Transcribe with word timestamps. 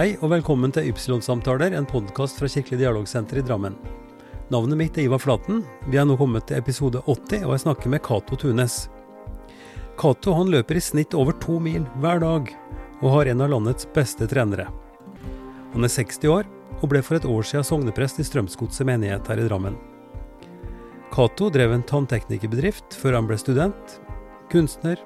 Hei 0.00 0.14
og 0.24 0.30
velkommen 0.32 0.72
til 0.72 0.86
Ypsilon-samtaler, 0.88 1.74
en 1.76 1.84
podkast 1.84 2.38
fra 2.40 2.48
Kirkelig 2.48 2.78
dialogsenter 2.80 3.36
i 3.36 3.42
Drammen. 3.44 3.74
Navnet 4.48 4.78
mitt 4.80 4.96
er 4.96 5.04
Ivar 5.04 5.20
Flaten. 5.20 5.58
Vi 5.92 5.98
er 6.00 6.06
nå 6.08 6.14
kommet 6.16 6.46
til 6.48 6.56
episode 6.56 7.02
80, 7.04 7.42
og 7.44 7.50
jeg 7.52 7.62
snakker 7.66 7.92
med 7.92 8.00
Cato 8.06 8.38
Tunes. 8.40 8.76
Cato 10.00 10.32
han 10.38 10.48
løper 10.54 10.78
i 10.80 10.82
snitt 10.86 11.12
over 11.12 11.36
to 11.44 11.58
mil 11.60 11.84
hver 12.00 12.22
dag, 12.22 12.48
og 13.02 13.12
har 13.12 13.28
en 13.28 13.44
av 13.44 13.52
landets 13.52 13.90
beste 13.92 14.24
trenere. 14.30 14.70
Han 15.74 15.84
er 15.84 15.92
60 15.92 16.32
år, 16.32 16.48
og 16.78 16.86
ble 16.94 17.02
for 17.04 17.18
et 17.18 17.28
år 17.28 17.44
siden 17.50 17.66
sogneprest 17.68 18.22
i 18.24 18.26
Strømsgodset 18.30 18.88
menighet 18.88 19.28
her 19.28 19.42
i 19.42 19.44
Drammen. 19.50 19.76
Cato 21.12 21.50
drev 21.52 21.76
en 21.76 21.84
tannteknikerbedrift 21.84 22.96
før 23.02 23.18
han 23.18 23.28
ble 23.28 23.36
student, 23.42 24.00
kunstner, 24.48 25.04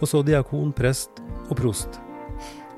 og 0.00 0.10
så 0.10 0.24
diakon, 0.26 0.74
prest 0.74 1.22
og 1.46 1.54
prost. 1.62 2.00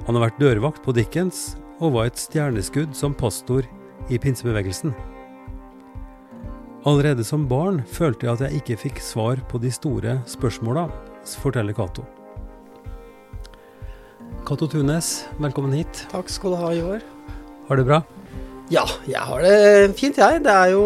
Han 0.06 0.16
har 0.16 0.28
vært 0.28 0.40
dørvakt 0.40 0.84
på 0.84 0.94
Dickens, 0.96 1.56
og 1.78 1.94
var 1.94 2.08
et 2.08 2.18
stjerneskudd 2.18 2.94
som 2.96 3.14
pastor 3.14 3.66
i 4.10 4.18
pinsebevegelsen. 4.18 4.94
Allerede 6.88 7.24
som 7.26 7.44
barn 7.50 7.82
følte 7.90 8.26
jeg 8.26 8.36
at 8.36 8.44
jeg 8.46 8.62
ikke 8.62 8.78
fikk 8.86 9.02
svar 9.02 9.42
på 9.50 9.60
de 9.62 9.70
store 9.74 10.18
spørsmåla, 10.30 10.86
forteller 11.42 11.76
Cato. 11.76 12.06
Cato 14.48 14.68
Tunes, 14.70 15.26
velkommen 15.42 15.74
hit. 15.76 16.06
Takk 16.08 16.30
skal 16.32 16.54
du 16.54 16.60
ha, 16.62 16.70
Ivar. 16.72 17.02
Har 17.68 17.76
du 17.76 17.82
det 17.82 17.88
bra? 17.90 17.98
Ja, 18.72 18.86
jeg 19.08 19.20
har 19.20 19.44
det 19.44 19.96
fint, 19.98 20.16
jeg. 20.20 20.40
Det 20.44 20.54
er 20.54 20.72
jo 20.72 20.84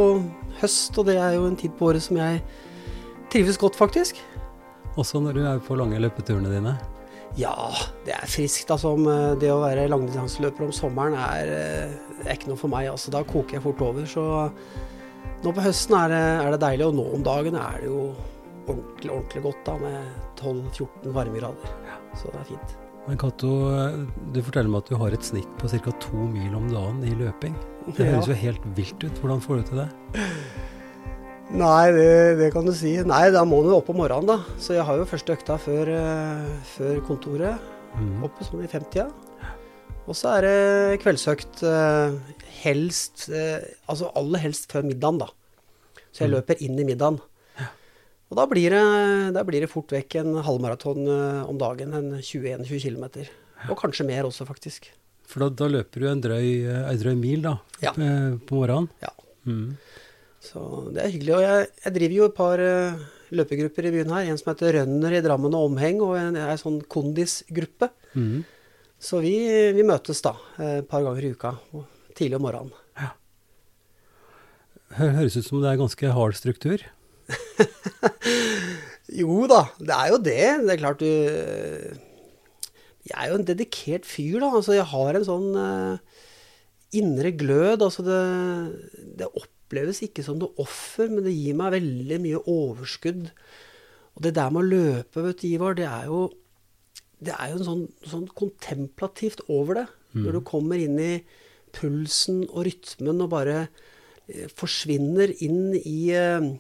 høst, 0.58 0.98
og 0.98 1.06
det 1.06 1.18
er 1.20 1.36
jo 1.36 1.46
en 1.46 1.58
tid 1.58 1.76
på 1.78 1.92
året 1.92 2.02
som 2.02 2.18
jeg 2.18 2.40
trives 3.30 3.60
godt, 3.60 3.78
faktisk. 3.78 4.18
Også 4.98 5.22
når 5.22 5.38
du 5.38 5.44
er 5.46 5.62
på 5.62 5.78
lange 5.78 6.00
løpeturene 6.02 6.50
dine? 6.50 6.74
Ja, 7.38 7.55
det 8.06 8.12
er 8.16 8.28
friskt. 8.28 8.70
Altså, 8.75 8.92
eh, 9.08 9.34
det 9.41 9.52
å 9.52 9.62
være 9.62 9.88
langdistanseløper 9.91 10.66
om 10.66 10.75
sommeren 10.77 11.16
er, 11.16 11.48
eh, 11.48 11.94
er, 12.27 12.34
ikke 12.34 12.50
noe 12.50 12.61
for 12.61 12.72
meg. 12.72 12.91
Altså, 12.91 13.12
da 13.14 13.22
koker 13.25 13.56
jeg 13.56 13.64
fort 13.64 13.80
over. 13.80 14.05
Så 14.05 14.25
nå 15.42 15.53
på 15.53 15.64
høsten 15.64 15.97
er 15.97 16.12
det, 16.12 16.22
er 16.44 16.50
det 16.53 16.60
deilig, 16.60 16.86
og 16.86 16.94
nå 16.98 17.06
om 17.16 17.25
dagen 17.25 17.56
er 17.56 17.80
det 17.80 17.88
jo 17.88 18.12
ordentlig, 18.69 19.10
ordentlig 19.10 19.42
godt 19.42 19.64
da, 19.66 19.78
med 19.80 19.98
12-14 20.38 21.16
varmegrader. 21.16 21.75
Ja. 21.88 21.98
Så 22.20 22.30
det 22.30 22.42
er 22.42 22.50
fint. 22.53 22.77
Men 23.08 23.19
Cato, 23.19 23.50
du 24.30 24.38
forteller 24.47 24.70
meg 24.70 24.84
at 24.84 24.92
du 24.92 24.98
har 25.00 25.16
et 25.16 25.25
snitt 25.27 25.48
på 25.58 25.66
ca. 25.72 25.91
to 25.98 26.28
mil 26.30 26.55
om 26.55 26.69
dagen 26.70 27.03
i 27.03 27.16
løping. 27.19 27.56
Det 27.88 28.06
høres 28.06 28.28
ja. 28.28 28.36
jo 28.36 28.38
helt 28.44 28.69
vilt 28.77 29.03
ut. 29.03 29.19
Hvordan 29.19 29.42
får 29.42 29.56
du 29.56 29.72
til 29.72 29.83
det? 29.83 29.88
Nei, 31.53 31.92
det, 31.92 32.36
det, 32.39 32.47
kan 32.55 32.64
du 32.64 32.72
si. 32.72 32.95
Nei, 33.05 33.27
da 33.33 33.42
må 33.45 33.58
du 33.61 33.75
opp 33.77 33.91
om 33.92 33.98
morgenen, 34.00 34.25
da. 34.31 34.56
Så 34.56 34.72
jeg 34.72 34.86
har 34.89 34.97
jo 34.97 35.08
første 35.08 35.34
økta 35.34 35.59
før, 35.61 35.91
uh, 35.92 36.47
før 36.72 37.00
kontoret. 37.05 37.67
Mm. 37.92 38.22
Oppe 38.25 38.47
sånn 38.47 38.62
i 38.64 38.70
50-tida. 38.70 39.11
Og 40.09 40.17
så 40.17 40.31
er 40.39 40.47
det 40.47 41.00
kveldsøkt 41.03 41.61
uh, 41.69 42.17
helst 42.62 43.27
uh, 43.31 43.61
Altså 43.92 44.09
aller 44.19 44.41
helst 44.42 44.72
før 44.72 44.86
middagen, 44.89 45.20
da. 45.20 45.28
Så 46.09 46.25
jeg 46.25 46.33
mm. 46.33 46.36
løper 46.39 46.62
inn 46.64 46.81
i 46.81 46.86
middagen. 46.89 47.20
Og 48.33 48.39
da 48.39 48.47
blir, 48.48 48.72
det, 48.72 49.34
da 49.37 49.42
blir, 49.44 49.61
det, 49.61 49.69
fort 49.69 49.92
vekk 49.92 50.16
en 50.22 50.39
halvmaraton 50.47 51.05
om 51.44 51.59
dagen. 51.61 51.92
En 51.98 52.14
21-20 52.16 52.87
km. 52.87 53.27
Og 53.69 53.77
kanskje 53.77 54.06
mer 54.09 54.25
også, 54.25 54.48
faktisk. 54.48 54.89
For 55.28 55.44
da, 55.44 55.50
da 55.53 55.69
løper 55.69 56.00
du 56.00 56.09
en 56.09 56.25
drøy, 56.25 56.48
en 56.81 57.03
drøy 57.03 57.12
mil 57.20 57.44
da, 57.44 57.59
ja. 57.84 57.92
på 57.92 58.56
morgenen? 58.56 58.89
Ja. 59.05 59.12
Mm. 59.44 59.77
Så 60.42 60.60
det 60.90 61.04
er 61.04 61.12
hyggelig. 61.12 61.34
Og 61.36 61.44
jeg, 61.44 61.66
jeg 61.84 61.94
driver 61.96 62.16
jo 62.16 62.28
et 62.28 62.36
par 62.36 62.62
uh, 62.62 63.02
løpegrupper 63.32 63.88
i 63.88 63.92
byen 63.94 64.14
her. 64.14 64.28
En 64.28 64.40
som 64.40 64.50
heter 64.50 64.80
Rønner 64.80 65.14
i 65.14 65.22
Drammen 65.24 65.54
og 65.56 65.68
omheng, 65.70 66.02
og 66.04 66.16
en, 66.18 66.38
en 66.38 66.60
sånn 66.60 66.80
kondisgruppe. 66.90 67.92
Mm. 68.18 68.42
Så 69.02 69.18
vi, 69.22 69.34
vi, 69.74 69.82
møtes 69.86 70.22
da 70.22 70.36
eh, 70.62 70.78
et 70.78 70.88
par 70.91 71.02
ganger 71.02 71.26
i 71.26 71.32
uka, 71.34 71.56
tidlig 72.14 72.38
om 72.38 72.44
morgenen. 72.47 72.75
Ja. 73.00 73.08
Høres 75.00 75.38
ut 75.38 75.48
som 75.48 75.62
det 75.62 75.72
er 75.72 75.81
ganske 75.81 76.12
hard 76.14 76.38
struktur? 76.38 76.84
jo 79.22 79.47
da, 79.50 79.64
det 79.81 79.97
er 79.97 80.12
jo 80.12 80.20
det. 80.22 80.44
Det 80.62 80.75
er 80.75 80.82
klart 80.82 81.02
du 81.02 81.08
Jeg 83.08 83.16
er 83.16 83.32
jo 83.32 83.41
en 83.41 83.48
dedikert 83.48 84.06
fyr, 84.06 84.38
da. 84.42 84.52
Altså 84.52 84.76
jeg 84.76 84.86
har 84.92 85.19
en 85.19 85.26
sånn 85.26 85.50
uh, 85.56 86.22
indre 86.94 87.34
glød. 87.34 87.82
Altså 87.82 88.06
det, 88.06 88.22
det 89.19 89.32
opp 89.32 89.51
oppleves 89.72 90.03
ikke 90.05 90.25
som 90.25 90.37
noe 90.37 90.53
offer, 90.60 91.09
men 91.09 91.25
det 91.25 91.33
gir 91.33 91.56
meg 91.56 91.72
veldig 91.78 92.19
mye 92.21 92.41
overskudd. 92.50 93.31
Og 94.12 94.25
det 94.27 94.34
der 94.37 94.53
med 94.53 94.60
å 94.60 94.69
løpe, 94.69 95.25
vet 95.25 95.41
du, 95.41 95.47
Ivar, 95.49 95.77
det 95.78 95.87
er 95.88 96.10
jo, 96.10 96.27
det 97.25 97.33
er 97.33 97.53
jo 97.53 97.60
en 97.60 97.69
sånn, 97.71 97.87
sånn 98.05 98.27
kontemplativt 98.37 99.41
over 99.49 99.81
det. 99.81 99.87
Mm. 100.12 100.27
Når 100.27 100.37
du 100.37 100.41
kommer 100.44 100.82
inn 100.82 101.00
i 101.00 101.15
pulsen 101.72 102.44
og 102.50 102.66
rytmen 102.69 103.25
og 103.25 103.32
bare 103.32 103.56
eh, 104.28 104.50
forsvinner 104.53 105.32
inn 105.41 105.72
i 105.81 106.12
eh, 106.12 106.53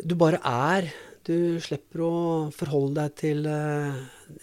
Du 0.00 0.16
bare 0.16 0.40
er. 0.40 0.88
Du 1.22 1.60
slipper 1.62 2.02
å 2.02 2.14
forholde 2.50 2.98
deg 2.98 3.12
til 3.20 3.44
eh, 3.46 3.98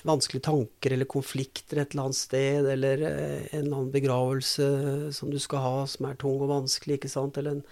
vanskelige 0.07 0.45
tanker 0.47 0.93
eller 0.95 1.09
konflikter 1.11 1.81
et 1.81 1.91
eller 1.91 2.05
annet 2.07 2.19
sted, 2.19 2.67
eller 2.71 3.01
eh, 3.03 3.47
en 3.49 3.65
eller 3.65 3.73
annen 3.73 3.89
begravelse 3.91 4.67
som 5.15 5.31
du 5.31 5.39
skal 5.43 5.65
ha 5.65 5.81
som 5.91 6.07
er 6.07 6.19
tung 6.21 6.37
og 6.39 6.51
vanskelig, 6.53 7.01
ikke 7.01 7.11
sant, 7.11 7.39
eller 7.39 7.57
en 7.57 7.65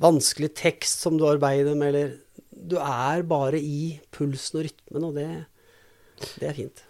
vanskelig 0.00 0.48
tekst 0.56 1.04
som 1.04 1.18
du 1.20 1.26
arbeider 1.28 1.76
med, 1.76 1.92
eller 1.92 2.14
Du 2.62 2.76
er 2.78 3.22
bare 3.26 3.58
i 3.58 3.98
pulsen 4.14 4.60
og 4.60 4.64
rytmen, 4.68 5.04
og 5.04 5.14
det, 5.18 5.28
det 6.40 6.48
er 6.48 6.56
fint. 6.56 6.82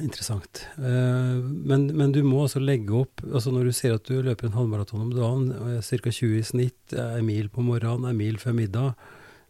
Interessant. 0.00 0.62
Uh, 0.78 1.42
men, 1.42 1.88
men, 1.92 2.12
du 2.14 2.22
må 2.22 2.44
altså 2.44 2.62
legge 2.62 2.94
opp 2.94 3.24
altså 3.26 3.50
Når 3.50 3.66
du 3.66 3.72
ser 3.74 3.96
at 3.96 4.06
du 4.06 4.20
løper 4.22 4.46
en 4.46 4.54
halvmaraton 4.54 5.02
om 5.02 5.10
dagen, 5.10 5.48
ca. 5.82 6.12
20 6.14 6.38
i 6.38 6.44
snitt, 6.46 6.94
en 6.94 7.26
mil 7.26 7.50
på 7.50 7.64
morgenen, 7.66 8.06
en 8.08 8.20
mil 8.20 8.38
før 8.38 8.54
middag, 8.60 8.94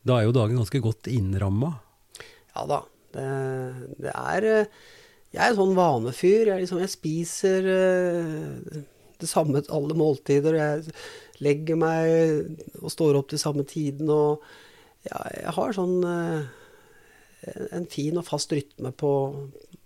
da 0.04 0.18
er 0.18 0.26
jo 0.26 0.34
dagen 0.36 0.60
ganske 0.60 0.80
godt 0.84 1.08
innramma? 1.08 1.72
Ja 2.54 2.66
da. 2.68 2.82
Det, 3.14 3.28
det 4.02 4.10
er 4.10 4.46
eh, 4.50 4.72
Jeg 5.34 5.40
er 5.40 5.52
en 5.52 5.60
sånn 5.60 5.76
vanefyr. 5.78 6.50
Jeg, 6.50 6.64
liksom, 6.64 6.80
jeg 6.82 6.92
spiser 6.92 7.68
uh, 7.70 8.82
det 9.18 9.30
samme 9.30 9.62
alle 9.74 9.96
måltider. 9.98 10.58
Jeg 10.58 10.94
legger 11.42 11.80
meg 11.80 12.82
og 12.82 12.92
står 12.92 13.18
opp 13.18 13.32
til 13.32 13.42
samme 13.42 13.64
tiden. 13.66 14.10
Og 14.12 14.44
ja, 15.08 15.24
jeg 15.40 15.56
har 15.56 15.74
sånn 15.74 15.96
uh, 16.06 16.44
en 17.74 17.88
fin 17.90 18.20
og 18.20 18.28
fast 18.28 18.54
rytme 18.54 18.94
på, 18.94 19.10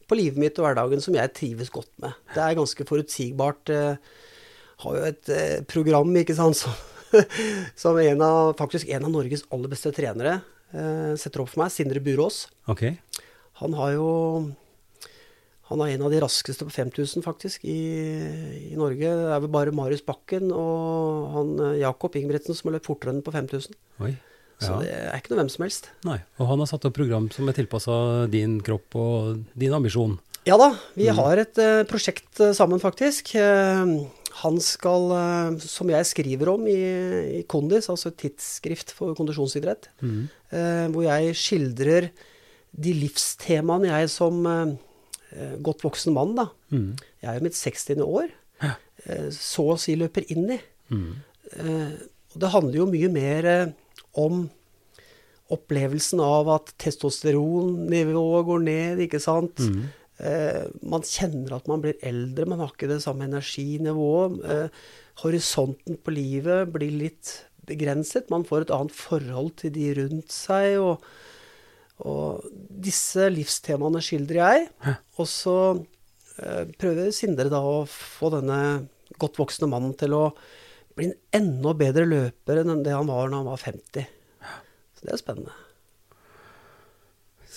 på, 0.04 0.18
livet 0.18 0.42
mitt 0.42 0.60
og 0.60 0.68
hverdagen 0.68 1.00
som 1.04 1.16
jeg 1.16 1.32
trives 1.36 1.72
godt 1.72 1.94
med. 2.04 2.18
Det 2.34 2.44
er 2.44 2.58
ganske 2.58 2.88
forutsigbart. 2.90 3.72
Jeg 3.72 4.84
har 4.84 5.00
jo 5.00 5.08
et 5.08 5.32
program 5.70 6.12
ikke 6.20 6.36
sant, 6.36 6.60
som, 6.60 6.76
som 7.82 7.98
en 7.98 8.22
av, 8.24 8.54
faktisk 8.58 8.88
en 8.92 9.08
av 9.08 9.12
Norges 9.12 9.44
aller 9.54 9.72
beste 9.72 9.92
trenere 9.96 10.38
eh, 10.72 11.12
setter 11.20 11.44
opp 11.44 11.52
for 11.52 11.64
meg. 11.64 11.74
Sindre 11.74 12.02
Burås. 12.04 12.46
Okay. 12.70 12.96
Han 13.62 13.76
har 13.78 13.94
jo 13.96 14.08
han 15.68 15.82
er 15.84 15.94
en 15.94 16.06
av 16.06 16.12
de 16.12 16.20
raskeste 16.22 16.64
på 16.64 16.72
5000, 16.72 17.22
faktisk, 17.24 17.66
i, 17.68 17.80
i, 18.70 18.76
Norge. 18.78 19.04
Det 19.04 19.34
er 19.34 19.42
vel 19.44 19.52
bare 19.52 19.74
Marius 19.76 20.04
Bakken 20.06 20.48
og 20.54 21.26
han 21.34 21.50
eh, 21.66 21.80
Jakob 21.82 22.16
Ingebretsen 22.16 22.56
som 22.56 22.70
har 22.70 22.78
løpt 22.78 22.88
fortere 22.88 23.12
enn 23.12 23.20
på 23.24 23.34
5000. 23.34 23.76
Oi, 24.06 24.14
ja. 24.14 24.62
Så 24.64 24.78
det 24.80 24.94
er 24.94 25.18
ikke 25.20 25.34
noe 25.34 25.42
hvem 25.42 25.52
som 25.52 25.66
helst. 25.66 25.90
Nei, 26.08 26.16
Og 26.40 26.48
han 26.48 26.64
har 26.64 26.70
satt 26.70 26.88
opp 26.88 26.96
program 26.96 27.28
som 27.34 27.50
er 27.50 27.58
tilpassa 27.58 27.98
din 28.32 28.58
kropp 28.64 28.96
og 28.98 29.44
din 29.60 29.76
ambisjon. 29.76 30.16
Ja 30.48 30.56
da, 30.56 30.70
vi 30.96 31.10
mm. 31.10 31.18
har 31.18 31.42
et 31.42 31.60
uh, 31.60 31.84
prosjekt 31.88 32.40
uh, 32.40 32.54
sammen, 32.56 32.80
faktisk. 32.80 33.34
Uh, 33.36 34.08
han 34.42 34.58
skal, 34.62 35.12
eh, 35.16 35.60
som 35.64 35.90
jeg 35.92 36.08
skriver 36.08 36.50
om 36.52 36.66
i, 36.70 36.80
i 37.40 37.44
Kondis, 37.48 37.88
altså 37.92 38.12
et 38.12 38.18
tidsskrift 38.24 38.92
for 38.96 39.16
kondisjonsidrett, 39.18 39.88
mm. 40.00 40.20
eh, 40.52 40.84
hvor 40.92 41.06
jeg 41.06 41.38
skildrer 41.38 42.10
de 42.78 42.92
livstemaene 42.94 43.88
jeg 43.88 44.10
som 44.12 44.44
eh, 44.46 45.56
godt 45.64 45.84
voksen 45.86 46.14
mann, 46.16 46.36
da 46.38 46.50
mm. 46.72 46.90
Jeg 47.22 47.30
er 47.30 47.40
jo 47.40 47.46
mitt 47.48 47.58
60. 47.58 48.04
år. 48.04 48.28
Eh, 49.06 49.28
så 49.34 49.64
å 49.74 49.78
si 49.80 49.96
løper 49.98 50.26
inn 50.32 50.52
i. 50.54 50.58
Mm. 50.92 51.10
Eh, 51.58 51.92
og 52.34 52.40
det 52.42 52.52
handler 52.52 52.80
jo 52.80 52.88
mye 52.90 53.10
mer 53.12 53.48
eh, 53.48 53.66
om 54.18 54.46
opplevelsen 55.54 56.20
av 56.20 56.50
at 56.52 56.74
testosteronnivået 56.80 58.48
går 58.48 58.64
ned, 58.66 59.02
ikke 59.06 59.20
sant. 59.22 59.62
Mm. 59.64 59.86
Eh, 60.18 60.64
man 60.82 61.04
kjenner 61.06 61.54
at 61.54 61.68
man 61.70 61.82
blir 61.82 61.98
eldre, 62.06 62.46
man 62.50 62.62
har 62.62 62.72
ikke 62.72 62.90
det 62.90 63.00
samme 63.04 63.28
energinivået. 63.28 64.38
Eh, 64.50 64.80
horisonten 65.22 65.98
på 66.02 66.14
livet 66.14 66.72
blir 66.74 66.94
litt 67.04 67.34
begrenset. 67.68 68.30
Man 68.32 68.46
får 68.48 68.66
et 68.66 68.74
annet 68.74 68.94
forhold 68.96 69.54
til 69.62 69.74
de 69.74 69.92
rundt 70.00 70.34
seg. 70.34 70.78
Og, 70.82 71.04
og 72.02 72.48
disse 72.88 73.28
livstemaene 73.30 74.02
skildrer 74.04 74.42
jeg. 74.42 74.96
Og 75.18 75.30
så 75.30 75.58
eh, 76.42 76.64
prøver 76.78 77.12
Sindre 77.14 77.50
da 77.52 77.62
å 77.62 77.84
få 77.90 78.32
denne 78.34 78.88
godt 79.18 79.38
voksne 79.40 79.70
mannen 79.70 79.94
til 79.98 80.14
å 80.18 80.24
bli 80.98 81.08
en 81.08 81.16
enda 81.38 81.72
bedre 81.78 82.06
løper 82.08 82.64
enn 82.64 82.82
det 82.82 82.94
han 82.94 83.06
var 83.10 83.30
når 83.30 83.42
han 83.44 83.50
var 83.52 83.62
50. 83.62 84.14
Så 84.98 85.06
det 85.06 85.14
er 85.14 85.22
spennende. 85.22 85.67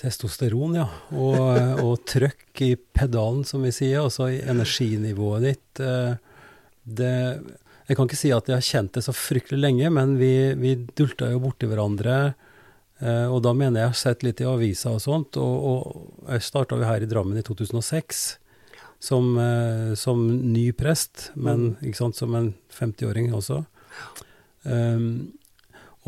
Testosteron, 0.01 0.75
ja. 0.79 0.87
Og, 1.13 1.81
og 1.83 2.05
trøkk 2.09 2.63
i 2.65 2.73
pedalen, 2.75 3.43
som 3.47 3.61
vi 3.65 3.73
sier. 3.75 4.01
Altså 4.01 4.31
i 4.33 4.41
energinivået 4.41 5.45
ditt. 5.45 5.81
Eh, 5.85 6.15
det, 6.83 7.15
jeg 7.85 7.97
kan 7.97 8.09
ikke 8.09 8.19
si 8.19 8.31
at 8.33 8.49
jeg 8.49 8.57
har 8.57 8.69
kjent 8.69 8.95
det 8.97 9.05
så 9.05 9.13
fryktelig 9.13 9.61
lenge, 9.61 9.91
men 9.93 10.15
vi, 10.17 10.33
vi 10.57 10.73
dulta 10.97 11.29
jo 11.29 11.43
borti 11.43 11.69
hverandre. 11.69 12.17
Eh, 13.01 13.27
og 13.29 13.43
da 13.45 13.53
mener 13.53 13.79
jeg 13.79 13.85
jeg 13.85 13.93
har 13.93 14.01
sett 14.01 14.25
litt 14.25 14.41
i 14.41 14.49
avisa 14.49 14.95
og 14.95 15.03
sånt. 15.05 15.37
Og, 15.41 15.67
og 15.71 16.31
jeg 16.33 16.49
starta 16.49 16.81
jo 16.81 16.87
her 16.89 17.05
i 17.05 17.09
Drammen 17.09 17.37
i 17.37 17.45
2006 17.45 18.23
som, 19.01 19.37
eh, 19.37 19.93
som 19.95 20.23
ny 20.53 20.71
prest, 20.77 21.31
men 21.33 21.75
mm. 21.81 21.93
sant, 21.97 22.17
som 22.17 22.35
en 22.37 22.51
50-åring 22.73 23.31
også. 23.33 23.63
Um, 24.61 25.33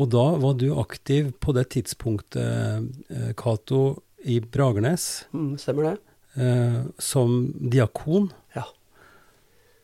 og 0.00 0.10
da 0.10 0.24
var 0.42 0.56
du 0.58 0.68
aktiv 0.80 1.30
på 1.42 1.54
det 1.54 1.68
tidspunktet, 1.76 2.88
eh, 3.10 3.30
Cato, 3.38 4.00
i 4.24 4.40
Bragernes. 4.40 5.26
Mm, 5.34 5.58
stemmer 5.60 5.90
det. 5.90 5.96
Eh, 6.42 6.80
som 6.98 7.52
diakon. 7.70 8.30
Ja. 8.56 8.64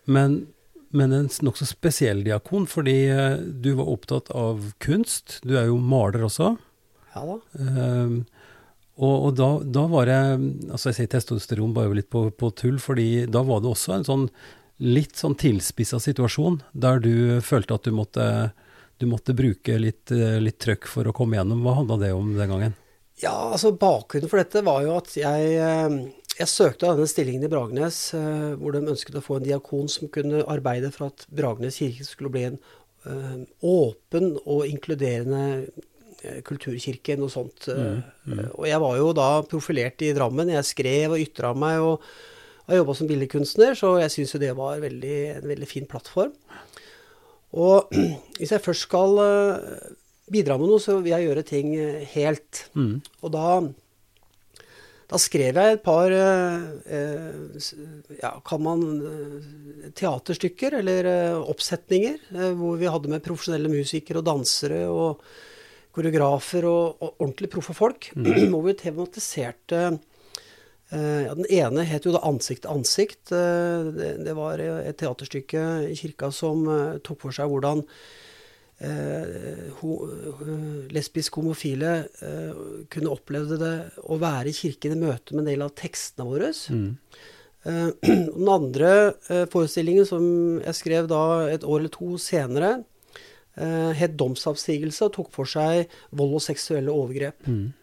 Men, 0.04 0.46
men 0.90 1.12
en 1.12 1.28
nokså 1.44 1.68
spesiell 1.68 2.24
diakon, 2.26 2.66
fordi 2.66 2.96
eh, 3.12 3.36
du 3.38 3.74
var 3.78 3.92
opptatt 3.92 4.32
av 4.34 4.72
kunst. 4.82 5.38
Du 5.44 5.54
er 5.60 5.68
jo 5.68 5.78
maler 5.78 6.26
også. 6.26 6.54
Ja 7.14 7.26
da. 7.26 7.36
Eh, 7.60 8.16
og, 9.00 9.14
og 9.14 9.36
da, 9.38 9.50
da, 9.64 9.84
var 9.88 10.08
det 10.10 10.22
Altså, 10.68 10.90
jeg 10.90 10.98
sier 10.98 11.12
testosteron 11.14 11.74
bare 11.76 11.94
litt 11.96 12.10
på, 12.12 12.26
på 12.36 12.50
tull, 12.58 12.80
fordi 12.82 13.26
da 13.30 13.44
var 13.46 13.62
det 13.62 13.70
også 13.70 13.94
en 13.96 14.08
sånn 14.08 14.26
litt 14.80 15.18
sånn 15.20 15.36
tilspissa 15.36 15.98
situasjon 16.00 16.62
der 16.72 17.02
du 17.04 17.14
følte 17.44 17.76
at 17.76 17.84
du 17.84 17.92
måtte 17.92 18.24
du 19.00 19.06
måtte 19.08 19.34
bruke 19.34 19.78
litt, 19.80 20.10
eh, 20.12 20.36
litt 20.42 20.58
trøkk 20.60 20.84
for 20.88 21.08
å 21.08 21.14
komme 21.16 21.38
gjennom. 21.38 21.62
Hva 21.64 21.78
handla 21.78 21.96
det 22.02 22.12
om 22.12 22.34
den 22.36 22.50
gangen? 22.52 22.74
Ja, 23.20 23.52
altså 23.54 23.72
Bakgrunnen 23.72 24.28
for 24.28 24.40
dette 24.40 24.60
var 24.64 24.82
jo 24.84 24.96
at 24.98 25.14
jeg, 25.16 25.54
eh, 25.56 25.94
jeg 26.36 26.48
søkte 26.52 26.90
denne 26.90 27.08
stillingen 27.08 27.46
i 27.46 27.48
Bragernes, 27.52 28.12
eh, 28.12 28.50
hvor 28.60 28.76
de 28.76 28.84
ønsket 28.84 29.16
å 29.16 29.24
få 29.24 29.38
en 29.38 29.46
diakon 29.46 29.88
som 29.88 30.12
kunne 30.12 30.44
arbeide 30.44 30.92
for 30.92 31.08
at 31.08 31.24
Bragernes 31.32 31.80
kirke 31.80 32.04
skulle 32.04 32.32
bli 32.32 32.44
en 32.50 32.60
åpen 33.64 34.34
og 34.44 34.66
inkluderende 34.68 35.70
kulturkirke, 36.44 37.16
noe 37.16 37.32
sånt. 37.32 37.64
Mm, 37.72 38.02
mm. 38.28 38.42
Og 38.58 38.66
jeg 38.68 38.80
var 38.82 38.98
jo 38.98 39.14
da 39.16 39.28
profilert 39.48 40.04
i 40.04 40.12
Drammen. 40.12 40.52
Jeg 40.52 40.68
skrev 40.68 41.14
og 41.14 41.22
ytra 41.22 41.54
meg 41.56 41.80
og 41.80 42.04
har 42.66 42.76
jobba 42.76 42.94
som 42.98 43.08
billedkunstner, 43.08 43.72
så 43.72 43.94
jeg 44.02 44.12
syns 44.12 44.34
jo 44.34 44.42
det 44.44 44.52
var 44.58 44.84
veldig, 44.84 45.16
en 45.38 45.48
veldig 45.48 45.70
fin 45.70 45.88
plattform. 45.88 46.36
Og 47.58 47.90
hvis 48.38 48.54
jeg 48.54 48.64
først 48.64 48.86
skal 48.88 49.20
eh, 49.24 49.92
bidra 50.30 50.58
med 50.60 50.70
noe, 50.70 50.82
så 50.82 50.98
vil 51.00 51.14
jeg 51.14 51.28
gjøre 51.28 51.46
ting 51.46 51.74
eh, 51.76 52.02
helt. 52.14 52.64
Mm. 52.78 53.00
Og 53.24 53.34
da, 53.34 53.46
da, 55.10 55.20
skrev 55.20 55.58
jeg 55.58 55.76
et 55.76 55.84
par 55.84 56.14
eh, 56.14 57.68
ja, 58.20 58.34
kan 58.46 58.64
man 58.66 58.86
teaterstykker 59.98 60.78
eller 60.80 61.10
oppsetninger 61.40 62.52
hvor 62.58 62.78
vi 62.78 62.90
hadde 62.90 63.10
med 63.10 63.24
profesjonelle 63.24 63.72
musikere 63.72 64.20
og 64.20 64.28
dansere 64.28 64.84
og 64.92 65.24
koreografer 65.90 66.68
og, 66.70 67.00
og 67.02 67.24
ordentlig 67.24 67.50
proffe 67.50 67.74
folk. 67.74 68.12
Mm. 68.14 68.30
hvor 68.52 68.62
vi 68.68 68.78
tematiserte 68.78 69.88
ja, 70.90 71.34
den 71.38 71.46
ene 71.46 71.84
het 71.86 72.06
jo 72.06 72.12
da 72.12 72.18
'Ansikt 72.26 72.64
til 72.64 72.72
ansikt'. 72.74 73.30
Eh, 73.30 74.16
det, 74.24 74.34
var 74.34 74.58
et 74.58 74.98
teaterstykke 74.98 75.62
i 75.86 75.94
kirka 75.94 76.32
som 76.34 76.66
eh, 76.66 76.98
tok 76.98 77.20
for 77.20 77.30
seg 77.30 77.46
hvordan 77.46 77.84
eh, 78.82 79.70
lesbisk 80.90 81.38
homofile 81.38 82.08
eh, 82.26 82.62
kunne 82.90 83.12
oppleve 83.12 83.58
det 83.60 83.74
å 84.02 84.18
være 84.18 84.50
i 84.50 84.56
kirken 84.56 84.96
i 84.96 85.02
møte 85.06 85.36
med 85.36 85.44
en 85.44 85.52
del 85.52 85.62
av 85.66 85.76
tekstene 85.78 86.26
våre. 86.26 86.50
Mm. 86.74 86.96
Eh, 87.70 87.88
den 88.40 88.50
andre 88.50 88.92
forestillingen 89.52 90.08
som 90.08 90.24
jeg 90.64 90.74
skrev 90.74 91.10
da 91.10 91.50
et 91.52 91.66
år 91.66 91.84
eller 91.84 91.94
to 91.94 92.16
senere, 92.18 92.80
het 93.60 94.14
'Domsavsigelse' 94.16 95.04
og 95.04 95.12
tok 95.12 95.30
for 95.34 95.44
seg 95.44 95.90
vold 96.16 96.38
og 96.38 96.40
seksuelle 96.40 96.90
overgrep. 96.94 97.46
Mm. 97.50 97.74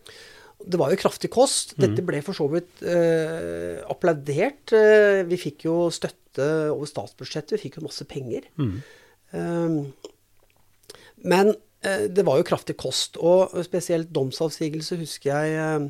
Det 0.57 0.79
var 0.79 0.91
jo 0.91 0.99
kraftig 0.99 1.29
kost. 1.33 1.75
Mm. 1.75 1.81
Dette 1.83 2.05
ble 2.05 2.21
for 2.25 2.37
så 2.37 2.47
vidt 2.51 2.81
eh, 2.81 3.77
applaudert. 3.87 4.73
Eh, 4.73 5.21
vi 5.29 5.37
fikk 5.39 5.67
jo 5.67 5.75
støtte 5.93 6.47
over 6.73 6.89
statsbudsjettet, 6.89 7.55
vi 7.55 7.67
fikk 7.67 7.79
jo 7.79 7.85
masse 7.85 8.05
penger. 8.09 8.47
Mm. 8.57 8.73
Um, 9.37 9.77
men 11.27 11.53
eh, 11.85 12.07
det 12.09 12.25
var 12.25 12.39
jo 12.39 12.47
kraftig 12.47 12.77
kost. 12.79 13.19
Og 13.21 13.53
spesielt 13.67 14.11
domsavsigelse 14.13 14.97
husker 15.01 15.45
jeg 15.45 15.87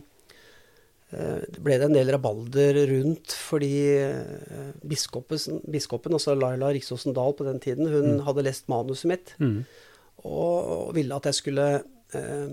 eh, 1.16 1.44
ble 1.64 1.80
det 1.80 1.88
en 1.88 1.96
del 1.96 2.12
rabalder 2.12 2.81
rundt 2.92 3.36
fordi 3.40 3.75
biskopen, 4.84 5.62
biskopen 5.72 6.18
altså 6.18 6.36
Laila 6.36 6.74
Riksåsen 6.75 7.16
Dahl 7.16 7.38
på 7.38 7.48
den 7.48 7.64
tiden, 7.64 7.88
hun 7.88 8.18
mm. 8.18 8.25
hadde 8.28 8.44
lest 8.50 8.68
manuset 8.72 9.08
mitt 9.14 9.31
mm. 9.40 9.62
og 10.28 10.92
ville 10.98 11.16
at 11.16 11.31
jeg 11.31 11.40
skulle 11.40 11.69
eh, 12.12 12.52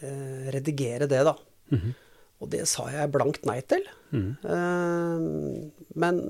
eh, 0.00 0.50
redigere 0.54 1.06
det, 1.06 1.22
da. 1.24 1.36
Mm 1.72 1.80
-hmm. 1.80 1.94
Og 2.40 2.50
det 2.52 2.66
sa 2.68 2.88
jeg 2.92 3.12
blankt 3.12 3.46
nei 3.48 3.60
til. 3.60 3.82
Mm. 4.12 4.36
Eh, 4.44 5.70
men 5.94 6.20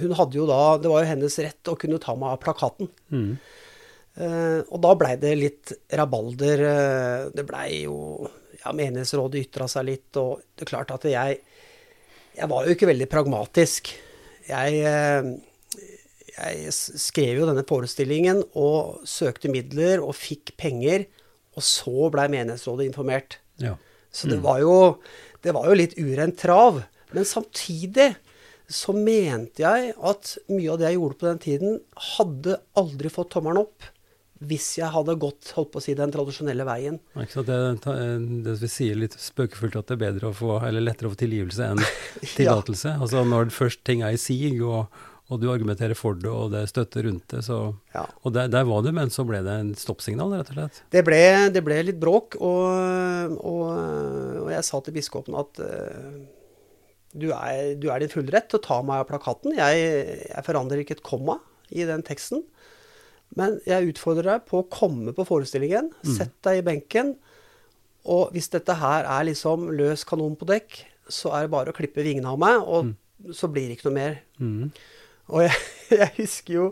hun 0.00 0.12
hadde 0.12 0.36
jo 0.36 0.46
da 0.46 0.78
Det 0.78 0.88
var 0.88 1.04
jo 1.04 1.10
hennes 1.10 1.38
rett 1.38 1.68
å 1.70 1.76
kunne 1.76 1.98
ta 2.02 2.14
meg 2.14 2.28
av 2.34 2.40
plakaten. 2.42 2.88
Mm. 3.12 3.38
Eh, 4.16 4.60
og 4.72 4.80
da 4.80 4.94
blei 4.94 5.16
det 5.16 5.34
litt 5.36 5.72
rabalder. 5.92 6.64
Eh, 6.72 7.30
det 7.36 7.46
blei 7.48 7.84
jo 7.84 8.30
Ja, 8.64 8.72
menighetsrådet 8.72 9.44
ytra 9.46 9.68
seg 9.68 9.84
litt, 9.86 10.16
og 10.16 10.40
det 10.56 10.64
er 10.64 10.72
klart 10.72 10.90
at 10.90 11.04
jeg 11.04 11.40
Jeg 12.36 12.48
var 12.48 12.66
jo 12.66 12.74
ikke 12.74 12.88
veldig 12.92 13.08
pragmatisk. 13.08 13.94
Jeg 14.48 14.80
eh, 14.84 15.36
jeg 16.36 16.72
skrev 16.72 17.38
jo 17.40 17.46
denne 17.48 17.64
forestillingen 17.64 18.42
og 18.60 19.06
søkte 19.08 19.48
midler 19.48 20.02
og 20.04 20.12
fikk 20.18 20.52
penger 20.60 21.06
og 21.56 21.64
så 21.64 22.10
blei 22.12 22.28
menighetsrådet 22.32 22.86
informert. 22.90 23.38
Ja. 23.62 23.74
Så 24.12 24.28
det, 24.28 24.38
mm. 24.40 24.44
var 24.44 24.60
jo, 24.62 24.76
det 25.44 25.56
var 25.56 25.68
jo 25.70 25.80
litt 25.80 25.96
urent 25.98 26.38
trav. 26.40 26.82
Men 27.16 27.28
samtidig 27.28 28.12
så 28.68 28.92
mente 28.96 29.62
jeg 29.62 29.92
at 29.94 30.32
mye 30.50 30.72
av 30.72 30.80
det 30.80 30.88
jeg 30.88 30.98
gjorde 30.98 31.18
på 31.20 31.28
den 31.28 31.42
tiden, 31.42 31.76
hadde 32.16 32.58
aldri 32.78 33.12
fått 33.12 33.30
tommelen 33.36 33.62
opp 33.62 33.92
hvis 34.44 34.66
jeg 34.76 34.92
hadde 34.92 35.14
gått 35.16 35.52
holdt 35.56 35.70
på 35.72 35.80
å 35.80 35.82
si, 35.84 35.94
den 35.96 36.10
tradisjonelle 36.12 36.66
veien. 36.68 36.98
Ikke 37.16 37.38
sant? 37.38 37.48
Det, 37.48 38.00
det 38.44 38.56
vi 38.60 38.68
sier 38.68 38.98
litt 39.00 39.16
spøkefullt 39.16 39.78
at 39.80 39.88
det 39.88 39.96
er 39.96 40.02
bedre 40.02 40.28
å 40.28 40.36
få, 40.36 40.58
eller 40.66 40.84
lettere 40.84 41.08
å 41.08 41.14
få 41.14 41.20
tilgivelse 41.22 41.70
enn 41.70 41.80
tillatelse. 42.36 42.90
ja. 42.92 43.00
Altså 43.00 43.24
når 43.24 43.48
først 43.54 43.80
ting 43.88 44.04
er 44.04 44.12
i 44.12 44.20
sig, 44.20 44.58
og, 44.60 44.92
og 45.26 45.40
du 45.42 45.48
argumenterer 45.50 45.98
for 45.98 46.14
det, 46.14 46.30
og 46.30 46.52
det 46.52 46.60
er 46.62 46.70
støtte 46.70 47.02
rundt 47.02 47.24
det. 47.32 47.42
Så, 47.42 47.58
ja. 47.94 48.04
Og 48.22 48.34
der, 48.36 48.50
der, 48.52 48.66
var 48.68 48.84
du, 48.86 48.92
men 48.94 49.10
så 49.10 49.24
ble 49.26 49.40
det 49.42 49.56
en 49.58 49.72
stoppsignal, 49.78 50.36
rett 50.38 50.52
og 50.52 50.58
slett? 50.60 50.80
Det 50.94 51.02
ble, 51.06 51.20
det 51.54 51.62
ble 51.66 51.80
litt 51.88 51.98
bråk, 52.02 52.38
og, 52.38 53.34
og, 53.40 53.64
og, 54.44 54.50
jeg 54.54 54.66
sa 54.68 54.80
til 54.86 54.94
biskopen 54.94 55.38
at 55.40 55.62
uh, 55.66 56.12
du, 57.10 57.32
er, 57.34 57.74
du 57.82 57.88
er 57.90 58.04
din 58.04 58.12
fulle 58.12 58.30
rett 58.34 58.46
til 58.52 58.60
å 58.60 58.66
ta 58.68 58.78
meg 58.86 59.02
av 59.02 59.08
plakaten. 59.10 59.56
Jeg, 59.58 59.86
jeg 60.30 60.46
forandrer 60.46 60.84
ikke 60.84 61.00
et 61.00 61.06
komma 61.06 61.40
i 61.74 61.86
den 61.88 62.06
teksten. 62.06 62.44
Men 63.34 63.58
jeg 63.66 63.90
utfordrer 63.90 64.36
deg 64.36 64.44
på 64.46 64.60
å 64.62 64.68
komme 64.70 65.14
på 65.16 65.26
forestillingen. 65.26 65.90
Mm. 66.04 66.12
Sett 66.20 66.36
deg 66.46 66.60
i 66.60 66.66
benken. 66.66 67.16
Og 68.06 68.30
hvis 68.36 68.52
dette 68.52 68.76
her 68.78 69.08
er 69.10 69.26
liksom 69.26 69.72
løs 69.74 70.06
kanon 70.06 70.36
på 70.38 70.46
dekk, 70.46 70.84
så 71.10 71.32
er 71.34 71.46
det 71.46 71.54
bare 71.54 71.72
å 71.72 71.76
klippe 71.76 72.04
vingene 72.06 72.30
av 72.30 72.38
meg, 72.38 72.62
og 72.62 72.88
mm. 72.88 73.34
så 73.34 73.50
blir 73.50 73.66
det 73.66 73.76
ikke 73.76 73.88
noe 73.88 73.96
mer. 73.96 74.16
Mm. 74.38 74.70
Og 75.32 75.42
jeg, 75.46 75.62
jeg, 76.00 76.10
husker 76.20 76.54
jo 76.54 76.66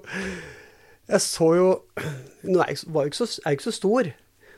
Jeg 1.09 1.21
så 1.25 1.49
jo 1.59 1.69
Nå 2.51 2.61
er 2.63 2.75
jeg, 2.75 2.85
var 2.95 3.09
ikke 3.11 3.27
er 3.27 3.57
ikke 3.57 3.67
så 3.69 3.75
stor. 3.75 4.11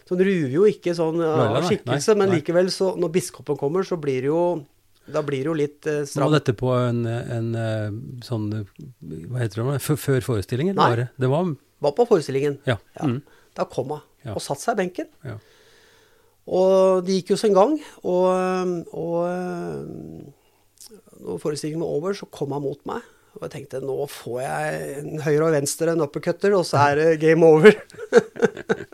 Så 0.06 0.14
den 0.14 0.28
ruver 0.28 0.54
jo 0.54 0.64
ikke 0.70 0.94
sånn 0.94 1.18
av 1.24 1.64
skikkelse, 1.66 2.14
men 2.18 2.30
likevel, 2.30 2.68
så 2.70 2.92
når 2.98 3.10
biskopen 3.14 3.58
kommer, 3.58 3.86
så 3.86 3.98
blir 3.98 4.22
det 4.22 4.30
jo 4.30 4.42
da 5.06 5.22
blir 5.22 5.44
det 5.44 5.50
jo 5.50 5.54
litt 5.54 5.86
eh, 5.86 6.00
stramt. 6.06 6.24
Var 6.24 6.32
dette 6.40 6.54
på 6.58 6.70
en, 6.74 7.04
en, 7.06 7.50
eh, 7.54 7.90
sånn 8.26 8.48
Hva 8.50 9.38
heter 9.38 9.62
det? 9.62 9.76
Før 10.02 10.24
forestillingen? 10.32 10.74
Nei, 10.74 10.88
var 10.90 10.98
det? 10.98 11.06
det 11.22 11.30
var, 11.30 11.52
var 11.86 11.94
på 11.94 12.08
forestillingen. 12.10 12.56
Ja. 12.66 12.74
ja. 12.98 13.10
Mm. 13.10 13.20
Da 13.54 13.68
kom 13.70 13.94
hun 13.94 14.02
ja. 14.26 14.34
og 14.34 14.42
satte 14.42 14.64
seg 14.64 14.74
i 14.74 14.80
benken. 14.82 15.10
Ja. 15.26 15.36
Og 16.46 17.06
det 17.06 17.20
gikk 17.20 17.34
jo 17.34 17.38
sin 17.38 17.54
gang. 17.54 17.76
Og, 18.06 18.26
og 18.94 19.16
når 21.22 21.40
forestillingen 21.42 21.82
var 21.82 21.94
over, 21.98 22.18
så 22.18 22.26
kom 22.30 22.54
hun 22.54 22.66
mot 22.66 22.82
meg. 22.90 23.06
Og 23.36 23.44
jeg 23.44 23.52
tenkte 23.52 23.82
nå 23.84 23.98
får 24.08 24.38
jeg 24.42 24.86
en 25.00 25.20
høyre 25.26 25.50
og 25.50 25.56
venstre, 25.58 25.92
en 25.92 26.04
uppercutter, 26.06 26.54
og 26.56 26.64
så 26.68 26.80
er 26.88 27.00
det 27.00 27.20
game 27.20 27.44
over. 27.44 27.76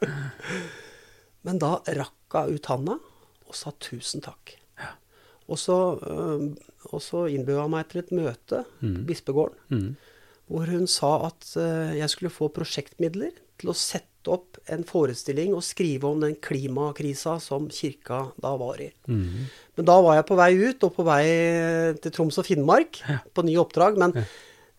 Men 1.47 1.61
da 1.63 1.77
rakk 1.99 2.37
hun 2.37 2.57
ut 2.57 2.69
handa 2.71 2.99
og 3.47 3.57
sa 3.59 3.75
tusen 3.83 4.25
takk. 4.25 4.57
Og 5.51 5.59
så, 5.61 5.77
øh, 6.09 6.45
og 6.95 7.03
så 7.03 7.27
innbød 7.29 7.59
hun 7.61 7.75
meg 7.75 7.91
til 7.91 8.01
et 8.03 8.13
møte 8.15 8.63
på 8.81 8.89
mm. 8.89 9.03
Bispegården, 9.09 9.59
mm. 9.69 9.89
hvor 10.49 10.71
hun 10.71 10.87
sa 10.89 11.11
at 11.29 11.49
øh, 11.61 11.99
jeg 11.99 12.11
skulle 12.11 12.33
få 12.33 12.49
prosjektmidler 12.55 13.35
til 13.61 13.73
å 13.73 13.77
sette 13.77 14.12
opp 14.31 14.61
en 14.71 14.85
forestilling 14.87 15.55
og 15.57 15.65
skrive 15.67 16.09
om 16.09 16.23
den 16.23 16.37
klimakrisa 16.43 17.39
som 17.43 17.69
kirka 17.73 18.25
da 18.43 18.55
var 18.61 18.81
i. 18.85 18.91
Mm. 19.11 19.47
Men 19.79 19.89
da 19.89 19.99
var 20.05 20.19
jeg 20.19 20.29
på 20.29 20.39
vei 20.39 20.51
ut, 20.61 20.87
og 20.87 20.95
på 20.97 21.07
vei 21.07 21.25
til 22.03 22.15
Troms 22.15 22.39
og 22.39 22.47
Finnmark 22.47 23.01
på 23.35 23.45
nye 23.47 23.63
oppdrag. 23.63 23.99
Men 24.01 24.15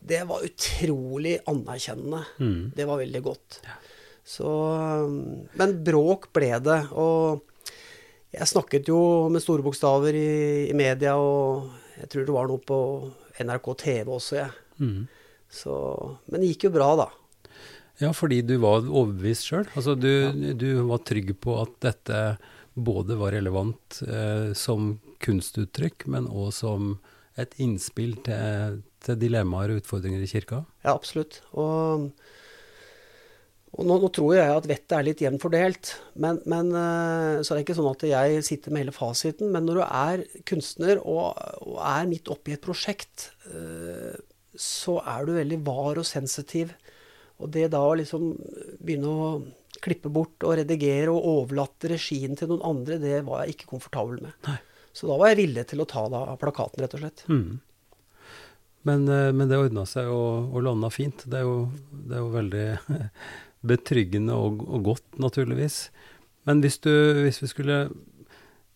det 0.03 0.21
var 0.29 0.45
utrolig 0.45 1.37
anerkjennende. 1.49 2.21
Mm. 2.39 2.61
Det 2.75 2.87
var 2.89 3.01
veldig 3.01 3.23
godt. 3.25 3.59
Så, 4.23 4.49
men 5.59 5.75
bråk 5.83 6.29
ble 6.35 6.53
det. 6.63 6.79
Og 6.95 7.43
jeg 8.33 8.49
snakket 8.49 8.89
jo 8.89 8.99
med 9.31 9.43
store 9.43 9.65
bokstaver 9.65 10.15
i, 10.17 10.69
i 10.71 10.77
media, 10.77 11.17
og 11.19 11.69
jeg 11.99 12.09
tror 12.11 12.27
det 12.27 12.37
var 12.37 12.49
noe 12.49 12.63
på 12.63 12.79
NRK 13.43 13.67
TV 13.83 14.13
også, 14.15 14.39
jeg. 14.39 14.55
Mm. 14.79 15.03
Så, 15.53 15.75
men 16.31 16.41
det 16.41 16.53
gikk 16.53 16.67
jo 16.67 16.73
bra, 16.73 16.89
da. 16.97 17.09
Ja, 18.01 18.09
fordi 18.15 18.41
du 18.41 18.55
var 18.63 18.81
overbevist 18.81 19.47
sjøl. 19.47 19.67
Altså, 19.77 19.93
du, 19.95 20.53
du 20.57 20.69
var 20.89 21.03
trygg 21.05 21.35
på 21.43 21.59
at 21.61 21.75
dette 21.85 22.21
både 22.73 23.17
var 23.19 23.35
relevant 23.35 24.01
eh, 24.07 24.53
som 24.57 24.95
kunstuttrykk, 25.23 26.07
men 26.11 26.29
òg 26.29 26.49
som 26.57 26.95
et 27.39 27.53
innspill 27.61 28.15
til, 28.25 28.81
til 29.03 29.19
dilemmaer 29.21 29.73
og 29.73 29.83
utfordringer 29.83 30.23
i 30.23 30.29
kirka? 30.29 30.63
Ja, 30.85 30.93
absolutt. 30.95 31.39
Og, 31.53 32.09
og 33.73 33.87
nå, 33.89 33.97
nå, 34.01 34.09
tror 34.13 34.35
jeg 34.37 34.57
at 34.57 34.69
vettet 34.69 34.97
er 34.97 35.07
litt 35.07 35.23
jevnt 35.23 35.45
fordelt. 35.45 35.93
Men, 36.13 36.41
men, 36.49 36.73
eh, 36.77 37.41
så 37.41 37.53
er 37.53 37.59
det 37.59 37.67
ikke 37.67 37.77
sånn 37.79 37.93
at 37.93 38.05
jeg 38.09 38.45
sitter 38.49 38.73
med 38.73 38.85
hele 38.85 38.95
fasiten. 38.95 39.53
Men 39.53 39.69
når 39.69 39.81
du 39.81 39.85
er 39.87 40.27
kunstner 40.49 41.01
og, 41.01 41.37
og 41.61 41.81
er 41.85 42.09
midt 42.09 42.29
oppi 42.33 42.57
et 42.57 42.65
prosjekt, 42.65 43.31
eh, 43.53 44.17
så 44.53 44.99
er 45.09 45.25
du 45.25 45.37
veldig 45.37 45.61
var 45.65 46.01
og 46.01 46.05
sensitiv. 46.05 46.73
Og 47.41 47.49
det 47.53 47.69
da 47.73 47.81
å 47.81 47.95
liksom 47.97 48.33
begynne 48.83 49.09
å 49.09 49.27
klippe 49.83 50.11
bort 50.13 50.45
og 50.45 50.57
redigere 50.59 51.11
og 51.11 51.25
overlate 51.27 51.91
regien 51.91 52.37
til 52.39 52.51
noen 52.51 52.63
andre, 52.67 52.99
det 53.01 53.23
var 53.27 53.43
jeg 53.43 53.57
ikke 53.57 53.71
komfortabel 53.73 54.21
med. 54.23 54.35
Nei. 54.47 54.59
Så 54.93 55.09
da 55.09 55.17
var 55.17 55.31
jeg 55.31 55.41
villig 55.41 55.65
til 55.71 55.81
å 55.81 55.89
ta 55.89 56.05
da 56.13 56.21
plakaten, 56.39 56.83
rett 56.83 56.93
og 56.93 57.01
slett. 57.01 57.23
Mm. 57.27 57.57
Men, 58.83 59.07
eh, 59.07 59.31
men, 59.33 59.47
det 59.49 59.57
ordna 59.57 59.85
seg 59.89 60.11
og, 60.11 60.53
og 60.53 60.65
landa 60.67 60.91
fint. 60.93 61.25
Det 61.25 61.39
er 61.39 61.47
jo, 61.47 61.57
det 61.91 62.17
er 62.17 62.21
jo 62.21 62.31
veldig 62.33 62.65
betryggende 63.73 64.37
og, 64.37 64.65
og, 64.67 64.79
godt, 64.91 65.05
naturligvis. 65.23 65.87
Men 66.47 66.61
hvis, 66.63 66.77
du, 66.83 66.91
hvis 67.23 67.41
vi 67.41 67.49
skulle 67.49 67.79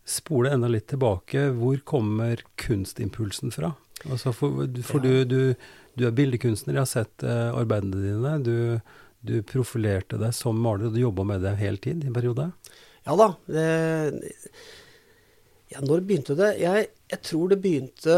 spole 0.07 0.53
enda 0.55 0.69
litt 0.71 0.87
tilbake, 0.89 1.49
hvor 1.59 1.77
kommer 1.85 2.41
kunstimpulsen 2.59 3.51
fra? 3.53 3.75
Altså 4.07 4.33
for, 4.35 4.63
for 4.87 5.03
du, 5.03 5.11
du, 5.27 5.39
du, 5.97 6.05
er 6.07 6.15
bildekunstner, 6.15 6.77
jeg 6.77 6.83
har 6.83 6.89
sett 6.89 7.25
uh, 7.25 7.55
arbeidene 7.57 8.01
dine. 8.03 8.33
Du, 8.45 8.55
du, 9.27 9.35
profilerte 9.47 10.19
deg 10.21 10.35
som 10.35 10.59
maler, 10.61 10.87
og 10.87 10.95
du 10.95 11.01
jobba 11.03 11.25
med 11.27 11.43
det 11.45 11.57
hele 11.61 11.81
tid 11.83 12.03
i 12.03 12.11
en 12.11 12.15
periode? 12.15 12.49
Ja 13.07 13.17
da. 13.19 13.29
Det, 13.47 13.67
ja, 15.73 15.83
når 15.83 16.05
begynte 16.07 16.37
det? 16.39 16.53
Jeg, 16.61 16.89
jeg, 17.11 17.21
tror 17.27 17.51
det 17.51 17.61
begynte 17.63 18.17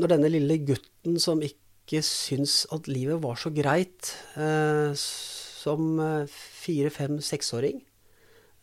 når 0.00 0.14
denne 0.14 0.32
lille 0.32 0.58
gutten 0.64 1.18
som 1.20 1.42
ikke 1.44 2.00
syns 2.06 2.62
at 2.72 2.88
livet 2.88 3.20
var 3.24 3.40
så 3.40 3.52
greit, 3.54 4.14
uh, 4.36 4.92
som 4.96 5.98
fire-, 6.28 6.92
fem-, 6.92 7.20
seksåring 7.24 7.82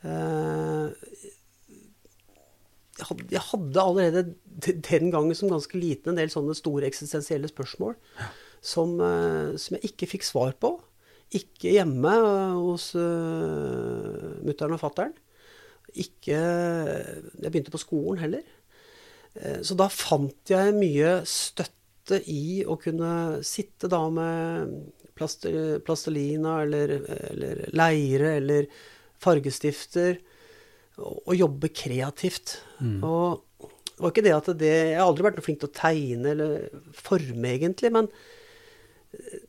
uh, 0.03 0.89
jeg 2.99 3.41
hadde 3.51 3.81
allerede 3.83 4.23
den 4.59 5.09
gangen 5.13 5.37
som 5.37 5.51
ganske 5.51 5.79
liten 5.79 6.13
en 6.13 6.19
del 6.19 6.31
sånne 6.33 6.55
store 6.57 6.87
eksistensielle 6.89 7.49
spørsmål 7.51 7.95
som, 8.61 8.97
eh, 9.01 9.55
som 9.57 9.77
jeg 9.77 9.91
ikke 9.91 10.09
fikk 10.15 10.27
svar 10.27 10.55
på. 10.59 10.75
Ikke 11.37 11.75
hjemme 11.75 12.11
hos 12.57 12.89
uh, 12.97 14.39
mutter'n 14.41 14.73
og 14.73 14.79
fatter'n. 14.81 15.11
Ikke 16.01 16.39
Jeg 16.39 17.51
begynte 17.51 17.73
på 17.73 17.81
skolen 17.81 18.23
heller. 18.23 18.47
Så 19.61 19.77
da 19.77 19.85
fant 19.93 20.49
jeg 20.49 20.73
mye 20.73 21.19
støtte 21.29 22.17
i 22.33 22.65
å 22.65 22.79
kunne 22.81 23.43
sitte 23.45 23.85
da 23.93 24.01
med 24.09 24.73
plastelina 25.85 26.55
eller, 26.63 26.95
eller 27.29 27.61
leire 27.77 28.33
eller 28.39 28.69
fargestifter 29.21 30.17
å 30.99 31.35
jobbe 31.37 31.71
kreativt. 31.73 32.57
Mm. 32.83 32.99
Og 33.07 33.45
det 33.99 34.03
var 34.03 34.13
ikke 34.13 34.23
det 34.25 34.35
at 34.35 34.49
det 34.61 34.71
Jeg 34.71 34.97
har 34.97 35.09
aldri 35.09 35.25
vært 35.27 35.39
noe 35.39 35.45
flink 35.45 35.61
til 35.61 35.69
å 35.69 35.75
tegne 35.75 36.33
eller 36.33 36.67
forme, 36.95 37.49
egentlig, 37.51 37.91
men 37.95 38.07
eh, 39.15 39.41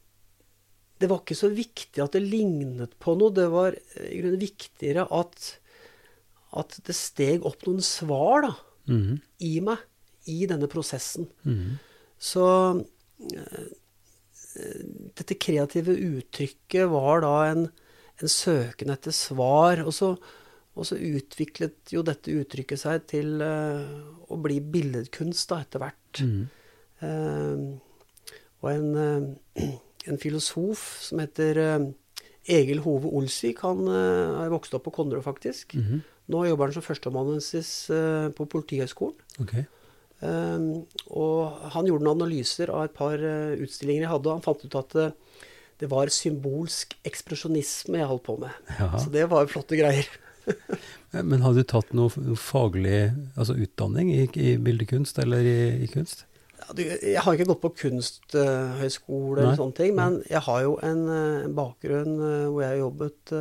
det 1.00 1.08
var 1.08 1.22
ikke 1.22 1.38
så 1.38 1.48
viktig 1.54 2.02
at 2.02 2.16
det 2.16 2.24
lignet 2.26 2.96
på 3.00 3.14
noe. 3.16 3.32
Det 3.32 3.46
var 3.48 3.76
i 4.04 4.18
grunnen 4.20 4.42
viktigere 4.42 5.06
at, 5.16 5.46
at 6.60 6.76
det 6.84 6.96
steg 6.98 7.46
opp 7.48 7.64
noen 7.64 7.80
svar 7.84 8.44
da, 8.44 8.50
mm. 8.90 9.14
i 9.48 9.54
meg 9.64 9.86
i 10.28 10.42
denne 10.50 10.68
prosessen. 10.68 11.30
Mm. 11.48 11.78
Så 12.20 12.44
uh, 12.76 13.70
dette 15.16 15.38
kreative 15.40 15.94
uttrykket 15.94 16.90
var 16.92 17.24
da 17.24 17.34
en, 17.48 17.64
en 18.20 18.34
søken 18.34 18.92
etter 18.92 19.16
svar. 19.16 19.80
Og 19.86 19.96
så 19.96 20.12
og 20.80 20.88
så 20.88 20.96
utviklet 20.96 21.92
jo 21.92 22.02
dette 22.06 22.32
uttrykket 22.32 22.80
seg 22.80 23.04
til 23.10 23.42
uh, 23.44 23.84
å 24.32 24.38
bli 24.40 24.60
billedkunst 24.64 25.52
da, 25.52 25.60
etter 25.60 25.82
hvert. 25.82 26.22
Mm. 26.24 26.46
Uh, 27.00 28.30
og 28.60 28.70
en, 28.72 28.88
uh, 28.96 29.66
en, 30.06 30.20
filosof 30.20 30.84
som 31.04 31.20
heter 31.20 31.60
Egil 32.50 32.80
Hove 32.86 33.12
Olsvik, 33.20 33.60
han 33.64 33.84
har 33.88 34.52
vokst 34.52 34.72
opp 34.76 34.86
på 34.88 34.94
Konnerud, 34.96 35.24
faktisk. 35.24 35.74
Mm 35.76 35.84
-hmm. 35.84 36.00
Nå 36.30 36.46
jobber 36.46 36.64
han 36.64 36.72
som 36.72 36.82
førsteamanuensis 36.82 37.90
på 38.36 38.44
Politihøgskolen. 38.44 39.16
Okay. 39.40 39.64
og 41.10 41.52
han 41.72 41.86
gjorde 41.86 42.04
noen 42.04 42.20
analyser 42.20 42.70
av 42.70 42.84
et 42.84 42.94
par 42.94 43.18
utstillinger 43.18 44.02
jeg 44.02 44.08
hadde, 44.10 44.28
og 44.28 44.32
han 44.32 44.42
fant 44.42 44.64
ut 44.64 44.74
at 44.74 45.14
det 45.80 45.90
var 45.90 46.06
symbolsk 46.06 46.96
ekspresjonisme 47.04 47.98
jeg 47.98 48.06
holdt 48.06 48.22
på 48.22 48.36
med. 48.36 48.50
Ja. 48.78 48.98
Så 48.98 49.10
det 49.10 49.30
var 49.30 49.46
flotte 49.46 49.76
greier. 49.76 50.06
Men 51.30 51.42
har 51.44 51.54
du 51.56 51.62
tatt 51.66 51.92
noe 51.96 52.36
faglig 52.38 53.10
altså 53.34 53.56
utdanning 53.58 54.12
i, 54.14 54.24
i 54.38 54.56
bildekunst 54.62 55.18
eller 55.22 55.46
i, 55.46 55.60
i 55.84 55.88
kunst? 55.90 56.26
Ja, 56.60 56.68
du, 56.76 56.82
jeg 56.84 57.24
har 57.24 57.36
ikke 57.36 57.48
gått 57.50 57.62
på 57.64 57.72
kunsthøyskole 57.82 59.40
uh, 59.40 59.42
eller 59.42 59.58
sånne 59.58 59.78
ting, 59.78 59.94
men 59.96 60.20
jeg 60.28 60.44
har 60.46 60.64
jo 60.66 60.76
en, 60.86 61.04
en 61.10 61.54
bakgrunn 61.56 62.16
uh, 62.20 62.48
hvor 62.50 62.62
jeg 62.62 62.74
har 62.74 62.82
jobbet 62.84 63.34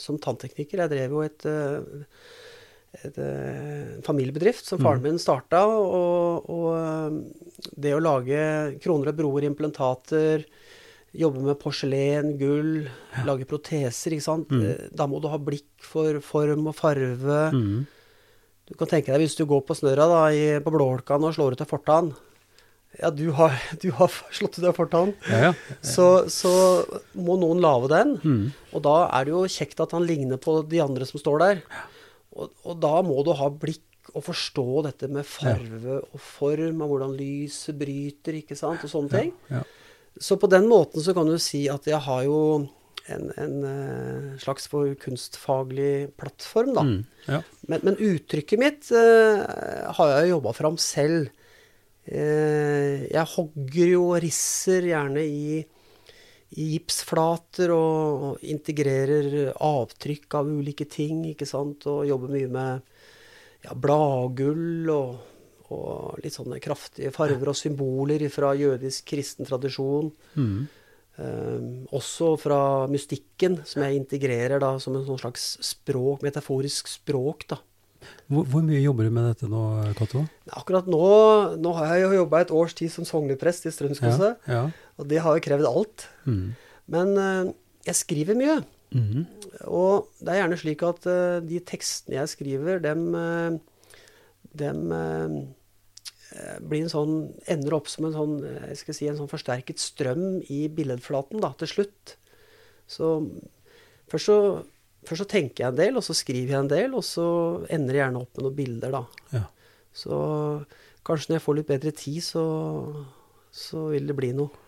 som 0.00 0.20
tanntekniker. 0.22 0.84
Jeg 0.84 0.92
drev 0.92 1.16
jo 1.16 1.24
et, 1.24 1.46
et 3.00 3.20
familiebedrift 4.06 4.68
som 4.68 4.82
faren 4.82 5.02
mm. 5.02 5.08
min 5.08 5.22
starta, 5.22 5.64
og, 5.66 6.50
og 6.52 7.72
det 7.80 7.96
å 7.96 8.02
lage 8.02 8.44
kroner 8.84 9.10
og 9.10 9.18
broer, 9.18 9.48
implantater, 9.48 10.46
Jobbe 11.14 11.44
med 11.46 11.58
porselen, 11.60 12.32
gull, 12.40 12.88
ja. 13.14 13.24
lage 13.28 13.46
proteser. 13.46 14.16
ikke 14.16 14.26
sant? 14.26 14.50
Mm. 14.50 14.64
Eh, 14.66 14.86
da 14.90 15.06
må 15.10 15.20
du 15.22 15.28
ha 15.30 15.38
blikk 15.38 15.68
for 15.84 16.18
form 16.24 16.66
og 16.70 16.74
farve. 16.78 17.40
Mm. 17.54 17.84
Du 18.64 18.74
kan 18.80 18.90
tenke 18.90 19.12
deg 19.12 19.22
hvis 19.22 19.36
du 19.38 19.44
går 19.46 19.62
på 19.68 19.76
snørra 19.78 20.08
da, 20.10 20.22
i, 20.34 20.46
på 20.64 20.72
Blåholkan 20.74 21.24
og 21.26 21.36
slår 21.36 21.54
ut 21.54 21.62
av 21.62 21.70
fortann. 21.70 22.14
Ja, 23.00 23.10
du 23.10 23.28
har, 23.34 23.54
du 23.82 23.90
har 23.94 24.12
slått 24.36 24.58
ut 24.58 24.66
av 24.66 24.76
fortann. 24.76 25.14
Ja, 25.30 25.50
ja. 25.50 25.54
Så, 25.84 26.26
så, 26.32 26.52
må 27.14 27.38
noen 27.40 27.62
lage 27.62 27.90
den. 27.94 28.16
Mm. 28.24 28.44
Og 28.74 28.86
da 28.86 28.98
er 29.14 29.26
det 29.26 29.34
jo 29.34 29.46
kjekt 29.50 29.82
at 29.84 29.94
han 29.94 30.06
ligner 30.08 30.40
på 30.42 30.60
de 30.66 30.82
andre 30.82 31.06
som 31.08 31.22
står 31.22 31.42
der. 31.44 31.64
Og, 32.34 32.50
og 32.66 32.78
da 32.82 32.96
må 33.06 33.20
du 33.26 33.34
ha 33.38 33.50
blikk 33.50 33.82
og 34.14 34.26
forstå 34.26 34.66
dette 34.86 35.08
med 35.10 35.26
farve 35.26 36.00
og 36.02 36.20
form, 36.20 36.82
og 36.84 36.90
hvordan 36.92 37.14
lyset 37.16 37.76
bryter, 37.78 38.36
ikke 38.42 38.56
sant, 38.58 38.82
og 38.84 38.90
sånne 38.90 39.10
ting. 39.14 39.32
Ja. 39.50 39.62
Så 40.20 40.36
på 40.38 40.50
den 40.50 40.68
måten 40.70 41.02
så 41.02 41.14
kan 41.16 41.26
du 41.26 41.36
si 41.42 41.64
at 41.70 41.86
jeg 41.90 41.98
har 42.06 42.24
jo 42.26 42.40
en, 43.12 43.28
en 43.36 43.56
uh, 43.64 44.36
slags 44.40 44.68
for 44.70 44.94
kunstfaglig 45.00 46.14
plattform, 46.20 46.72
da. 46.76 46.84
Mm, 46.86 47.00
ja. 47.28 47.40
men, 47.68 47.82
men, 47.84 47.98
uttrykket 48.00 48.60
mitt 48.60 48.90
uh, 48.94 49.44
har 49.98 50.12
jeg 50.12 50.28
jo 50.28 50.36
jobba 50.36 50.54
fram 50.56 50.78
selv. 50.80 51.28
Uh, 52.08 53.04
jeg 53.10 53.32
hogger 53.34 53.92
jo 53.92 54.06
og 54.12 54.22
risser 54.24 54.88
gjerne 54.88 55.24
i, 55.24 55.60
i 56.54 56.70
gipsflater 56.74 57.74
og, 57.74 58.24
og, 58.30 58.48
integrerer 58.54 59.52
avtrykk 59.52 60.40
av 60.40 60.54
ulike 60.56 60.88
ting, 60.88 61.26
ikke 61.34 61.48
sant. 61.48 61.84
Og 61.90 62.08
jobber 62.08 62.32
mye 62.38 62.50
med 62.56 62.90
ja, 63.66 63.76
bladgull 63.76 64.92
og 64.94 65.33
og 65.72 66.20
litt 66.24 66.36
sånne 66.36 66.60
kraftige 66.62 67.12
farver 67.14 67.52
og 67.52 67.58
symboler 67.58 68.26
fra 68.32 68.52
jødisk 68.58 69.06
kristen 69.14 69.48
tradisjon. 69.48 70.10
Mm. 70.36 70.66
Eh, 71.14 71.68
også 71.94 72.34
fra 72.42 72.58
mystikken, 72.90 73.60
som 73.68 73.84
jeg 73.86 74.00
integrerer 74.02 74.62
da 74.62 74.74
som 74.82 74.96
en 74.98 75.06
sånn 75.06 75.22
slags 75.22 75.54
språk, 75.64 76.24
metaforisk 76.26 76.90
språk. 76.90 77.46
da. 77.54 77.60
Hvor, 78.28 78.44
hvor, 78.44 78.64
mye 78.64 78.82
jobber 78.82 79.08
du 79.08 79.14
med 79.14 79.28
dette 79.30 79.48
nå, 79.48 79.62
Cato? 79.98 80.24
Akkurat 80.52 80.88
nå, 80.90 81.04
nå 81.60 81.74
har 81.78 81.94
jeg 81.94 82.06
jo 82.06 82.20
jobba 82.20 82.42
et 82.44 82.54
års 82.54 82.76
tid 82.76 82.92
som 82.92 83.06
sogneprest 83.08 83.68
i 83.68 83.72
Strømsgodset. 83.74 84.40
Ja, 84.48 84.60
ja. 84.60 84.94
Og 85.00 85.08
det 85.10 85.20
har 85.24 85.36
jo 85.36 85.44
krevd 85.44 85.68
alt. 85.68 86.06
Mm. 86.28 86.46
Men 86.92 87.14
uh, 87.16 87.52
jeg 87.86 88.00
skriver 88.00 88.38
mye. 88.38 88.58
Mm. 88.94 89.24
Og 89.70 90.10
det 90.20 90.32
er 90.32 90.42
gjerne 90.42 90.58
slik 90.60 90.82
at 90.86 91.06
eh, 91.10 91.38
de 91.42 91.60
tekstene 91.66 92.20
jeg 92.20 92.30
skriver, 92.30 92.82
dem, 92.82 93.08
dem 94.58 94.92
eh, 94.94 95.34
eh, 96.36 96.58
blir 96.64 96.84
en 96.84 96.92
sånn 96.92 97.16
Ender 97.50 97.76
opp 97.78 97.90
som 97.90 98.08
en 98.08 98.14
sånn, 98.16 98.36
eh, 98.46 98.68
jeg 98.72 98.82
skal 98.82 98.98
si, 98.98 99.08
en 99.10 99.18
sånn 99.18 99.30
forsterket 99.30 99.82
strøm 99.82 100.40
i 100.52 100.64
billedflaten 100.72 101.42
da, 101.44 101.52
til 101.60 101.70
slutt. 101.70 102.16
Så 102.90 103.16
først 104.12 104.30
så, 104.30 104.38
først 105.08 105.24
så 105.24 105.30
tenker 105.30 105.64
jeg 105.64 105.72
en 105.72 105.82
del, 105.82 106.00
og 106.00 106.06
så 106.06 106.16
skriver 106.16 106.56
jeg 106.56 106.62
en 106.62 106.72
del, 106.72 106.96
og 106.96 107.04
så 107.06 107.26
ender 107.72 107.98
jeg 107.98 108.04
gjerne 108.04 108.24
opp 108.24 108.36
med 108.36 108.48
noen 108.48 108.58
bilder, 108.58 108.98
da. 108.98 109.04
Ja. 109.34 109.44
Så 109.94 110.18
kanskje 111.06 111.32
når 111.32 111.38
jeg 111.38 111.46
får 111.46 111.58
litt 111.60 111.70
bedre 111.70 111.94
tid, 111.94 112.20
så, 112.26 112.44
så 113.54 113.88
vil 113.94 114.10
det 114.10 114.18
bli 114.18 114.34
noe. 114.36 114.63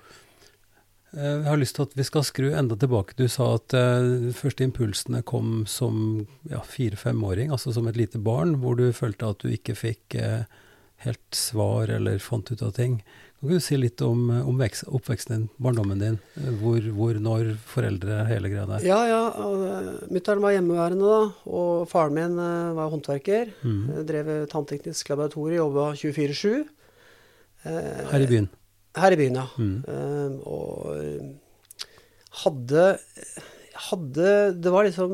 Eh, 1.16 1.40
Jeg 1.42 1.48
har 1.48 1.60
lyst 1.60 1.78
til 1.78 1.86
at 1.86 1.96
vi 1.96 2.04
skal 2.06 2.24
skru 2.28 2.50
enda 2.52 2.76
tilbake. 2.78 3.16
Du 3.16 3.26
sa 3.32 3.54
at 3.56 3.74
eh, 3.76 4.08
de 4.28 4.32
første 4.36 4.66
impulsene 4.66 5.22
kom 5.26 5.64
som 5.70 6.26
ja, 6.50 6.60
fire-femåring, 6.60 7.50
altså 7.54 7.72
som 7.72 7.88
et 7.88 7.96
lite 7.96 8.20
barn, 8.22 8.58
hvor 8.62 8.76
du 8.78 8.90
følte 8.96 9.30
at 9.32 9.40
du 9.44 9.48
ikke 9.52 9.76
fikk 9.78 10.18
eh, 10.20 10.44
helt 11.06 11.36
svar 11.36 11.90
eller 11.92 12.20
fant 12.22 12.50
ut 12.52 12.62
av 12.64 12.74
ting. 12.76 13.00
Kan 13.40 13.52
du 13.52 13.60
si 13.60 13.76
litt 13.76 14.00
om, 14.02 14.30
om 14.32 14.56
vekst, 14.58 14.86
oppveksten 14.88 15.34
din, 15.34 15.42
barndommen 15.62 16.00
din? 16.00 16.14
Hvor, 16.62 16.80
hvor, 16.96 17.18
når, 17.20 17.50
foreldre, 17.68 18.22
hele 18.30 18.48
greia 18.48 18.64
der? 18.70 18.86
Ja, 18.88 19.00
ja. 19.06 19.20
Mutter'n 20.08 20.40
var 20.42 20.54
hjemmeværende 20.56 21.04
da, 21.10 21.18
og 21.44 21.84
faren 21.90 22.16
min 22.16 22.40
var 22.40 22.88
håndverker. 22.94 23.52
Mm. 23.60 23.82
Drev 24.08 24.30
tannteknisk 24.50 25.12
laboratorium, 25.12 25.60
jobba 25.68 25.90
24-7. 26.00 26.64
Eh, 27.68 28.06
Her 28.10 28.24
i 28.24 28.30
byen? 28.32 28.48
Her 28.96 29.12
i 29.12 29.18
byen, 29.20 29.36
ja. 29.36 29.46
Mm. 29.60 29.76
Eh, 29.92 30.36
og 30.48 30.96
hadde, 32.42 32.84
hadde 33.90 34.30
Det 34.62 34.72
var 34.72 34.86
liksom 34.88 35.12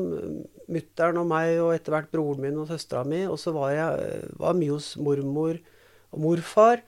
mutter'n 0.73 1.19
og 1.19 1.27
meg 1.27 1.57
og 1.59 1.73
etter 1.75 1.91
hvert 1.93 2.11
broren 2.13 2.41
min 2.43 2.57
og 2.61 2.69
søstera 2.71 3.03
mi. 3.07 3.25
Og 3.27 3.37
så 3.41 3.51
var 3.55 3.73
jeg 3.75 4.31
var 4.39 4.55
mye 4.57 4.75
hos 4.77 4.93
mormor 5.03 5.59
og 6.13 6.23
morfar. 6.23 6.83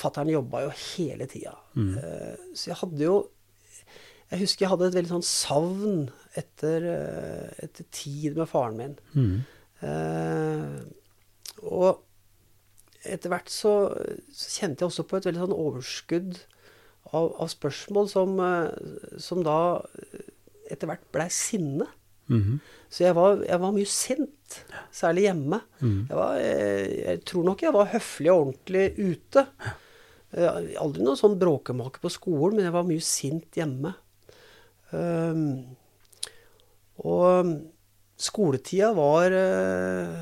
Fattern 0.00 0.30
jobba 0.32 0.64
jo 0.66 0.70
hele 0.96 1.26
tida. 1.30 1.54
Mm. 1.76 1.94
Eh, 2.00 2.36
Så 2.56 2.70
jeg 2.72 2.80
hadde 2.82 3.04
jo 3.04 3.16
Jeg 4.32 4.40
husker 4.40 4.64
jeg 4.64 4.70
hadde 4.72 4.86
et 4.88 4.96
veldig 4.96 5.12
sånn 5.12 5.22
savn 5.22 5.98
etter, 6.34 6.82
etter 7.62 7.84
tid 7.94 8.34
med 8.34 8.48
faren 8.50 8.74
min. 8.80 8.96
Mm. 9.14 9.36
Eh, 9.86 10.80
og 11.62 12.02
etter 13.12 13.32
hvert 13.32 13.50
så, 13.52 13.72
så 14.34 14.52
kjente 14.58 14.82
jeg 14.84 14.90
også 14.90 15.06
på 15.08 15.18
et 15.18 15.28
veldig 15.28 15.44
sånn 15.44 15.56
overskudd 15.56 16.40
av, 17.12 17.30
av 17.42 17.50
spørsmål 17.52 18.10
som, 18.10 18.34
eh, 18.42 19.20
som 19.22 19.44
da 19.46 19.58
etter 20.70 20.90
hvert 20.90 21.06
blei 21.14 21.28
sinne. 21.32 21.88
Mhm. 22.32 22.58
Så 22.90 23.02
jeg 23.04 23.16
var, 23.18 23.40
jeg 23.42 23.58
var 23.62 23.74
mye 23.74 23.90
sint, 23.90 24.60
særlig 24.94 25.26
hjemme. 25.28 25.60
Mhm. 25.80 25.98
Jeg, 26.08 26.16
var, 26.18 26.38
jeg, 26.42 26.92
jeg 27.02 27.24
tror 27.30 27.46
nok 27.50 27.64
jeg 27.66 27.74
var 27.76 27.92
høflig 27.92 28.32
og 28.32 28.42
ordentlig 28.44 28.86
ute. 28.98 29.46
Eh, 30.34 30.60
Aldri 30.82 31.06
noen 31.06 31.18
sånn 31.18 31.38
bråkemake 31.40 32.02
på 32.02 32.12
skolen, 32.12 32.58
men 32.58 32.68
jeg 32.68 32.76
var 32.76 32.88
mye 32.88 33.04
sint 33.04 33.58
hjemme. 33.58 33.94
Um, 34.94 35.64
og 37.02 37.48
skoletida 38.22 38.92
var 38.94 39.34
eh, 39.34 40.20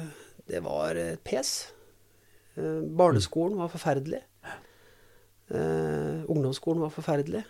Det 0.49 0.63
var 0.65 0.97
et 0.97 1.21
pes. 1.25 1.51
Eh, 2.57 2.81
Barneskolen 2.99 3.59
var 3.59 3.71
forferdelig. 3.73 4.23
Eh, 5.51 6.25
ungdomsskolen 6.31 6.83
var 6.85 6.93
forferdelig. 6.95 7.45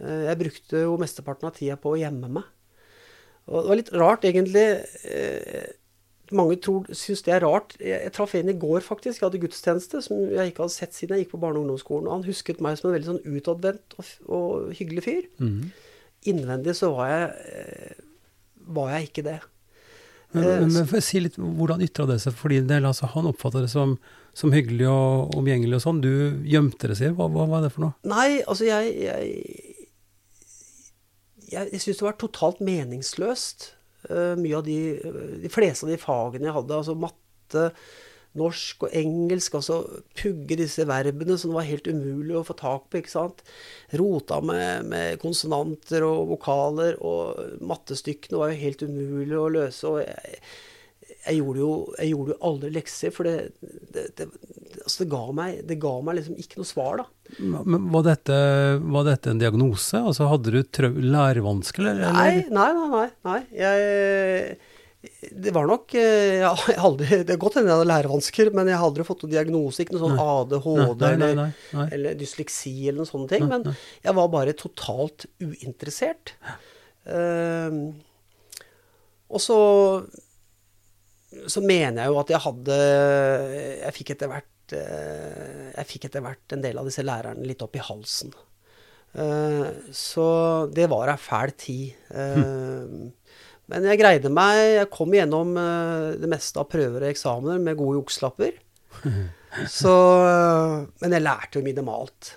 Eh, 0.00 0.22
jeg 0.26 0.38
brukte 0.40 0.84
jo 0.84 0.98
mesteparten 1.00 1.48
av 1.48 1.56
tida 1.56 1.78
på 1.80 1.94
å 1.94 1.98
gjemme 2.00 2.30
meg. 2.38 2.46
Og 3.46 3.62
det 3.62 3.70
var 3.70 3.78
litt 3.78 3.92
rart, 3.94 4.24
egentlig. 4.26 4.64
Eh, 5.06 5.68
mange 6.34 6.56
tror, 6.58 6.88
syns 6.90 7.22
det 7.22 7.36
er 7.36 7.44
rart. 7.46 7.76
Jeg, 7.78 8.00
jeg 8.08 8.14
traff 8.16 8.34
en 8.34 8.50
i 8.50 8.56
går, 8.58 8.80
faktisk. 8.82 9.20
Jeg 9.20 9.28
hadde 9.28 9.42
gudstjeneste 9.44 10.02
som 10.02 10.24
jeg 10.24 10.50
ikke 10.50 10.64
hadde 10.64 10.74
sett 10.74 10.96
siden 10.96 11.14
jeg 11.14 11.26
gikk 11.26 11.36
på 11.36 11.42
barne- 11.44 11.60
og 11.60 11.66
ungdomsskolen. 11.68 12.08
Og 12.08 12.16
han 12.16 12.26
husket 12.26 12.62
meg 12.64 12.80
som 12.80 12.90
en 12.90 12.96
veldig 12.96 13.12
sånn 13.12 13.36
utadvendt 13.38 13.98
og, 14.00 14.14
og 14.26 14.72
hyggelig 14.78 15.06
fyr. 15.06 15.28
Mhm. 15.38 15.68
Innvendig 16.26 16.72
så 16.74 16.88
var 16.90 17.06
jeg, 17.12 17.92
var 18.66 18.88
jeg 18.96 19.06
ikke 19.06 19.22
det. 19.22 19.36
Men, 20.34 20.44
Eh, 20.44 20.60
men, 20.60 20.86
men 20.90 21.02
si 21.04 21.20
litt, 21.22 21.36
hvordan 21.38 21.82
ytra 21.84 22.06
det 22.10 22.18
seg 22.22 22.34
for 22.36 22.52
din 22.52 22.66
del? 22.68 22.86
Altså, 22.88 23.08
han 23.12 23.28
oppfatta 23.30 23.62
det 23.64 23.70
som, 23.72 23.96
som 24.36 24.52
hyggelig 24.54 24.88
og 24.90 25.36
omgjengelig 25.38 25.78
og 25.78 25.84
sånn. 25.86 26.02
Du 26.04 26.12
gjemte 26.48 26.90
det, 26.90 26.98
sier 26.98 27.14
Hva, 27.16 27.28
hva 27.32 27.46
var 27.50 27.64
det 27.64 27.72
for 27.74 27.86
noe? 27.86 27.96
Nei, 28.08 28.42
altså 28.44 28.68
jeg 28.68 28.92
Jeg, 29.06 29.30
jeg, 31.46 31.70
jeg 31.72 31.80
syns 31.82 32.02
det 32.02 32.08
var 32.08 32.18
totalt 32.20 32.60
meningsløst. 32.64 33.72
Uh, 34.06 34.34
mye 34.38 34.58
av 34.58 34.66
de, 34.66 34.80
de 35.42 35.50
fleste 35.50 35.86
av 35.86 35.90
de 35.90 35.98
fagene 35.98 36.50
jeg 36.50 36.56
hadde. 36.58 36.80
Altså 36.82 36.94
matte, 36.98 37.70
norsk 38.38 38.86
og 38.86 38.94
engelsk. 38.96 39.56
og 39.58 39.64
så 39.66 39.80
pugge 40.18 40.58
disse 40.60 40.86
verbene 40.88 41.38
som 41.38 41.52
det 41.52 41.58
var 41.58 41.68
helt 41.70 41.90
umulig 41.90 42.36
å 42.38 42.44
få 42.46 42.56
tak 42.58 42.86
på. 42.90 43.00
ikke 43.00 43.14
sant? 43.14 43.42
Rota 43.96 44.40
med, 44.44 44.86
med 44.92 45.20
konsonanter 45.22 46.06
og 46.06 46.32
vokaler, 46.36 47.00
og 47.00 47.60
mattestykkene 47.64 48.40
var 48.42 48.54
jo 48.54 48.62
helt 48.64 48.86
umulig 48.86 49.38
å 49.40 49.50
løse. 49.60 49.84
og 49.90 50.00
jeg, 50.04 50.40
jeg 51.26 51.40
gjorde 51.40 51.62
jo, 51.62 51.72
jeg 51.98 52.12
gjorde 52.12 52.34
jo 52.34 52.38
aldri 52.48 52.70
lekser, 52.74 53.12
for 53.14 53.26
det, 53.26 53.36
det, 53.94 54.06
det, 54.18 54.26
altså 54.82 55.02
det, 55.02 55.08
ga 55.10 55.22
meg, 55.34 55.58
det 55.66 55.78
ga 55.82 55.94
meg 56.04 56.20
liksom 56.20 56.38
ikke 56.42 56.60
noe 56.60 56.68
svar, 56.68 57.02
da. 57.02 57.06
Men 57.42 57.88
var 57.94 58.06
dette, 58.06 58.36
var 58.84 59.06
dette 59.08 59.32
en 59.32 59.42
diagnose? 59.42 59.98
Altså, 59.98 60.28
hadde 60.30 60.54
du 60.54 60.60
lærevansker, 61.02 61.90
eller? 61.90 62.14
Nei, 62.14 62.46
nei, 62.46 62.70
nei. 62.78 62.88
nei, 62.94 63.08
nei. 63.26 63.40
Jeg, 63.58 64.58
det 65.32 65.52
var 65.54 65.68
nok 65.68 65.94
eh, 65.98 66.38
jeg 66.42 66.48
har 66.48 66.82
aldri, 66.88 67.20
Det 67.26 67.34
er 67.34 67.40
godt 67.42 67.58
hende 67.58 67.70
jeg 67.70 67.78
hadde 67.78 67.90
lærevansker, 67.90 68.50
men 68.56 68.70
jeg 68.70 68.78
har 68.80 68.88
aldri 68.88 69.06
fått 69.06 69.24
noen 69.24 69.34
diagnose. 69.34 69.84
Ikke 69.84 69.96
noe 69.96 70.04
sånn 70.04 70.22
ADHD 70.22 71.04
Nei, 71.04 71.12
nei, 71.16 71.16
nei, 71.16 71.16
eller, 71.16 71.36
nei, 71.40 71.78
nei. 71.78 71.86
eller 71.96 72.18
dysleksi 72.20 72.74
eller 72.86 73.00
noen 73.02 73.10
sånne 73.12 73.32
ting. 73.32 73.48
Men 73.50 73.66
jeg 74.04 74.16
var 74.18 74.32
bare 74.32 74.56
totalt 74.58 75.28
uinteressert. 75.42 76.34
Uh, 77.06 77.92
og 79.30 79.42
så 79.42 79.58
så 81.50 81.60
mener 81.62 82.00
jeg 82.00 82.10
jo 82.10 82.18
at 82.18 82.30
jeg 82.32 82.42
hadde 82.42 82.76
Jeg 83.82 83.94
fikk 83.94 84.12
etter 84.14 84.30
hvert 84.30 84.74
uh, 84.78 85.66
Jeg 85.76 85.88
fikk 85.90 86.06
etter 86.08 86.22
hvert 86.24 86.54
en 86.54 86.62
del 86.64 86.78
av 86.80 86.88
disse 86.88 87.04
lærerne 87.04 87.46
litt 87.46 87.62
opp 87.66 87.76
i 87.76 87.82
halsen. 87.84 88.32
Uh, 89.16 89.68
Så 89.94 90.26
det 90.74 90.88
var 90.92 91.12
ei 91.12 91.18
fæl 91.20 91.52
tid. 91.56 91.94
Eh, 92.10 92.96
Men 93.72 93.86
jeg 93.90 94.00
greide 94.00 94.30
meg. 94.32 94.60
Jeg 94.76 94.90
kom 94.94 95.14
gjennom 95.14 95.56
eh, 95.58 96.14
det 96.22 96.30
meste 96.30 96.62
av 96.62 96.70
prøver 96.70 97.06
og 97.06 97.12
eksamener 97.12 97.62
med 97.62 97.78
gode 97.78 98.00
jukselapper. 98.00 98.58
Så 99.78 99.94
eh, 100.22 100.74
Men 101.02 101.16
jeg 101.16 101.24
lærte 101.26 101.58
jo 101.58 101.66
minimalt. 101.66 102.36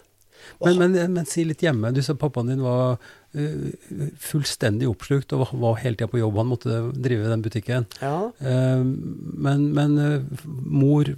Men, 0.59 0.79
men, 0.79 1.13
men 1.13 1.27
si 1.29 1.45
litt 1.47 1.63
hjemme. 1.63 1.91
Du 1.95 2.01
sa 2.03 2.15
pappaen 2.19 2.49
din 2.51 2.63
var 2.63 2.97
uh, 2.97 4.09
fullstendig 4.19 4.89
oppslukt 4.89 5.31
og 5.35 5.53
var, 5.53 5.77
hele 5.83 5.95
tida 5.95 6.09
på 6.11 6.19
jobb. 6.19 6.39
Han 6.41 6.49
måtte 6.51 6.81
drive 6.95 7.29
den 7.31 7.43
butikken. 7.45 7.87
Ja. 8.03 8.29
Uh, 8.41 8.83
men 8.83 9.69
men 9.75 9.97
uh, 9.99 10.45
mor, 10.47 11.11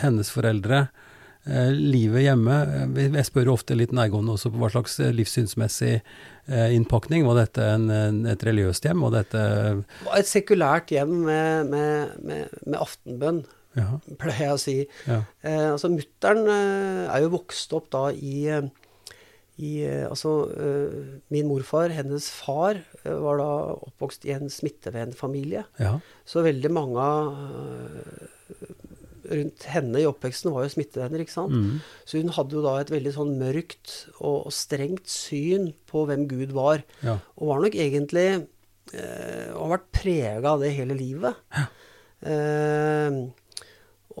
hennes 0.00 0.32
foreldre, 0.32 0.86
livet 1.72 2.20
hjemme 2.20 2.54
Jeg 3.00 3.24
spør 3.24 3.48
jo 3.48 3.54
ofte 3.56 3.72
litt 3.72 3.94
nærgående 3.96 4.34
også 4.34 4.50
på 4.52 4.58
hva 4.60 4.68
slags 4.74 4.98
livssynsmessig 5.16 5.94
innpakning. 6.50 7.22
Var 7.28 7.36
dette 7.44 7.62
en, 7.76 7.86
et 8.26 8.42
religiøst 8.46 8.84
hjem? 8.88 9.00
Var 9.06 9.16
dette 9.22 9.42
et 10.18 10.26
sekulært 10.30 10.90
hjem 10.94 11.12
med, 11.28 11.70
med, 11.70 12.18
med, 12.26 12.60
med 12.66 12.78
aftenbønn, 12.82 13.42
Ja. 13.78 14.00
pleier 14.18 14.48
jeg 14.48 14.54
å 14.56 14.58
si. 14.58 14.76
ja. 15.06 15.20
Eh, 15.46 15.68
altså 15.76 15.90
Mutter'n 15.92 16.40
eh, 16.50 17.04
er 17.14 17.22
jo 17.22 17.28
vokst 17.36 17.70
opp 17.78 17.86
da 17.94 18.08
i, 18.10 18.48
eh, 18.50 18.66
i 19.62 19.70
eh, 19.86 20.08
Altså 20.10 20.32
eh, 20.50 20.96
min 21.30 21.46
morfar, 21.46 21.92
hennes 21.94 22.26
far, 22.34 22.80
eh, 23.04 23.14
var 23.22 23.38
da 23.38 23.50
oppvokst 23.86 24.26
i 24.26 24.34
en 24.34 24.50
smittevernfamilie. 24.50 25.62
ja. 25.78 25.94
Så 26.26 26.42
veldig 26.42 26.70
mange 26.74 26.98
av 26.98 27.30
eh, 27.38 28.74
rundt 29.30 29.66
henne 29.70 30.02
i 30.02 30.06
oppveksten 30.08 30.52
var 30.54 30.66
jo 30.66 30.72
smittevenner, 30.74 31.22
ikke 31.24 31.34
sant. 31.34 31.54
Mm. 31.54 31.80
Så 32.08 32.20
hun 32.20 32.32
hadde 32.36 32.56
jo 32.58 32.64
da 32.64 32.76
et 32.80 32.92
veldig 32.92 33.12
sånn 33.16 33.34
mørkt 33.40 33.94
og, 34.18 34.46
og 34.50 34.54
strengt 34.54 35.10
syn 35.10 35.70
på 35.90 36.04
hvem 36.08 36.26
Gud 36.30 36.54
var. 36.56 36.84
ja. 37.06 37.18
Og 37.38 37.52
var 37.52 37.62
nok 37.64 37.76
egentlig 37.78 38.26
eh, 38.36 39.50
Og 39.54 39.62
har 39.64 39.74
vært 39.76 39.92
prega 39.96 40.54
av 40.54 40.64
det 40.64 40.72
hele 40.76 40.96
livet. 40.98 41.38
Eh, 42.20 43.20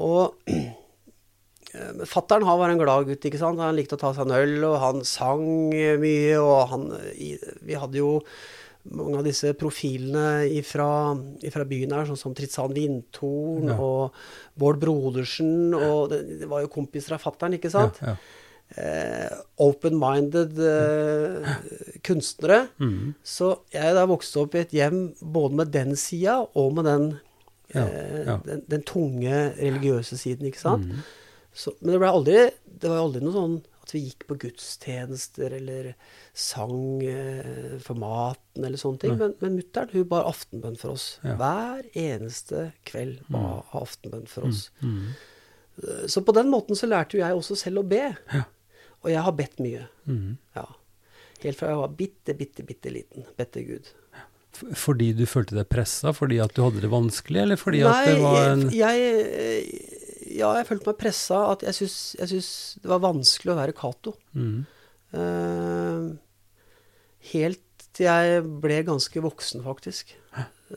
og 0.00 0.38
eh, 0.54 2.04
Fattern 2.08 2.46
var 2.48 2.70
en 2.70 2.80
glad 2.80 3.10
gutt, 3.10 3.26
ikke 3.26 3.42
sant. 3.42 3.60
Han 3.60 3.76
likte 3.76 3.98
å 3.98 4.02
ta 4.02 4.14
seg 4.16 4.28
en 4.28 4.38
øl, 4.38 4.56
og 4.70 4.78
han 4.84 5.04
sang 5.08 5.44
mye. 5.74 6.38
Og 6.38 6.72
han 6.72 6.88
Vi 7.66 7.78
hadde 7.78 8.00
jo 8.00 8.16
mange 8.88 9.18
av 9.20 9.24
disse 9.26 9.52
profilene 9.60 10.46
ifra 10.56 11.64
byen 11.68 11.92
her, 11.92 12.06
sånn 12.08 12.18
som 12.18 12.34
Tritsan 12.34 12.72
Vindtorn 12.74 13.68
Ja. 13.68 13.76
og 13.78 14.12
Bård 14.58 14.80
Brodersen. 14.82 15.74
Og 15.76 16.10
det, 16.12 16.20
det 16.40 16.48
var 16.50 16.62
jo 16.64 16.72
kompiser 16.72 17.14
av 17.16 17.20
fattern, 17.24 17.54
ikke 17.58 17.70
sant. 17.72 18.00
Ja, 18.00 18.14
ja. 18.14 18.16
eh, 18.80 19.38
open-minded 19.60 20.58
eh, 20.64 21.54
kunstnere. 22.06 22.68
Mm. 22.80 23.14
Så 23.22 23.52
jeg 23.74 23.94
da 23.96 24.06
vokste 24.10 24.44
opp 24.44 24.54
i 24.56 24.62
et 24.64 24.72
hjem 24.76 25.10
både 25.20 25.60
med 25.60 25.72
den 25.74 25.96
sida 26.00 26.40
og 26.54 26.74
med 26.78 26.88
den, 26.88 27.08
eh, 27.74 28.36
den, 28.46 28.64
den 28.70 28.82
tunge 28.88 29.50
religiøse 29.60 30.16
siden, 30.18 30.48
ikke 30.50 30.62
sant. 30.64 30.86
Mm. 30.88 31.02
Så, 31.52 31.72
men 31.82 31.90
det 31.96 31.98
ble 31.98 32.06
aldri 32.14 32.34
Det 32.80 32.86
var 32.86 33.00
aldri 33.02 33.20
noe 33.24 33.34
sånn 33.34 33.56
at 33.90 33.96
vi 33.96 34.04
gikk 34.06 34.26
på 34.30 34.36
gudstjenester 34.44 35.56
eller 35.58 35.90
sang 36.36 37.02
eh, 37.02 37.76
for 37.82 37.98
maten 37.98 38.64
eller 38.64 38.80
sånne 38.80 39.02
ting. 39.02 39.16
Nei. 39.16 39.26
Men, 39.26 39.36
men 39.42 39.58
mutter'n 39.58 39.90
hun 39.92 40.06
bar 40.10 40.28
aftenbønn 40.30 40.78
for 40.78 40.94
oss. 40.94 41.08
Ja. 41.26 41.34
Hver 41.40 41.88
eneste 41.98 42.70
kveld 42.88 43.24
ba 43.28 43.42
mm. 43.42 43.76
aftenbønn 43.82 44.30
for 44.30 44.50
oss. 44.50 44.68
Mm. 44.84 45.10
Så 46.12 46.22
på 46.22 46.34
den 46.36 46.50
måten 46.52 46.78
så 46.78 46.86
lærte 46.90 47.16
jo 47.16 47.24
jeg 47.24 47.36
også 47.36 47.58
selv 47.58 47.82
å 47.82 47.88
be. 47.88 48.04
Ja. 48.30 48.44
Og 49.00 49.10
jeg 49.10 49.24
har 49.26 49.34
bedt 49.36 49.62
mye. 49.64 49.86
Mm. 50.04 50.36
Ja. 50.56 50.68
Helt 51.40 51.58
fra 51.58 51.72
jeg 51.72 51.80
var 51.80 51.96
bitte, 51.96 52.36
bitte, 52.36 52.66
bitte 52.68 52.92
liten. 52.92 53.26
Bedt 53.38 53.54
til 53.56 53.66
Gud. 53.72 53.90
Fordi 54.76 55.12
du 55.16 55.22
følte 55.30 55.56
deg 55.56 55.68
pressa? 55.70 56.12
Fordi 56.12 56.40
at 56.42 56.52
du 56.56 56.62
hadde 56.66 56.82
det 56.82 56.90
vanskelig, 56.92 57.44
eller 57.44 57.58
fordi 57.58 57.80
at 57.86 58.08
det 58.08 58.16
var 58.20 58.50
en 58.50 58.66
jeg, 58.74 59.04
jeg 59.06 59.89
Ja, 60.30 60.52
jeg 60.58 60.68
følte 60.68 60.90
meg 60.90 61.00
pressa. 61.00 61.40
At 61.54 61.64
jeg 61.66 61.76
syns, 61.80 62.54
det 62.80 62.90
var 62.90 63.02
vanskelig 63.04 63.54
å 63.54 63.58
være 63.60 63.76
Cato. 63.76 64.16
mm. 64.36 64.60
Uh, 65.10 66.12
helt 67.32 67.86
til 67.90 68.06
jeg 68.06 68.42
ble 68.62 68.76
ganske 68.86 69.22
voksen, 69.24 69.64
faktisk. 69.64 70.12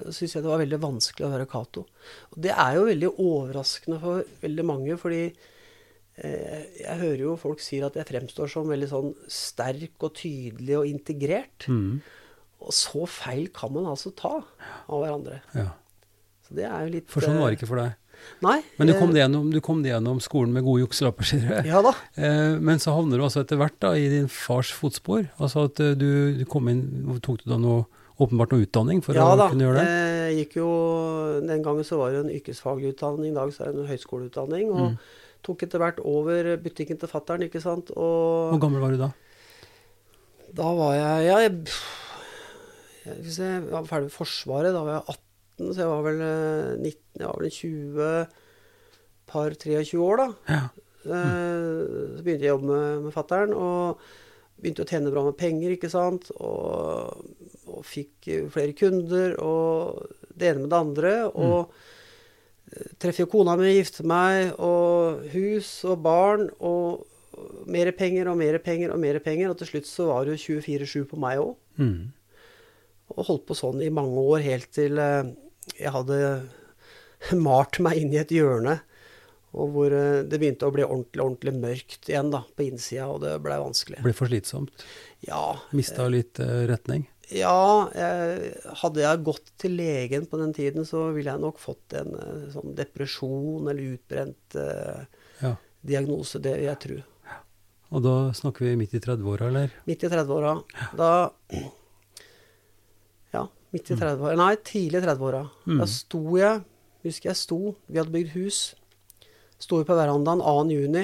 Syns 0.10 0.34
jeg 0.34 0.42
det 0.42 0.50
var 0.50 0.62
veldig 0.64 0.80
vanskelig 0.82 1.28
å 1.28 1.34
være 1.36 1.50
Cato. 1.52 1.86
Og 2.34 2.40
det 2.42 2.54
er 2.56 2.80
jo 2.80 2.88
veldig 2.88 3.12
overraskende 3.14 4.00
for 4.02 4.24
veldig 4.42 4.66
mange, 4.66 4.98
fordi 4.98 5.22
uh, 5.30 6.64
jeg 6.80 6.98
hører 7.04 7.24
jo 7.28 7.38
folk 7.38 7.62
sier 7.62 7.86
at 7.86 8.00
jeg 8.00 8.10
fremstår 8.10 8.50
som 8.52 8.70
veldig 8.72 8.90
sånn 8.90 9.14
sterk 9.30 10.10
og 10.10 10.16
tydelig 10.18 10.80
og 10.82 10.90
integrert. 10.90 11.70
Mm. 11.70 12.02
Og 12.64 12.74
så 12.74 13.06
feil 13.12 13.50
kan 13.54 13.74
man 13.76 13.92
altså 13.92 14.14
ta 14.18 14.40
av 14.40 14.98
hverandre. 14.98 15.44
Ja. 15.54 15.70
Så 16.48 16.58
det 16.58 16.66
er 16.68 16.88
jo 16.88 16.96
litt 16.98 17.12
For 17.12 17.26
sånn 17.26 17.38
var 17.40 17.52
eh, 17.52 17.54
det 17.54 17.62
ikke 17.62 17.70
for 17.70 17.82
deg. 17.84 18.00
Nei. 18.44 18.58
Men 18.80 18.88
du 18.90 18.94
eh, 18.94 19.00
kom 19.00 19.12
deg 19.14 19.22
gjennom, 19.24 19.50
du 19.54 19.60
kom 19.64 19.82
deg 19.84 19.94
gjennom 19.94 20.20
skolen 20.24 20.54
med 20.56 20.64
gode 20.66 20.84
jukselapper, 20.86 21.24
sier 21.28 21.44
du. 21.48 21.70
Ja 21.70 21.82
da. 21.86 21.94
Eh, 22.18 22.56
men 22.60 22.80
så 22.84 22.94
havner 22.96 23.18
du 23.20 23.24
altså 23.26 23.42
etter 23.44 23.60
hvert 23.60 23.76
da 23.84 23.94
i 24.00 24.06
din 24.12 24.28
fars 24.32 24.72
fotspor. 24.76 25.26
Altså 25.40 25.66
at 25.70 25.80
eh, 25.84 25.94
du, 26.00 26.08
du 26.40 26.46
kom 26.50 26.68
inn 26.72 26.84
Tok 27.24 27.44
du 27.44 27.50
da 27.52 27.58
noe, 27.62 27.86
åpenbart 28.22 28.52
noe 28.54 28.64
utdanning 28.68 29.02
for 29.04 29.16
ja 29.18 29.26
å 29.32 29.38
da. 29.40 29.48
kunne 29.52 29.66
gjøre 29.66 29.82
det? 29.82 29.98
Jeg 30.34 30.38
gikk 30.44 30.56
jo, 30.62 30.70
Den 31.48 31.64
gangen 31.66 31.84
så 31.88 31.98
var 32.00 32.12
det 32.14 32.22
en 32.26 32.32
yrkesfaglig 32.36 32.94
utdanning, 32.94 33.32
i 33.32 33.38
dag 33.38 33.52
så 33.56 33.66
er 33.68 33.74
det 33.74 33.84
en 33.84 33.92
høyskoleutdanning. 33.92 34.70
Og 34.74 34.86
Mm. 34.94 34.98
tok 35.44 35.64
etter 35.66 35.82
hvert 35.82 35.98
over 36.08 36.54
butikken 36.64 37.00
til 37.02 37.10
fattern, 37.12 37.42
ikke 37.44 37.60
sant. 37.62 37.90
Og 37.98 38.54
Hvor 38.54 38.62
gammel 38.64 38.80
var 38.86 38.92
du 38.96 39.02
da? 39.02 39.10
da 40.54 40.70
var 40.78 40.94
jeg 40.96 41.26
Ja, 41.28 41.38
jeg, 41.44 41.58
jeg, 43.04 43.18
jeg 43.36 43.64
var 43.72 43.88
ferdig 43.90 44.08
med 44.08 44.16
Forsvaret. 44.16 44.72
Da 44.76 44.84
var 44.86 45.00
jeg 45.00 45.04
18, 45.18 45.23
så 45.60 45.84
jeg 45.84 45.92
var 45.92 46.04
vel 46.08 46.24
eh, 46.26 46.74
19, 46.80 46.98
jeg 47.20 47.28
var 47.28 47.42
vel 47.42 47.54
20 47.58 48.42
par 49.34 49.56
23 49.56 50.02
år, 50.02 50.24
da. 50.24 50.28
Ja. 50.50 50.64
Mm. 51.04 52.16
Så 52.16 52.24
begynte 52.24 52.46
jeg 52.46 52.54
å 52.54 52.56
jobbe 52.56 52.70
med, 52.70 53.02
med 53.08 53.16
fattern, 53.16 53.56
og 53.56 54.04
begynte 54.64 54.86
å 54.86 54.88
tjene 54.88 55.12
bra 55.12 55.26
med 55.28 55.38
penger, 55.40 55.74
ikke 55.76 55.92
sant. 55.92 56.30
Og, 56.40 57.34
og 57.68 57.82
fikk 57.88 58.30
eh, 58.32 58.46
flere 58.54 58.76
kunder, 58.78 59.36
og 59.44 60.04
det 60.34 60.52
ene 60.52 60.64
med 60.64 60.72
det 60.74 60.80
andre. 60.80 61.14
Og 61.32 61.58
mm. 61.68 62.94
treffer 63.04 63.30
kona 63.32 63.58
mi, 63.60 63.74
gifter 63.78 64.08
meg, 64.10 64.54
og 64.58 65.26
hus 65.34 65.76
og 65.90 66.00
barn, 66.06 66.48
og 66.64 67.04
mer 67.70 67.90
penger 67.98 68.30
og 68.30 68.38
mer 68.40 68.60
penger 68.64 68.94
og 68.94 69.02
mer 69.02 69.20
penger. 69.24 69.52
Og 69.52 69.60
til 69.60 69.74
slutt 69.74 69.90
så 69.90 70.10
var 70.12 70.26
det 70.26 70.38
jo 70.38 70.60
24-7 70.62 71.08
på 71.12 71.22
meg 71.22 71.42
òg. 71.44 71.56
Mm. 71.82 72.12
Og 73.14 73.26
holdt 73.28 73.48
på 73.50 73.58
sånn 73.58 73.82
i 73.84 73.92
mange 73.94 74.22
år, 74.22 74.46
helt 74.46 74.70
til 74.74 75.00
eh, 75.02 75.34
jeg 75.80 75.92
hadde 75.96 76.18
malt 77.40 77.80
meg 77.84 78.02
inn 78.02 78.14
i 78.16 78.20
et 78.22 78.34
hjørne. 78.36 78.80
Og 79.54 79.70
hvor 79.76 79.94
eh, 79.94 80.24
det 80.26 80.40
begynte 80.42 80.66
å 80.66 80.74
bli 80.74 80.82
ordentlig, 80.86 81.22
ordentlig 81.22 81.52
mørkt 81.62 82.08
igjen 82.10 82.32
da, 82.34 82.40
på 82.58 82.66
innsida, 82.66 83.06
og 83.14 83.20
det 83.22 83.36
blei 83.46 83.60
vanskelig. 83.62 84.00
Ble 84.02 84.14
for 84.18 84.32
slitsomt. 84.32 84.86
Ja, 85.28 85.44
Mista 85.78 86.08
litt 86.10 86.42
eh, 86.42 86.64
retning. 86.72 87.06
ja 87.30 87.54
jeg, 87.94 88.50
hadde 88.82 89.04
jeg 89.06 89.22
gått 89.30 89.52
til 89.62 89.78
legen 89.78 90.26
på 90.30 90.40
den 90.42 90.56
tiden, 90.58 90.86
så 90.90 91.06
ville 91.14 91.30
jeg 91.36 91.44
nok 91.46 91.62
fått 91.62 91.94
en 92.02 92.18
eh, 92.18 92.48
sånn 92.56 92.74
depresjon 92.78 93.70
eller 93.70 93.94
utbrent 93.94 94.58
eh, 94.58 95.06
Ja. 95.44 95.54
diagnose, 95.86 96.42
det 96.42 96.58
vil 96.58 96.70
jeg 96.72 96.82
tro. 96.88 97.00
Og 97.94 98.02
da 98.02 98.16
snakker 98.34 98.66
vi 98.66 98.76
midt 98.80 98.98
i 98.98 99.04
30-åra, 99.06 99.52
eller? 99.54 99.74
Midt 99.86 100.02
i 100.02 100.10
30-åra. 100.10 100.56
Da 100.98 101.12
Ja, 101.54 101.62
midt 103.74 103.92
i 103.92 103.98
30-åra. 103.98 104.38
Nei, 104.40 104.54
tidlig 104.66 105.02
i 105.02 105.06
30-åra. 105.08 105.44
Mm. 105.68 105.82
Da 105.82 105.90
sto 105.90 106.24
jeg 106.40 106.64
Husker 107.04 107.34
jeg 107.34 107.36
sto 107.36 107.58
Vi 107.92 108.00
hadde 108.00 108.14
bygd 108.14 108.32
hus. 108.38 108.62
Sto 109.60 109.82
vi 109.82 109.88
på 109.88 109.98
verandaen 109.98 110.40
2. 110.40 110.54
juni 110.72 111.04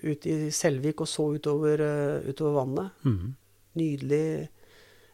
ute 0.00 0.30
i 0.30 0.50
Selvik 0.54 1.02
og 1.04 1.08
så 1.10 1.26
utover, 1.34 1.80
eh, 1.84 2.28
utover 2.30 2.54
vannet. 2.62 3.02
Mm. 3.04 3.34
Nydelig. 3.76 4.48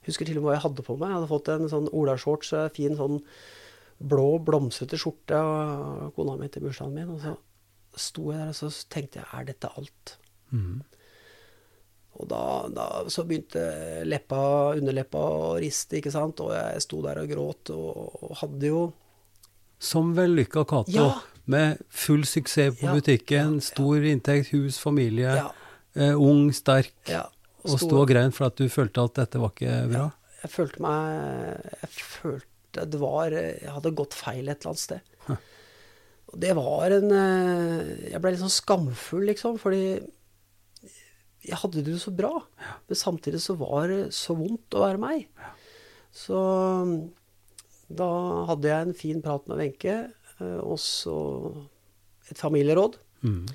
Husker 0.06 0.28
til 0.28 0.38
og 0.38 0.44
med 0.44 0.48
hva 0.48 0.54
jeg 0.54 0.64
hadde 0.68 0.84
på 0.86 0.96
meg. 0.96 1.08
Jeg 1.10 1.18
hadde 1.18 1.30
fått 1.32 1.50
en 1.50 1.70
sånn 1.72 1.88
olashorts, 1.90 2.52
eh, 2.54 2.68
fin 2.76 2.94
sånn 2.96 3.18
blå, 3.98 4.38
blomstrete 4.38 4.98
skjorte 5.00 5.34
av 5.34 6.12
kona 6.14 6.36
mi 6.38 6.48
til 6.48 6.62
bursdagen 6.62 6.94
min. 6.94 7.10
Og 7.10 7.20
så 7.20 7.34
sto 7.98 8.30
jeg 8.30 8.38
der 8.38 8.54
og 8.54 8.54
så 8.60 8.70
tenkte 8.88 9.18
jeg, 9.18 9.26
er 9.34 9.44
dette 9.50 9.72
alt? 9.74 10.16
Mm. 10.54 10.82
Og 12.18 12.26
da, 12.28 12.40
da 12.74 12.86
så 13.12 13.22
begynte 13.28 13.60
leppa, 14.08 14.38
underleppa 14.78 15.18
å 15.18 15.52
riste, 15.60 16.00
ikke 16.00 16.10
sant. 16.10 16.40
Og 16.40 16.50
jeg 16.56 16.80
sto 16.82 17.02
der 17.04 17.20
og 17.22 17.28
gråt 17.30 17.70
og, 17.76 18.22
og 18.24 18.36
hadde 18.40 18.66
jo 18.72 18.80
Som 19.78 20.14
vellykka 20.16 20.64
Cato, 20.66 20.90
Ja. 20.90 21.12
med 21.46 21.78
full 21.88 22.24
suksess 22.26 22.74
på 22.80 22.88
Ja, 22.88 22.94
butikken, 22.96 23.52
ja, 23.54 23.60
ja. 23.60 23.60
stor 23.68 24.02
inntekt, 24.02 24.50
hus, 24.50 24.78
familie, 24.82 25.36
Ja. 25.36 25.52
eh, 25.94 26.14
ung, 26.18 26.50
sterk, 26.52 26.92
ja 27.06 27.26
og 27.68 27.78
sto 27.82 27.98
og 28.00 28.08
grein 28.08 28.30
for 28.32 28.46
at 28.46 28.56
du 28.56 28.68
følte 28.70 29.02
at 29.04 29.14
dette 29.18 29.38
var 29.42 29.50
ikke 29.50 29.88
bra. 29.90 30.04
Jeg 30.42 30.50
følte 30.50 30.80
meg 30.80 31.72
Jeg 31.82 31.90
følte 31.90 32.84
det 32.88 33.00
var 33.00 33.30
Jeg 33.34 33.72
hadde 33.74 33.90
gått 33.98 34.14
feil 34.14 34.48
et 34.48 34.60
eller 34.62 34.70
annet 34.70 34.78
sted. 34.78 35.00
Og 36.28 36.36
det 36.40 36.52
var 36.56 36.94
en 36.94 37.10
eh, 37.12 38.10
Jeg 38.12 38.20
ble 38.22 38.30
litt 38.32 38.40
sånn 38.42 38.52
skamfull, 38.54 39.26
liksom, 39.30 39.58
fordi 39.60 39.98
jeg 41.46 41.58
hadde 41.62 41.84
det 41.84 41.94
jo 41.94 42.00
så 42.02 42.12
bra. 42.14 42.32
Men 42.88 42.98
samtidig 42.98 43.40
så 43.44 43.54
var 43.60 43.88
det 43.90 44.00
så 44.16 44.36
vondt 44.38 44.74
å 44.74 44.84
være 44.84 45.02
meg. 45.02 45.28
Så 46.14 46.38
da 47.88 48.08
hadde 48.50 48.68
jeg 48.68 48.86
en 48.86 48.96
fin 48.96 49.22
prat 49.24 49.46
med 49.48 49.60
Wenche, 49.62 49.96
eh, 50.38 50.60
og 50.60 50.78
så 50.82 51.16
et 52.28 52.40
familieråd. 52.40 52.98
Mm. 53.24 53.46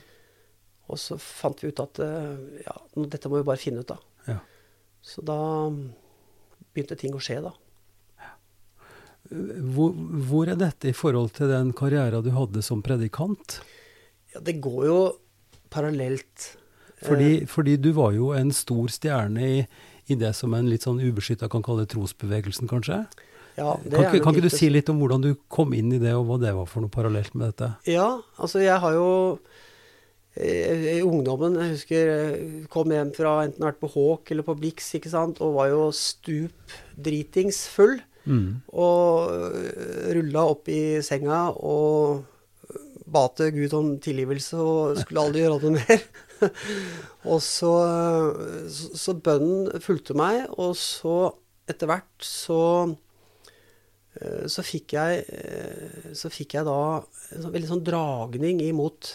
Og 0.91 0.99
så 0.99 1.17
fant 1.21 1.59
vi 1.61 1.71
ut 1.71 1.83
at 1.83 2.01
eh, 2.03 2.63
ja, 2.65 2.77
dette 3.03 3.29
må 3.29 3.41
vi 3.41 3.49
bare 3.49 3.61
finne 3.61 3.83
ut 3.83 3.93
av. 3.93 4.01
Ja. 4.29 4.39
Så 5.03 5.23
da 5.25 5.37
begynte 6.73 6.97
ting 6.99 7.13
å 7.15 7.21
skje, 7.21 7.41
da. 7.45 7.53
Hvor, 9.33 9.93
hvor 10.27 10.49
er 10.51 10.57
dette 10.59 10.89
i 10.91 10.95
forhold 10.95 11.31
til 11.37 11.49
den 11.49 11.71
karrieren 11.77 12.25
du 12.25 12.33
hadde 12.35 12.61
som 12.65 12.83
predikant? 12.85 13.61
Ja, 14.33 14.41
det 14.43 14.57
går 14.61 14.81
jo 14.89 14.97
parallelt. 15.73 16.49
Fordi, 17.07 17.31
fordi 17.49 17.77
du 17.81 17.91
var 17.97 18.11
jo 18.15 18.31
en 18.37 18.51
stor 18.55 18.87
stjerne 18.93 19.43
i, 19.43 19.59
i 20.11 20.15
det 20.19 20.33
som 20.35 20.53
en 20.57 20.69
litt 20.69 20.83
sånn 20.87 20.99
ubeskytta 21.03 21.49
kan 21.51 21.63
kalle 21.65 21.85
trosbevegelsen, 21.89 22.67
kanskje? 22.71 23.03
Ja, 23.57 23.75
det 23.83 23.91
Kan, 23.93 24.05
ikke- 24.09 24.23
kan 24.23 24.33
ikke 24.33 24.47
du 24.49 24.49
si 24.49 24.69
litt 24.73 24.89
om 24.89 24.99
hvordan 24.99 25.21
du 25.21 25.35
kom 25.49 25.73
inn 25.77 25.91
i 25.93 25.99
det, 26.01 26.13
og 26.17 26.25
hva 26.25 26.39
det 26.41 26.55
var 26.57 26.65
for 26.65 26.81
noe 26.81 26.89
parallelt 26.89 27.35
med 27.35 27.51
dette? 27.53 27.75
Ja, 27.85 28.07
altså 28.41 28.63
jeg 28.63 28.79
har 28.81 28.93
jo 28.97 29.37
eh, 30.35 30.97
I 30.97 31.01
ungdommen, 31.05 31.59
jeg 31.61 31.75
husker 31.75 32.09
jeg 32.09 32.67
kom 32.73 32.89
hjem 32.89 33.11
fra 33.15 33.35
enten 33.45 33.61
vært 33.67 33.79
på 33.83 33.91
Håk 33.93 34.31
eller 34.33 34.43
på 34.47 34.55
Blix, 34.57 34.89
ikke 34.97 35.11
sant, 35.13 35.41
og 35.45 35.53
var 35.59 35.69
jo 35.69 35.91
stup 35.93 36.73
dritings 36.97 37.67
full. 37.69 37.99
Mm. 38.25 38.61
Og 38.73 39.29
rulla 40.15 40.45
opp 40.53 40.69
i 40.71 41.01
senga 41.03 41.49
og 41.59 42.23
ba 43.13 43.27
til 43.37 43.51
Gud 43.53 43.73
om 43.77 43.89
tilgivelse 44.01 44.57
og 44.57 44.97
skulle 45.03 45.25
aldri 45.27 45.43
gjøre 45.43 45.59
det 45.61 45.73
mer. 45.75 46.05
og 47.31 47.39
så, 47.43 47.73
så, 48.71 48.91
så 48.99 49.15
bønnen 49.15 49.81
fulgte 49.83 50.17
meg, 50.17 50.45
og 50.57 50.75
så 50.79 51.17
etter 51.69 51.89
hvert 51.89 52.25
så 52.27 52.61
eh, 54.19 54.45
så 54.51 54.65
fikk 54.65 54.95
jeg 54.97 55.23
eh, 55.27 56.09
så 56.17 56.31
fikk 56.33 56.57
jeg 56.57 56.67
da 56.67 56.79
en 56.99 57.45
sånn, 57.45 57.53
veldig 57.53 57.71
sånn 57.71 57.85
dragning 57.87 58.61
imot 58.65 59.13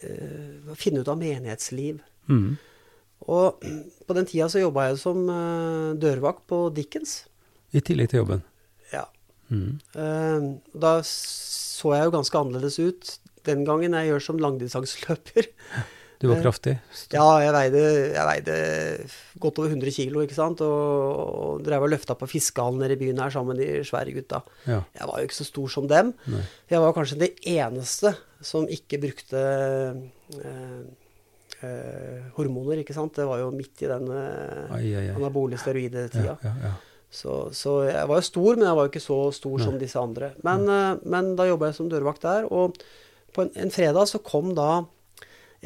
eh, 0.00 0.72
å 0.72 0.78
finne 0.78 1.02
ut 1.02 1.12
av 1.12 1.20
menighetsliv. 1.20 2.00
Mm. 2.30 2.56
Og 3.26 3.62
på 4.06 4.16
den 4.16 4.28
tida 4.28 4.48
så 4.52 4.60
jobba 4.60 4.90
jeg 4.90 4.98
som 5.00 5.22
dørvakt 5.98 6.44
på 6.50 6.66
Dickens. 6.74 7.24
I 7.74 7.80
tillegg 7.82 8.10
til 8.12 8.20
jobben. 8.20 8.42
Ja. 8.92 9.06
Mm. 9.48 9.78
Da 10.76 10.92
så 11.06 11.94
jeg 11.96 12.06
jo 12.06 12.12
ganske 12.14 12.38
annerledes 12.38 12.76
ut 12.78 13.14
den 13.48 13.64
gangen 13.66 13.96
jeg 13.96 14.10
gjør 14.10 14.24
som 14.28 14.42
langdistanseløper. 14.42 15.48
Du 16.20 16.28
var 16.30 16.40
kraftig? 16.40 16.76
Ja, 17.12 17.26
jeg 17.44 17.52
veide, 17.52 17.80
jeg 18.14 18.26
veide 18.30 18.54
godt 19.42 19.58
over 19.60 19.72
100 19.74 19.92
kilo, 19.92 20.22
ikke 20.24 20.36
sant. 20.36 20.62
Og, 20.64 20.76
og 21.36 21.64
drev 21.66 21.84
og 21.84 21.92
løfta 21.92 22.16
på 22.16 22.28
fiskehallen 22.30 22.80
nede 22.80 22.96
i 22.96 23.00
byen 23.02 23.20
her 23.20 23.34
sammen 23.34 23.52
med 23.52 23.60
de 23.60 23.82
svære 23.84 24.14
gutta. 24.16 24.40
Ja. 24.64 24.80
Jeg 24.96 25.10
var 25.10 25.20
jo 25.20 25.28
ikke 25.28 25.38
så 25.40 25.48
stor 25.48 25.68
som 25.74 25.88
dem. 25.90 26.14
Nei. 26.32 26.40
Jeg 26.72 26.80
var 26.84 26.96
kanskje 26.96 27.20
det 27.20 27.32
eneste 27.52 28.14
som 28.44 28.64
ikke 28.72 29.00
brukte 29.02 29.44
eh, 30.40 30.80
eh, 31.60 32.26
hormoner, 32.38 32.80
ikke 32.80 32.96
sant. 32.96 33.14
Det 33.20 33.28
var 33.28 33.44
jo 33.44 33.52
midt 33.54 33.84
i 33.84 33.92
den 33.92 34.08
eh, 34.16 34.74
Ai, 34.78 34.82
ai, 34.88 35.06
ai. 35.10 35.14
anabole 35.18 35.60
steroidetida. 35.60 36.36
Ja, 36.40 36.40
ja, 36.48 36.56
ja. 36.70 36.74
Så, 37.16 37.36
så 37.54 37.78
jeg 37.86 38.08
var 38.10 38.18
jo 38.18 38.26
stor, 38.26 38.56
men 38.58 38.66
jeg 38.66 38.76
var 38.76 38.86
jo 38.88 38.90
ikke 38.90 39.04
så 39.04 39.20
stor 39.36 39.60
som 39.62 39.76
disse 39.80 40.00
andre. 40.00 40.32
Men, 40.44 40.64
eh, 40.68 41.04
men 41.04 41.34
da 41.38 41.46
jobba 41.48 41.70
jeg 41.70 41.78
som 41.82 41.92
dørvakt 41.92 42.24
der, 42.24 42.48
og 42.48 42.76
på 43.36 43.44
en, 43.44 43.52
en 43.60 43.72
fredag 43.72 44.08
så 44.08 44.20
kom 44.24 44.54
da 44.56 44.84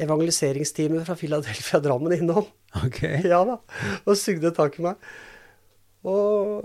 evangeliseringsteamet 0.01 1.05
fra 1.07 1.15
Philadelphia 1.19 1.79
Drammen 1.83 2.15
innom. 2.17 2.47
Ok. 2.83 3.01
Ja 3.31 3.41
da, 3.47 3.57
og 4.05 4.17
sugde 4.19 4.51
tak 4.57 4.77
i 4.79 4.85
meg. 4.85 5.01
Og, 6.07 6.63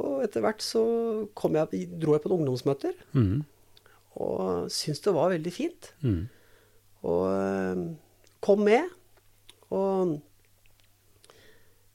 og 0.00 0.22
etter 0.24 0.40
hvert 0.44 0.62
så 0.64 0.82
kom 1.36 1.58
jeg, 1.58 1.86
dro 2.00 2.14
jeg 2.16 2.22
på 2.24 2.30
noen 2.32 2.44
ungdomsmøter, 2.46 2.94
Mm. 3.12 3.42
og 4.16 4.70
syntes 4.72 5.02
det 5.04 5.12
var 5.16 5.32
veldig 5.34 5.52
fint. 5.52 5.90
Mm. 6.00 6.22
Og 7.04 7.24
eh, 7.34 7.82
kom 8.44 8.62
med. 8.64 8.88
Og 9.72 10.16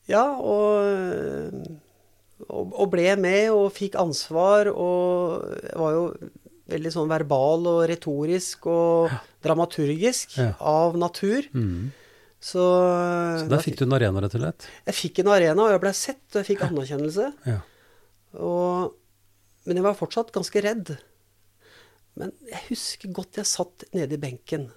ja, 0.08 0.24
og, 0.40 1.52
og, 2.48 2.74
og 2.80 2.90
ble 2.94 3.10
med 3.20 3.50
og 3.52 3.72
fikk 3.76 3.98
ansvar. 4.00 4.70
Og 4.72 5.48
var 5.78 5.96
jo 5.98 6.06
veldig 6.68 6.92
sånn 6.94 7.08
verbal 7.12 7.68
og 7.72 7.82
retorisk 7.90 8.68
og 8.72 9.12
dramaturgisk 9.46 10.38
Ja. 10.38 10.54
av 10.60 10.98
natur. 11.00 11.48
Mm. 11.54 11.92
Så, 12.40 12.62
Så 13.42 13.48
der 13.50 13.64
fikk 13.64 13.78
du 13.80 13.86
en 13.88 13.94
arena, 13.98 14.22
rett 14.22 14.36
og 14.38 14.42
slett? 14.44 14.68
jeg 14.86 14.94
fikk 14.96 15.20
en 15.24 15.32
arena, 15.34 15.64
og 15.64 15.72
jeg 15.74 15.82
ble 15.82 15.94
sett, 15.94 16.22
og 16.36 16.42
jeg 16.44 16.50
fikk 16.52 16.66
anerkjennelse. 16.68 17.30
Ja. 17.50 17.60
Og, 18.38 18.94
men 19.66 19.80
jeg 19.80 19.84
var 19.88 19.96
fortsatt 19.98 20.32
ganske 20.36 20.62
redd. 20.62 20.98
Men 22.18 22.32
jeg 22.50 22.62
husker 22.70 23.12
godt 23.14 23.38
jeg 23.40 23.46
satt 23.50 23.84
nede 23.94 24.14
i 24.18 24.22
benken 24.22 24.70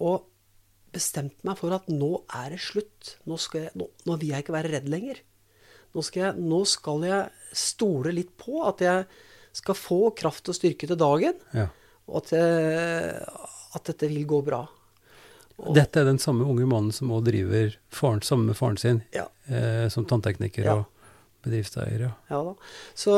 og 0.00 0.24
bestemte 0.94 1.42
meg 1.46 1.56
for 1.58 1.74
at 1.74 1.86
nå 1.90 2.10
er 2.36 2.50
det 2.54 2.60
slutt. 2.62 3.14
Nå, 3.26 3.36
skal 3.40 3.66
jeg, 3.66 3.72
nå, 3.78 3.88
nå 4.06 4.16
vil 4.20 4.30
jeg 4.34 4.44
ikke 4.44 4.54
være 4.56 4.72
redd 4.76 4.88
lenger. 4.92 5.20
Nå 5.94 6.02
skal, 6.02 6.22
jeg, 6.28 6.42
nå 6.42 6.60
skal 6.66 7.04
jeg 7.06 7.30
stole 7.54 8.12
litt 8.14 8.32
på 8.40 8.62
at 8.66 8.82
jeg 8.84 9.06
skal 9.54 9.76
få 9.78 10.00
kraft 10.18 10.48
og 10.50 10.56
styrke 10.58 10.88
til 10.90 10.98
dagen, 11.00 11.36
ja. 11.54 11.68
og 12.10 12.22
at, 12.22 12.32
at 13.78 13.90
dette 13.92 14.08
vil 14.10 14.24
gå 14.28 14.40
bra. 14.46 14.64
Dette 15.74 16.00
er 16.02 16.08
den 16.08 16.18
samme 16.18 16.42
unge 16.50 16.66
mannen 16.66 16.90
som 16.94 17.12
òg 17.14 17.28
driver 17.28 17.76
faren, 17.94 18.22
sammen 18.26 18.50
med 18.50 18.58
faren 18.58 18.78
sin 18.80 19.02
Ja. 19.14 19.28
eh, 19.46 19.86
som 19.88 20.04
tanntekniker 20.10 20.64
Ja. 20.66 20.74
og 20.80 20.90
bedriftseier. 21.44 22.00
Ja. 22.08 22.10
Ja 22.32 22.40
da. 22.48 22.54
Så, 22.98 23.14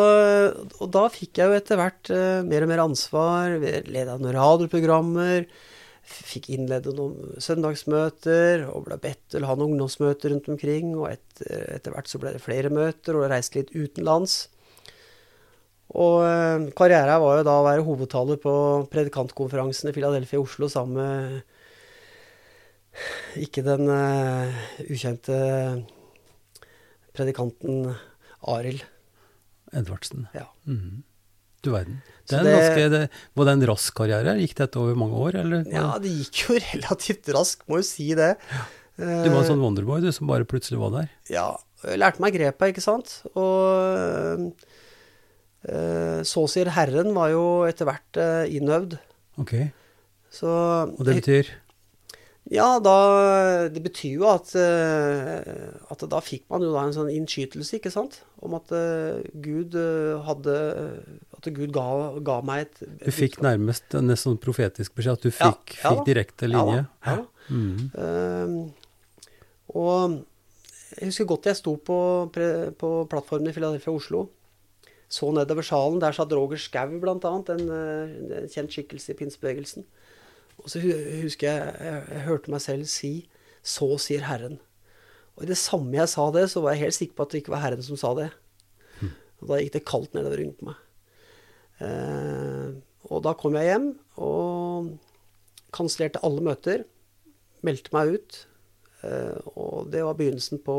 og 0.82 0.90
da 0.92 1.06
fikk 1.08 1.38
jeg 1.40 1.48
jo 1.48 1.56
etter 1.56 1.80
hvert 1.80 2.10
eh, 2.12 2.42
mer 2.44 2.66
og 2.66 2.68
mer 2.68 2.82
ansvar. 2.84 3.56
Leda 3.88 4.18
noen 4.18 4.36
radioprogrammer. 4.36 5.46
Fikk 6.06 6.50
innlede 6.54 6.92
noen 6.94 7.38
søndagsmøter 7.42 8.66
og 8.68 8.84
ble 8.86 8.98
bedt 9.02 9.22
til 9.32 9.42
å 9.42 9.48
ha 9.50 9.56
noen 9.56 9.72
ungdomsmøter 9.74 10.34
rundt 10.34 10.50
omkring. 10.52 10.92
Og 10.98 11.08
etter, 11.14 11.64
etter 11.78 11.94
hvert 11.96 12.10
så 12.12 12.20
ble 12.20 12.34
det 12.36 12.44
flere 12.44 12.68
møter, 12.70 13.16
og 13.16 13.30
reiste 13.32 13.62
litt 13.62 13.72
utenlands. 13.74 14.48
Og 15.94 16.24
eh, 16.26 16.66
karrieren 16.76 17.20
var 17.22 17.38
jo 17.38 17.44
da 17.46 17.54
å 17.60 17.66
være 17.66 17.84
hovedtaler 17.86 18.40
på 18.42 18.52
predikantkonferansen 18.90 19.90
i 19.90 19.94
Philadelphia 19.94 20.40
i 20.40 20.42
Oslo 20.42 20.66
sammen 20.72 20.98
med 20.98 21.42
ikke 23.44 23.60
den 23.60 23.90
uh, 23.92 24.48
ukjente 24.88 25.36
predikanten 27.16 27.90
Arild. 28.48 28.84
Edvardsen. 29.76 30.26
Ja. 30.36 30.46
Mhm. 30.64 31.02
Du 31.64 31.72
verden. 31.74 32.00
Det 32.28 32.42
det- 32.44 32.52
ganske, 32.54 32.88
det, 32.92 33.00
var 33.34 33.44
det 33.48 33.52
en 33.56 33.66
rask 33.66 33.94
karriere? 33.94 34.36
Gikk 34.38 34.54
dette 34.56 34.78
over 34.78 34.94
mange 34.98 35.18
år, 35.18 35.34
eller? 35.42 35.64
Ja, 35.72 35.98
det 35.98 36.12
gikk 36.12 36.42
jo 36.46 36.58
relativt 36.72 37.28
raskt, 37.34 37.66
må 37.68 37.80
jo 37.80 37.86
si 37.86 38.14
det. 38.14 38.36
Du 38.96 39.28
var 39.28 39.42
en 39.42 39.48
sånn 39.50 39.60
Wonderboy, 39.60 40.00
du, 40.00 40.08
som 40.14 40.28
bare 40.30 40.46
plutselig 40.48 40.78
var 40.80 40.94
der? 40.94 41.10
Ja, 41.28 41.48
jeg 41.84 42.00
lærte 42.00 42.22
meg 42.22 42.32
grepa, 42.38 42.70
ikke 42.70 42.84
sant. 42.84 43.18
Og 43.34 43.92
eh, 43.92 44.46
så 46.26 46.46
sier 46.50 46.70
Herren 46.76 47.14
var 47.16 47.32
jo 47.34 47.44
etter 47.66 47.88
hvert 47.88 48.20
eh, 48.22 48.56
innøvd. 48.58 48.98
Ok. 49.42 49.54
Så 50.32 50.50
Og 50.50 51.04
det 51.06 51.20
betyr? 51.22 51.54
Ja, 52.52 52.78
da 52.78 53.66
Det 53.72 53.82
betyr 53.82 54.20
jo 54.20 54.28
at, 54.30 54.52
eh, 54.54 55.72
at 55.90 56.04
da 56.06 56.20
fikk 56.22 56.44
man 56.52 56.62
jo 56.62 56.70
da 56.74 56.84
en 56.86 56.94
sånn 56.94 57.10
innskytelse, 57.10 57.80
ikke 57.80 57.90
sant? 57.90 58.20
Om 58.38 58.54
at 58.60 58.70
eh, 58.76 59.24
Gud 59.42 59.74
eh, 59.74 60.14
hadde 60.28 60.54
At 61.34 61.48
Gud 61.56 61.72
ga, 61.74 61.86
ga 62.22 62.38
meg 62.46 62.68
et, 62.68 62.84
et 62.86 63.08
Du 63.08 63.16
fikk 63.16 63.40
nærmest 63.42 63.96
en 63.98 64.14
sånn 64.14 64.38
profetisk 64.42 64.94
beskjed, 64.94 65.18
at 65.18 65.26
du 65.26 65.32
fikk, 65.34 65.74
ja 65.80 65.82
ja, 65.82 65.94
fikk 65.96 66.06
direkte 66.12 66.50
linje? 66.52 66.84
Ja, 66.86 67.16
ja, 67.16 67.24
Mm. 67.46 67.92
Ehm, 67.94 68.54
og 69.70 70.16
jeg 70.96 71.12
husker 71.12 71.28
godt 71.30 71.46
jeg 71.46 71.58
sto 71.60 71.76
på, 71.78 71.98
på 72.34 72.88
plattformen 73.06 73.52
i 73.52 73.54
Philadelphia 73.54 73.92
Oslo. 73.94 74.24
Så 75.08 75.30
nedover 75.34 75.62
salen. 75.62 76.00
Der 76.02 76.12
satt 76.16 76.32
Roger 76.32 76.58
Skau, 76.58 76.88
annet. 76.88 77.50
En, 77.54 77.68
eh, 77.70 78.40
en 78.42 78.48
kjent 78.50 78.72
skikkelse 78.72 79.12
i 79.12 79.18
pinsebevegelsen. 79.18 79.84
Og 80.58 80.70
så 80.72 80.80
husker 80.80 81.46
jeg, 81.50 81.74
jeg 81.80 82.02
jeg 82.10 82.26
hørte 82.26 82.50
meg 82.50 82.60
selv 82.60 82.84
si 82.86 83.28
'Så 83.62 83.98
sier 83.98 84.20
Herren'. 84.20 84.58
Og 85.36 85.42
i 85.42 85.46
det 85.46 85.56
samme 85.56 85.92
jeg 85.92 86.08
sa 86.08 86.30
det, 86.30 86.50
så 86.50 86.62
var 86.62 86.72
jeg 86.72 86.80
helt 86.86 86.94
sikker 86.94 87.14
på 87.14 87.22
at 87.22 87.30
det 87.30 87.42
ikke 87.42 87.52
var 87.52 87.60
Herren 87.60 87.82
som 87.82 87.96
sa 87.96 88.14
det. 88.14 88.30
Og 89.40 89.48
da 89.48 89.60
gikk 89.60 89.72
det 89.76 89.84
kaldt 89.84 90.14
nedover 90.16 90.40
på 90.56 90.68
meg. 90.70 90.76
Eh, 91.84 92.72
og 93.10 93.22
da 93.22 93.34
kom 93.34 93.56
jeg 93.58 93.68
hjem 93.68 93.88
og 94.16 94.98
kansellerte 95.76 96.22
alle 96.24 96.44
møter. 96.46 96.84
Meldte 97.66 97.92
meg 97.92 98.16
ut. 98.16 98.46
Eh, 99.04 99.36
og 99.54 99.90
det 99.92 100.04
var 100.06 100.16
begynnelsen 100.16 100.62
på 100.64 100.78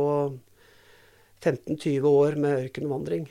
15-20 1.44 2.08
år 2.10 2.40
med 2.42 2.66
ørkenvandring. 2.66 3.30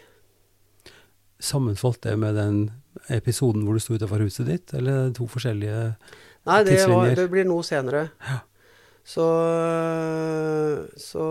Sammenfalt 1.43 2.01
det 2.07 2.15
med 2.19 2.35
den 2.39 2.59
episoden 3.13 3.65
hvor 3.67 3.77
du 3.77 3.81
sto 3.83 3.95
utenfor 3.99 4.23
huset 4.25 4.47
ditt, 4.49 4.73
eller 4.75 5.07
er 5.09 5.15
to 5.17 5.27
forskjellige 5.29 5.81
Nei, 6.47 6.61
det, 6.65 6.79
var, 6.89 7.11
det 7.19 7.27
blir 7.33 7.45
noe 7.45 7.65
senere. 7.67 8.07
Ja. 8.23 8.39
Så 9.07 9.27
Så 10.97 11.25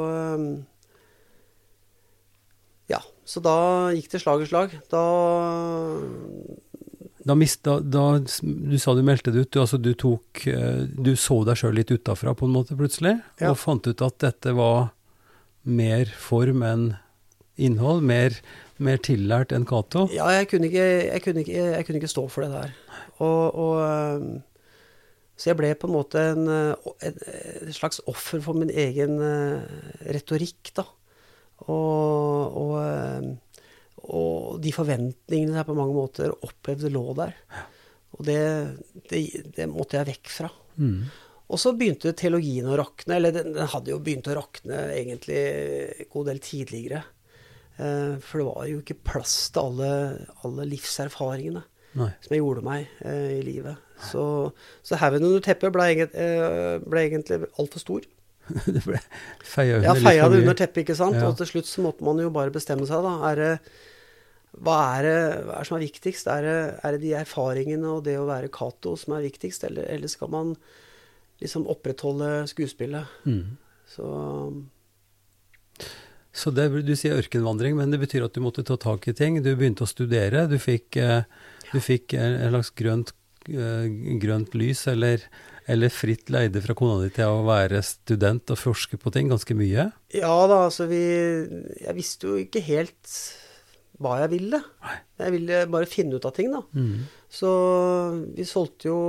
Ja. 2.92 3.02
Så 3.26 3.42
da 3.42 3.56
gikk 3.96 4.12
det 4.14 4.22
slag 4.22 4.44
i 4.46 4.50
slag. 4.50 4.76
Da 4.92 5.04
Da 7.26 7.34
mist, 7.34 7.64
da, 7.66 7.80
Du 8.22 8.78
sa 8.78 8.94
du 8.94 9.02
meldte 9.02 9.32
det 9.34 9.48
ut. 9.48 9.52
Du, 9.52 9.60
altså, 9.64 9.80
du, 9.82 9.94
tok, 9.98 10.46
eh, 10.48 10.84
du 10.86 11.16
så 11.18 11.40
deg 11.48 11.58
sjøl 11.58 11.74
litt 11.80 11.90
utafra 11.90 12.36
på 12.38 12.46
en 12.46 12.54
måte 12.54 12.78
plutselig, 12.78 13.16
Ja. 13.42 13.50
og 13.52 13.58
fant 13.58 13.88
ut 13.88 14.02
at 14.06 14.20
dette 14.20 14.54
var 14.54 14.92
mer 15.66 16.06
form 16.06 16.62
enn 16.62 16.86
innhold. 17.58 18.04
Mer, 18.04 18.36
mer 18.84 19.00
tillært 19.04 19.54
enn 19.56 19.68
Cato. 19.70 20.08
Ja, 20.14 20.28
jeg 20.36 20.50
kunne 20.52 20.68
ikke, 20.68 20.88
jeg 21.08 21.24
kunne 21.24 21.46
ikke, 21.46 21.62
jeg 21.76 21.86
kunne 21.88 22.02
ikke 22.02 22.12
stå 22.12 22.26
for 22.32 22.46
det 22.46 22.52
der. 22.52 22.76
Og, 23.24 23.56
og 23.56 24.42
Så 25.36 25.50
jeg 25.52 25.60
ble 25.60 25.74
på 25.76 25.90
en 25.90 25.96
måte 25.96 26.22
en, 26.32 26.48
en, 26.48 26.94
et, 27.04 27.18
et 27.68 27.76
slags 27.76 28.00
offer 28.08 28.40
for 28.44 28.56
min 28.56 28.72
egen 28.72 29.18
retorikk, 30.08 30.72
da. 30.80 30.86
Og, 31.72 32.56
og, 32.56 33.34
og 34.06 34.62
de 34.64 34.72
forventningene 34.76 35.60
jeg 35.60 35.68
på 35.68 35.76
mange 35.76 35.96
måter 35.96 36.32
opplevde 36.36 36.92
lå 36.92 37.04
der. 37.20 37.36
Og 38.16 38.24
det, 38.28 38.40
det, 39.12 39.22
det 39.58 39.68
måtte 39.68 40.00
jeg 40.00 40.08
vekk 40.14 40.32
fra. 40.32 40.52
Mm. 40.80 41.04
Og 41.52 41.60
så 41.62 41.76
begynte 41.76 42.16
teologien 42.16 42.72
å 42.72 42.78
rakne. 42.80 43.18
Eller 43.20 43.36
den, 43.36 43.52
den 43.58 43.72
hadde 43.74 43.92
jo 43.92 44.00
begynt 44.04 44.32
å 44.32 44.38
rakne 44.40 44.86
egentlig 44.96 45.42
en 45.44 46.12
god 46.16 46.32
del 46.32 46.40
tidligere. 46.44 47.04
Eh, 47.76 48.18
for 48.24 48.40
det 48.42 48.48
var 48.48 48.68
jo 48.70 48.82
ikke 48.82 49.00
plass 49.12 49.38
til 49.52 49.68
alle, 49.68 49.90
alle 50.48 50.68
livserfaringene 50.70 51.64
Nei. 52.00 52.12
som 52.24 52.36
jeg 52.36 52.44
gjorde 52.44 52.64
meg 52.66 52.86
eh, 53.04 53.40
i 53.40 53.42
livet. 53.44 53.82
Så, 54.12 54.24
så 54.84 55.00
haugen 55.00 55.26
under 55.28 55.44
teppet 55.44 55.74
ble, 55.76 55.90
eh, 56.06 56.76
ble 56.84 57.08
egentlig 57.08 57.42
altfor 57.60 57.84
stor. 57.84 58.08
det 58.76 58.84
ble 58.86 59.00
feia 59.42 59.80
under 59.80 59.90
ja, 59.90 59.96
feia 59.98 60.30
det 60.30 60.44
under 60.44 60.58
teppet, 60.60 60.84
ikke 60.86 60.98
sant. 60.98 61.20
Ja. 61.20 61.28
Og 61.30 61.40
til 61.40 61.52
slutt 61.52 61.70
så 61.70 61.84
måtte 61.84 62.06
man 62.08 62.20
jo 62.22 62.32
bare 62.34 62.54
bestemme 62.54 62.88
seg, 62.88 63.04
da. 63.04 63.16
Er 63.32 63.42
det, 63.42 63.52
hva, 64.56 64.80
er 65.00 65.08
det, 65.08 65.20
hva 65.48 65.58
er 65.58 65.64
det 65.64 65.70
som 65.72 65.80
er 65.80 65.86
viktigst? 65.88 66.32
Er 66.32 66.48
det, 66.48 66.58
er 66.80 66.96
det 66.96 67.04
de 67.04 67.14
erfaringene 67.26 67.92
og 67.98 68.06
det 68.08 68.16
å 68.22 68.28
være 68.30 68.52
Cato 68.56 68.96
som 69.00 69.18
er 69.18 69.28
viktigst, 69.28 69.68
eller, 69.68 69.88
eller 69.92 70.12
skal 70.12 70.32
man 70.32 70.56
liksom 71.44 71.68
opprettholde 71.72 72.46
skuespillet? 72.52 73.20
Mm. 73.28 73.58
Så 73.96 74.06
Så 76.36 76.52
det, 76.52 76.68
du 76.84 76.94
sier 77.00 77.16
ørkenvandring, 77.16 77.78
men 77.80 77.94
det 77.94 78.02
betyr 78.02 78.26
at 78.28 78.36
du 78.36 78.42
måtte 78.44 78.66
ta 78.68 78.76
tak 78.80 79.08
i 79.08 79.16
ting. 79.16 79.40
Du 79.44 79.54
begynte 79.56 79.86
å 79.86 79.90
studere. 79.90 80.46
Du 80.52 80.58
fikk, 80.60 80.98
eh, 81.00 81.24
du 81.72 81.80
fikk 81.80 82.16
eh, 82.18 82.42
en 82.44 82.52
slags 82.52 82.74
grønt, 82.76 83.14
eh, 83.48 83.88
grønt 84.22 84.56
lys, 84.58 84.88
eller 84.92 85.28
Eller 85.68 85.90
fritt 85.90 86.30
leide 86.30 86.62
fra 86.62 86.76
kona 86.78 87.00
di 87.02 87.08
til 87.10 87.26
å 87.26 87.40
være 87.42 87.80
student 87.82 88.52
og 88.54 88.60
forske 88.62 89.00
på 89.02 89.10
ting 89.10 89.32
ganske 89.32 89.56
mye? 89.58 89.88
Ja 90.14 90.36
da, 90.46 90.60
altså 90.68 90.86
vi 90.86 91.00
Jeg 91.02 91.96
visste 91.98 92.28
jo 92.28 92.36
ikke 92.38 92.62
helt 92.62 93.10
hva 93.98 94.20
jeg 94.22 94.30
ville. 94.36 94.60
Jeg 95.18 95.34
ville 95.34 95.64
bare 95.72 95.90
finne 95.90 96.20
ut 96.20 96.28
av 96.28 96.36
ting, 96.36 96.52
da. 96.54 96.62
Mm. 96.76 97.08
Så 97.32 97.50
vi 98.36 98.46
solgte 98.46 98.92
jo 98.92 99.00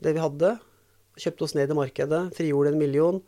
det 0.00 0.16
vi 0.16 0.24
hadde. 0.24 0.56
Kjøpte 1.20 1.46
oss 1.46 1.54
ned 1.54 1.70
i 1.70 1.76
markedet. 1.76 2.22
Frigjorde 2.34 2.72
en 2.72 2.80
million. 2.80 3.20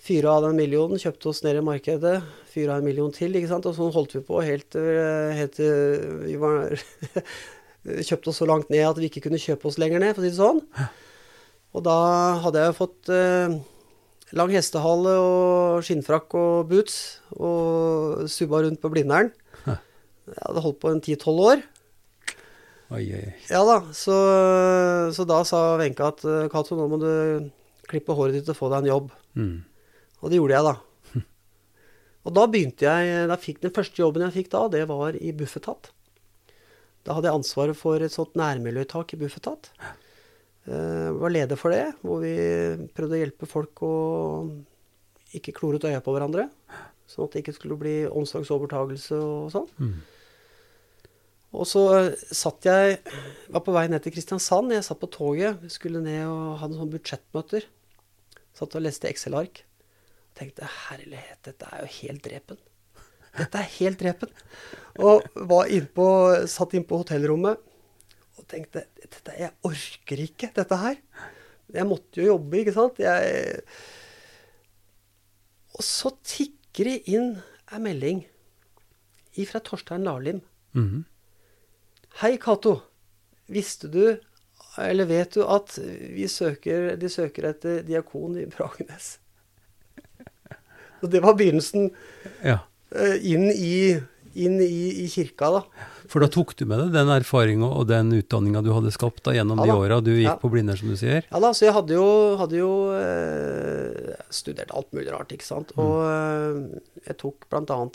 Fyra 0.00 0.38
av 0.38 0.46
den 0.46 0.56
millionen, 0.56 1.00
kjøpte 1.00 1.28
oss 1.28 1.42
ned 1.44 1.58
i 1.60 1.64
markedet. 1.64 2.16
Fyra 2.48 2.78
en 2.80 2.86
million 2.86 3.12
til, 3.12 3.34
ikke 3.36 3.50
sant. 3.50 3.66
Og 3.68 3.76
sånn 3.76 3.92
holdt 3.92 4.14
vi 4.16 4.22
på 4.24 4.40
helt 4.44 4.70
til 4.72 5.74
vi 6.24 6.38
var 6.40 6.72
Kjøpte 8.08 8.28
oss 8.28 8.40
så 8.42 8.46
langt 8.48 8.68
ned 8.72 8.84
at 8.84 8.98
vi 9.00 9.08
ikke 9.08 9.22
kunne 9.24 9.40
kjøpe 9.40 9.68
oss 9.70 9.78
lenger 9.80 10.02
ned, 10.02 10.12
for 10.12 10.20
å 10.20 10.24
si 10.26 10.32
det 10.32 10.36
sånn. 10.36 10.58
Og 11.76 11.84
da 11.86 11.96
hadde 12.44 12.64
jeg 12.66 12.76
fått 12.76 13.08
eh, 13.14 13.54
lang 14.36 14.52
hestehale 14.52 15.14
og 15.22 15.86
skinnfrakk 15.86 16.36
og 16.36 16.68
boots 16.68 16.98
og 17.38 18.26
subba 18.28 18.60
rundt 18.66 18.82
på 18.82 18.90
Blindern. 18.92 19.32
Jeg 19.64 20.42
hadde 20.44 20.64
holdt 20.66 20.80
på 20.82 20.92
en 20.92 21.00
ti-tolv 21.02 21.46
år. 21.54 21.64
Oi, 22.90 23.00
oi, 23.00 23.22
oi. 23.22 23.32
Ja 23.48 23.62
da, 23.66 23.78
så, 23.96 24.18
så 25.14 25.24
da 25.28 25.40
sa 25.46 25.62
Wenche 25.80 26.04
at 26.04 26.22
Cato, 26.52 26.76
nå 26.76 26.86
må 26.90 27.00
du 27.00 27.10
klippe 27.90 28.14
håret 28.18 28.36
ditt 28.36 28.52
og 28.52 28.58
få 28.58 28.70
deg 28.70 28.84
en 28.84 28.92
jobb. 28.92 29.10
Mm. 29.38 29.56
Og 30.20 30.30
det 30.30 30.40
gjorde 30.40 30.58
jeg, 30.58 30.66
da. 30.68 31.20
Og 32.28 32.36
da 32.36 32.44
begynte 32.50 32.86
jeg 32.86 33.30
da 33.30 33.38
fikk, 33.40 33.62
Den 33.64 33.74
første 33.76 34.02
jobben 34.02 34.26
jeg 34.26 34.36
fikk 34.36 34.52
da, 34.52 34.66
det 34.72 34.84
var 34.90 35.16
i 35.16 35.32
Bufetat. 35.36 35.92
Da 37.06 37.16
hadde 37.16 37.30
jeg 37.30 37.40
ansvaret 37.40 37.78
for 37.78 38.02
et 38.04 38.12
sånt 38.12 38.36
nærmiljøuttak 38.36 39.14
i 39.16 39.20
Bufetat. 39.20 39.70
Jeg 40.68 41.16
var 41.16 41.32
leder 41.32 41.58
for 41.58 41.72
det, 41.72 41.86
hvor 42.04 42.20
vi 42.22 42.34
prøvde 42.94 43.16
å 43.16 43.20
hjelpe 43.22 43.48
folk 43.48 43.80
å 43.86 43.94
ikke 45.36 45.54
klore 45.56 45.80
ut 45.80 45.86
øya 45.88 46.02
på 46.04 46.12
hverandre. 46.14 46.50
Sånn 47.10 47.26
at 47.26 47.34
det 47.34 47.42
ikke 47.42 47.56
skulle 47.56 47.78
bli 47.80 47.94
omsorgsovertagelse 48.06 49.16
og 49.18 49.48
sånn. 49.54 49.70
Mm. 49.80 49.94
Og 51.50 51.66
så 51.66 51.82
satt 52.30 52.66
jeg 52.68 53.00
Var 53.50 53.62
på 53.66 53.72
vei 53.74 53.88
ned 53.90 54.04
til 54.04 54.14
Kristiansand. 54.14 54.70
Jeg 54.70 54.86
satt 54.86 55.00
på 55.00 55.10
toget. 55.10 55.64
Skulle 55.72 56.02
ned 56.04 56.22
og 56.28 56.60
hadde 56.60 56.78
sånne 56.78 56.94
budsjettmøter. 56.94 57.66
Satt 58.54 58.76
og 58.78 58.84
leste 58.84 59.10
Excel-ark. 59.10 59.64
Tenkte 60.40 60.68
herlighet, 60.88 61.40
dette 61.44 61.68
er 61.68 61.82
jo 61.84 61.90
helt 62.00 62.24
drepen. 62.24 62.60
Dette 63.36 63.60
er 63.60 63.74
helt 63.76 64.00
drepen. 64.00 64.30
Og 65.04 65.26
var 65.50 65.68
innpå, 65.70 66.06
satt 66.50 66.74
inne 66.74 66.88
på 66.88 67.02
hotellrommet 67.02 67.60
og 68.40 68.46
tenkte 68.48 68.86
dette, 68.96 69.34
Jeg 69.36 69.52
orker 69.68 70.24
ikke 70.24 70.50
dette 70.56 70.78
her. 70.80 70.96
Jeg 71.70 71.86
måtte 71.86 72.22
jo 72.22 72.32
jobbe, 72.32 72.62
ikke 72.62 72.74
sant. 72.74 72.98
Jeg 72.98 73.62
Og 75.76 75.84
så 75.86 76.10
tikker 76.24 76.88
det 76.88 76.96
inn 77.12 77.36
ei 77.70 77.78
melding 77.84 78.24
ifra 79.38 79.60
Torstein 79.60 80.04
Lalim. 80.04 80.40
Mm 80.72 80.88
-hmm. 80.88 81.04
Hei, 82.20 82.36
Cato. 82.36 82.80
Visste 83.46 83.88
du, 83.88 84.18
eller 84.78 85.04
vet 85.04 85.34
du, 85.34 85.44
at 85.44 85.78
vi 86.14 86.28
søker, 86.28 86.96
de 86.96 87.08
søker 87.08 87.48
etter 87.48 87.82
diakon 87.82 88.38
i 88.38 88.46
Bragenes? 88.46 89.18
Så 91.00 91.10
det 91.10 91.22
var 91.24 91.34
begynnelsen 91.38 91.90
Ja. 92.44 92.58
eh, 92.94 93.16
inn 93.32 93.48
i, 93.50 93.96
inn 94.34 94.60
i, 94.60 95.04
i 95.04 95.08
kirka, 95.08 95.50
da. 95.50 95.62
For 96.10 96.18
da 96.24 96.26
tok 96.26 96.56
du 96.58 96.64
med 96.66 96.80
deg 96.82 96.92
den 96.96 97.08
erfaringa 97.14 97.68
og 97.70 97.86
den 97.86 98.08
utdanninga 98.16 98.62
du 98.66 98.72
hadde 98.74 98.90
skapt 98.90 99.22
da, 99.28 99.30
gjennom 99.36 99.60
Ja 99.62 99.66
de 99.68 99.70
da. 99.70 99.76
åra 99.78 99.98
du 100.02 100.10
gikk 100.10 100.26
Ja. 100.26 100.36
på 100.42 100.50
Blindern, 100.50 100.76
som 100.80 100.88
du 100.90 100.96
sier? 100.98 101.22
Ja 101.30 101.38
da, 101.38 101.52
så 101.54 101.68
jeg 101.68 101.74
hadde 101.76 101.94
jo, 101.94 102.08
hadde 102.40 102.58
jo 102.58 102.70
eh, 102.98 104.16
studert 104.34 104.72
alt 104.74 104.90
mulig 104.96 105.12
rart, 105.14 105.30
ikke 105.36 105.46
sant. 105.46 105.70
Og 105.78 106.00
eh, 106.02 106.80
jeg 107.06 107.16
tok 107.22 107.46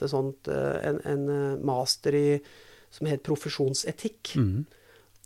sånt, 0.07 0.47
eh, 0.47 0.79
en, 0.89 1.01
en 1.03 1.25
master 1.65 2.15
i, 2.15 2.39
som 2.91 3.07
het 3.11 3.23
profesjonsetikk. 3.27 4.35
mm. 4.39 4.65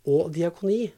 og 0.09 0.31
diakoni. 0.33 0.91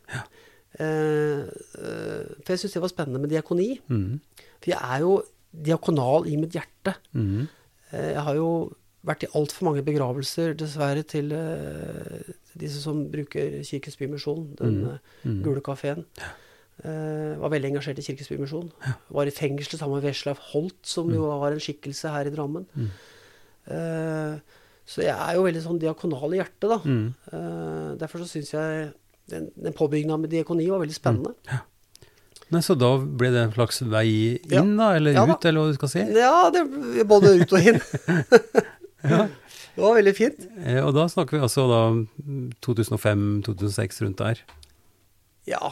Eh, 0.80 1.42
eh, 1.44 2.24
for 2.46 2.54
jeg 2.54 2.60
syntes 2.62 2.74
det 2.78 2.82
var 2.86 2.92
spennende 2.94 3.20
med 3.20 3.30
diakoni. 3.34 3.82
Mm. 3.92 4.22
For 4.62 4.72
jeg 4.72 4.80
er 4.80 5.00
jo 5.04 5.18
diakonal 5.52 6.28
i 6.28 6.38
mitt 6.40 6.56
hjerte. 6.56 6.96
Mhm. 7.14 7.48
Eh, 7.92 8.12
jeg 8.16 8.24
har 8.28 8.36
jo 8.36 8.52
vært 9.06 9.26
i 9.26 9.32
altfor 9.34 9.66
mange 9.66 9.84
begravelser, 9.84 10.54
dessverre, 10.58 11.04
til 11.04 11.32
eh, 11.34 12.32
disse 12.60 12.84
som 12.84 13.08
bruker 13.12 13.62
Kirkens 13.66 13.98
Bymisjon, 13.98 14.56
den 14.60 14.80
mm. 14.84 15.00
Mhm. 15.24 15.44
gule 15.44 15.62
kafeen. 15.62 16.06
Uh, 16.82 17.38
var 17.38 17.52
veldig 17.54 17.68
engasjert 17.70 18.00
i 18.00 18.02
Kirkens 18.02 18.30
Bymisjon. 18.32 18.72
Var 19.14 19.30
i 19.30 19.34
fengsel 19.36 19.78
sammen 19.78 20.00
med 20.00 20.08
Veslav 20.08 20.40
Holt, 20.50 20.80
som 20.88 21.12
jo 21.14 21.28
var 21.30 21.54
en 21.54 21.62
skikkelse 21.62 22.10
her 22.10 22.26
i 22.26 22.32
Drammen. 22.34 22.66
Mm. 22.74 22.88
Uh, 23.70 24.40
så 24.90 25.04
jeg 25.06 25.14
er 25.14 25.38
jo 25.38 25.44
veldig 25.46 25.62
sånn 25.62 25.82
diakonal 25.82 26.34
i 26.34 26.40
hjertet, 26.40 26.72
da. 26.72 26.80
Mm. 26.82 27.04
Uh, 27.30 27.92
derfor 28.02 28.24
så 28.24 28.32
syns 28.32 28.50
jeg 28.56 28.88
den, 29.30 29.52
den 29.54 29.78
påbygginga 29.78 30.18
med 30.18 30.34
diakoni 30.34 30.66
var 30.72 30.82
veldig 30.82 30.98
spennende. 30.98 31.60
Nei, 32.52 32.60
Så 32.62 32.76
da 32.78 32.98
ble 32.98 33.30
det 33.32 33.42
en 33.46 33.52
slags 33.56 33.82
vei 33.88 34.40
inn, 34.52 34.74
da? 34.78 34.90
Eller 34.98 35.14
Ja 35.16 35.26
da. 35.26 35.34
ut, 35.38 35.46
eller 35.46 35.62
hva 35.62 35.72
du 35.72 35.78
skal 35.80 35.90
si? 35.94 36.00
Ja, 36.18 36.50
det 36.52 36.66
både 37.08 37.36
ut 37.42 37.54
og 37.54 37.60
inn. 37.72 37.82
Ja. 39.02 39.24
Det 39.74 39.82
var 39.82 39.96
veldig 39.98 40.12
fint. 40.14 40.44
Eh, 40.62 40.78
Og 40.86 40.92
da 40.94 41.08
snakker 41.10 41.40
vi 41.40 41.42
altså 41.42 41.64
da 41.66 41.80
2005-2006 42.62 44.02
rundt 44.04 44.18
der. 44.22 44.42
Ja. 45.50 45.72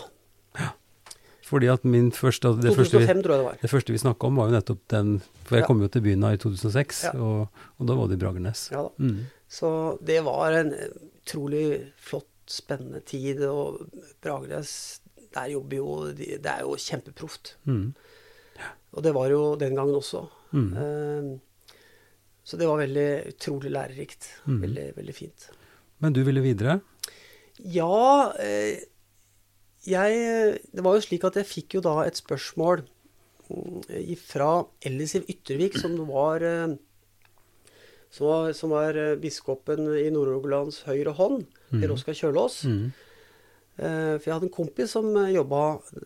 Fordi 1.49 1.67
at 1.69 1.83
min 1.85 2.11
første 2.13 2.51
Det, 2.61 2.73
første 2.77 2.99
vi, 2.99 3.05
2005 3.05 3.21
tror 3.25 3.33
jeg 3.33 3.39
det 3.39 3.45
var. 3.45 3.57
det 3.61 3.69
første 3.71 3.93
vi 3.93 3.97
snakka 4.01 4.27
om, 4.27 4.35
var 4.37 4.49
jo 4.49 4.55
nettopp 4.57 4.81
den 4.93 5.15
For 5.45 5.55
jeg 5.57 5.61
Ja. 5.63 5.67
kom 5.67 5.81
jo 5.81 5.87
til 5.89 6.01
byen 6.01 6.23
her 6.23 6.33
i 6.33 6.37
2006, 6.37 7.03
Ja. 7.05 7.11
og, 7.17 7.47
og 7.79 7.87
da 7.87 7.93
var 7.95 8.07
det 8.07 8.17
i 8.19 8.23
Bragernes. 8.23 8.69
Ja 8.71 8.83
da. 8.83 8.89
Mm. 8.99 9.25
Så 9.49 9.97
det 10.05 10.23
var 10.23 10.51
en 10.53 10.73
utrolig 11.25 11.91
flott, 11.97 12.27
spennende 12.47 13.01
tid. 13.05 13.41
Og 13.49 13.79
Bragernes, 14.21 15.01
der 15.35 15.51
jobber 15.53 15.77
jo 15.77 15.97
de, 16.15 16.37
Det 16.41 16.51
er 16.51 16.65
jo 16.65 16.77
kjempeproft. 16.79 17.55
Mm. 17.69 17.93
Og 18.95 19.05
det 19.05 19.13
var 19.15 19.29
jo 19.29 19.55
den 19.59 19.75
gangen 19.77 19.95
også. 19.95 20.25
Mm. 20.51 20.69
Eh, 20.73 21.29
så 22.43 22.57
det 22.57 22.67
var 22.69 22.81
veldig 22.81 23.09
utrolig 23.29 23.71
lærerikt. 23.71 24.29
Mm. 24.49 24.61
Veldig, 24.65 24.87
veldig 24.97 25.15
fint. 25.15 25.49
Men 26.01 26.15
du 26.15 26.23
ville 26.25 26.41
videre? 26.41 26.79
Ja, 27.59 28.33
eh, 28.39 28.81
jeg 29.85 30.59
Det 30.71 30.83
var 30.83 30.95
jo 30.95 31.03
slik 31.05 31.23
at 31.27 31.37
jeg 31.39 31.47
fikk 31.47 31.77
jo 31.77 31.81
da 31.85 32.01
et 32.03 32.17
spørsmål 32.17 32.83
mm, 33.49 34.15
fra 34.17 34.65
Ellisiv 34.85 35.27
Yttervik, 35.29 35.77
som 35.77 35.95
var 36.09 36.43
eh, 36.43 36.75
som 38.09 38.27
var, 38.27 38.53
som 38.57 38.73
var 38.73 38.97
eh, 38.97 39.15
biskopen 39.21 39.85
i 39.93 40.09
Nord-Rogalands 40.13 40.81
høyre 40.87 41.13
hånd, 41.17 41.45
Per 41.69 41.93
Oskar 41.93 42.17
Kjølås. 42.17 42.63
Mm. 42.65 42.89
Eh, 43.79 44.15
For 44.19 44.25
jeg 44.27 44.33
hadde 44.35 44.49
en 44.49 44.55
kompis 44.55 44.91
som 44.91 45.07
jobba 45.31 45.61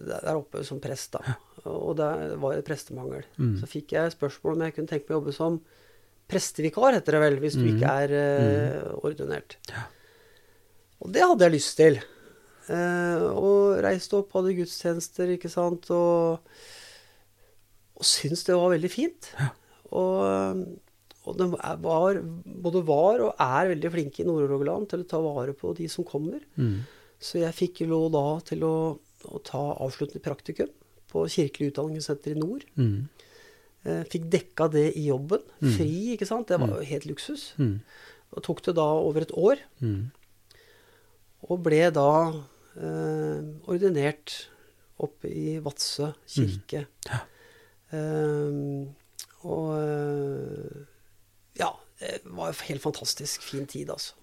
der 0.05 0.35
oppe 0.37 0.61
som 0.67 0.79
prest, 0.83 1.15
da. 1.17 1.37
Og 1.65 1.95
det 1.97 2.09
var 2.43 2.59
prestemangel. 2.67 3.23
Mm. 3.39 3.55
Så 3.61 3.69
fikk 3.71 3.95
jeg 3.95 4.13
spørsmål 4.13 4.53
om 4.57 4.65
jeg 4.67 4.75
kunne 4.75 4.91
tenke 4.91 5.07
meg 5.09 5.15
å 5.15 5.19
jobbe 5.21 5.33
som 5.35 5.57
prestevikar, 6.29 6.93
heter 6.95 7.17
det 7.17 7.21
vel, 7.23 7.37
hvis 7.43 7.57
du 7.59 7.63
Mm. 7.65 7.69
ikke 7.75 7.93
er 8.03 8.13
uh, 8.15 8.93
ordinert. 9.03 9.57
Og 11.03 11.11
det 11.11 11.21
hadde 11.23 11.43
jeg 11.47 11.55
lyst 11.55 11.75
til. 11.77 11.97
Uh, 12.69 13.27
og 13.35 13.81
reiste 13.83 14.15
opp, 14.21 14.31
hadde 14.37 14.53
gudstjenester, 14.55 15.33
ikke 15.35 15.51
sant, 15.51 15.89
og, 15.91 16.39
og 17.99 18.07
syntes 18.07 18.45
det 18.47 18.55
var 18.55 18.71
veldig 18.75 18.91
fint. 18.91 19.31
Og, 19.91 20.63
og 21.27 21.37
de 21.39 21.47
var, 21.83 22.19
både 22.65 22.83
var 22.87 23.21
og 23.27 23.35
er 23.39 23.73
veldig 23.75 23.91
flinke 23.93 24.23
i 24.23 24.27
Nord-Rogaland 24.27 24.87
til 24.91 25.03
å 25.03 25.09
ta 25.11 25.19
vare 25.23 25.53
på 25.55 25.73
de 25.77 25.89
som 25.91 26.07
kommer. 26.07 26.39
Mm. 26.55 26.79
Så 27.23 27.39
jeg 27.39 27.55
fikk 27.55 27.83
lov 27.87 28.09
da 28.13 28.25
til 28.47 28.65
å, 28.67 28.75
å 28.99 29.43
ta 29.47 29.61
avsluttende 29.83 30.23
praktikum 30.23 30.71
på 31.13 31.27
Kirkelig 31.31 31.71
utdanningssenter 31.71 32.33
i 32.33 32.39
nord. 32.41 32.65
Mm. 32.75 33.05
Eh, 33.83 34.01
fikk 34.11 34.27
dekka 34.33 34.67
det 34.73 34.89
i 34.99 35.07
jobben. 35.09 35.43
Mm. 35.61 35.69
Fri, 35.77 35.93
ikke 36.15 36.27
sant. 36.27 36.49
Det 36.49 36.59
var 36.59 36.73
jo 36.75 36.89
helt 36.89 37.07
luksus. 37.07 37.51
Mm. 37.59 37.77
Og 38.33 38.45
tok 38.47 38.63
det 38.65 38.75
da 38.79 38.87
over 38.99 39.25
et 39.25 39.35
år. 39.37 39.61
Mm. 39.83 40.09
Og 41.51 41.61
ble 41.63 41.83
da 41.95 42.09
eh, 42.31 43.45
ordinert 43.69 44.35
oppe 45.03 45.29
i 45.29 45.59
Vadsø 45.63 46.13
kirke. 46.29 46.85
Ja. 47.09 47.21
Eh, 47.93 48.59
og 49.43 49.69
eh, 49.77 50.83
ja, 51.59 51.69
det 51.99 52.19
var 52.25 52.51
en 52.51 52.65
helt 52.69 52.83
fantastisk 52.83 53.43
fin 53.43 53.67
tid, 53.69 53.91
altså. 53.93 54.15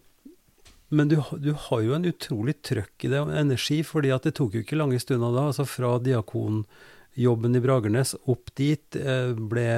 Men 0.90 1.10
du, 1.10 1.20
du 1.38 1.52
har 1.54 1.82
jo 1.86 1.94
en 1.94 2.06
utrolig 2.08 2.56
trøkk 2.66 3.06
i 3.06 3.10
det, 3.12 3.22
og 3.22 3.30
energi, 3.30 3.80
fordi 3.86 4.10
at 4.14 4.26
det 4.26 4.34
tok 4.38 4.56
jo 4.56 4.64
ikke 4.64 4.78
lange 4.78 4.98
stunder 5.02 5.34
da. 5.36 5.46
altså 5.52 5.66
Fra 5.68 5.94
diakonjobben 6.02 7.54
i 7.54 7.62
Bragernes 7.62 8.16
opp 8.30 8.50
dit, 8.58 8.98
eh, 8.98 9.30
ble 9.34 9.68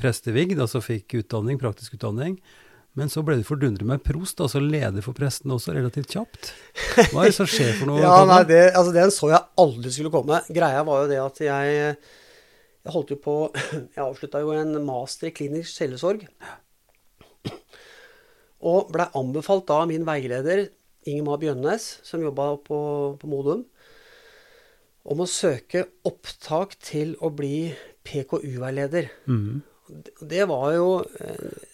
prestevigd, 0.00 0.60
altså 0.60 0.84
fikk 0.84 1.16
utdanning, 1.22 1.60
praktisk 1.60 1.96
utdanning. 1.96 2.36
Men 2.98 3.08
så 3.12 3.22
ble 3.24 3.38
du 3.38 3.46
fordundret 3.46 3.86
med 3.86 4.04
prost, 4.04 4.40
altså 4.44 4.60
leder 4.60 5.04
for 5.04 5.16
presten 5.16 5.52
også, 5.54 5.72
relativt 5.76 6.12
kjapt. 6.12 6.52
Hva 7.12 7.24
er 7.24 7.30
det 7.30 7.36
som 7.36 7.48
skjer 7.48 7.76
for 7.78 7.88
noe? 7.88 8.00
ja, 8.04 8.14
nei, 8.28 8.42
det, 8.48 8.62
altså 8.74 8.94
Den 8.96 9.12
så 9.14 9.32
jeg 9.32 9.44
aldri 9.64 9.92
skulle 9.94 10.12
komme. 10.12 10.42
Greia 10.52 10.84
var 10.84 11.04
jo 11.04 11.10
det 11.12 11.20
at 11.22 11.44
jeg, 11.46 11.92
jeg 12.84 12.96
holdt 12.96 13.12
jo 13.14 13.20
på 13.24 13.36
Jeg 13.96 14.02
avslutta 14.04 14.42
jo 14.44 14.56
en 14.56 14.80
master 14.84 15.30
i 15.30 15.36
klinisk 15.36 15.78
sjelesorg. 15.78 16.26
Og 18.66 18.90
blei 18.94 19.06
anbefalt 19.18 19.68
da 19.68 19.82
av 19.84 19.90
min 19.90 20.06
veileder 20.06 20.66
Ingemar 21.08 21.38
Bjønnes, 21.40 21.86
som 22.04 22.22
jobba 22.24 22.56
på, 22.64 22.78
på 23.20 23.30
Modum, 23.30 23.64
om 25.08 25.22
å 25.22 25.30
søke 25.30 25.86
opptak 26.08 26.74
til 26.84 27.14
å 27.24 27.30
bli 27.32 27.70
PKU-veileder. 28.08 29.08
Mm. 29.30 29.60
Det 30.28 30.44
var 30.50 30.72
jo 30.74 30.88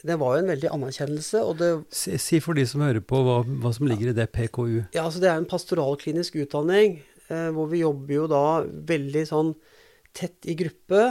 det 0.07 0.17
var 0.21 0.37
en 0.39 0.51
veldig 0.53 0.71
anerkjennelse. 0.71 1.41
og 1.43 1.59
det... 1.59 1.71
Si, 1.95 2.15
si 2.21 2.39
for 2.45 2.55
de 2.55 2.67
som 2.69 2.85
hører 2.85 3.03
på, 3.03 3.19
hva, 3.27 3.41
hva, 3.43 3.73
som 3.75 3.89
ligger 3.91 4.13
i 4.13 4.17
det 4.17 4.29
PKU. 4.35 4.85
Ja, 4.95 5.07
altså 5.07 5.23
Det 5.23 5.31
er 5.31 5.41
en 5.41 5.51
pastoralklinisk 5.51 6.39
utdanning 6.45 7.01
eh, 7.29 7.49
hvor 7.55 7.71
vi 7.73 7.83
jobber 7.83 8.15
jo 8.21 8.29
da 8.31 8.45
veldig 8.65 9.25
sånn 9.31 9.55
tett 10.15 10.47
i 10.47 10.55
gruppe, 10.59 11.09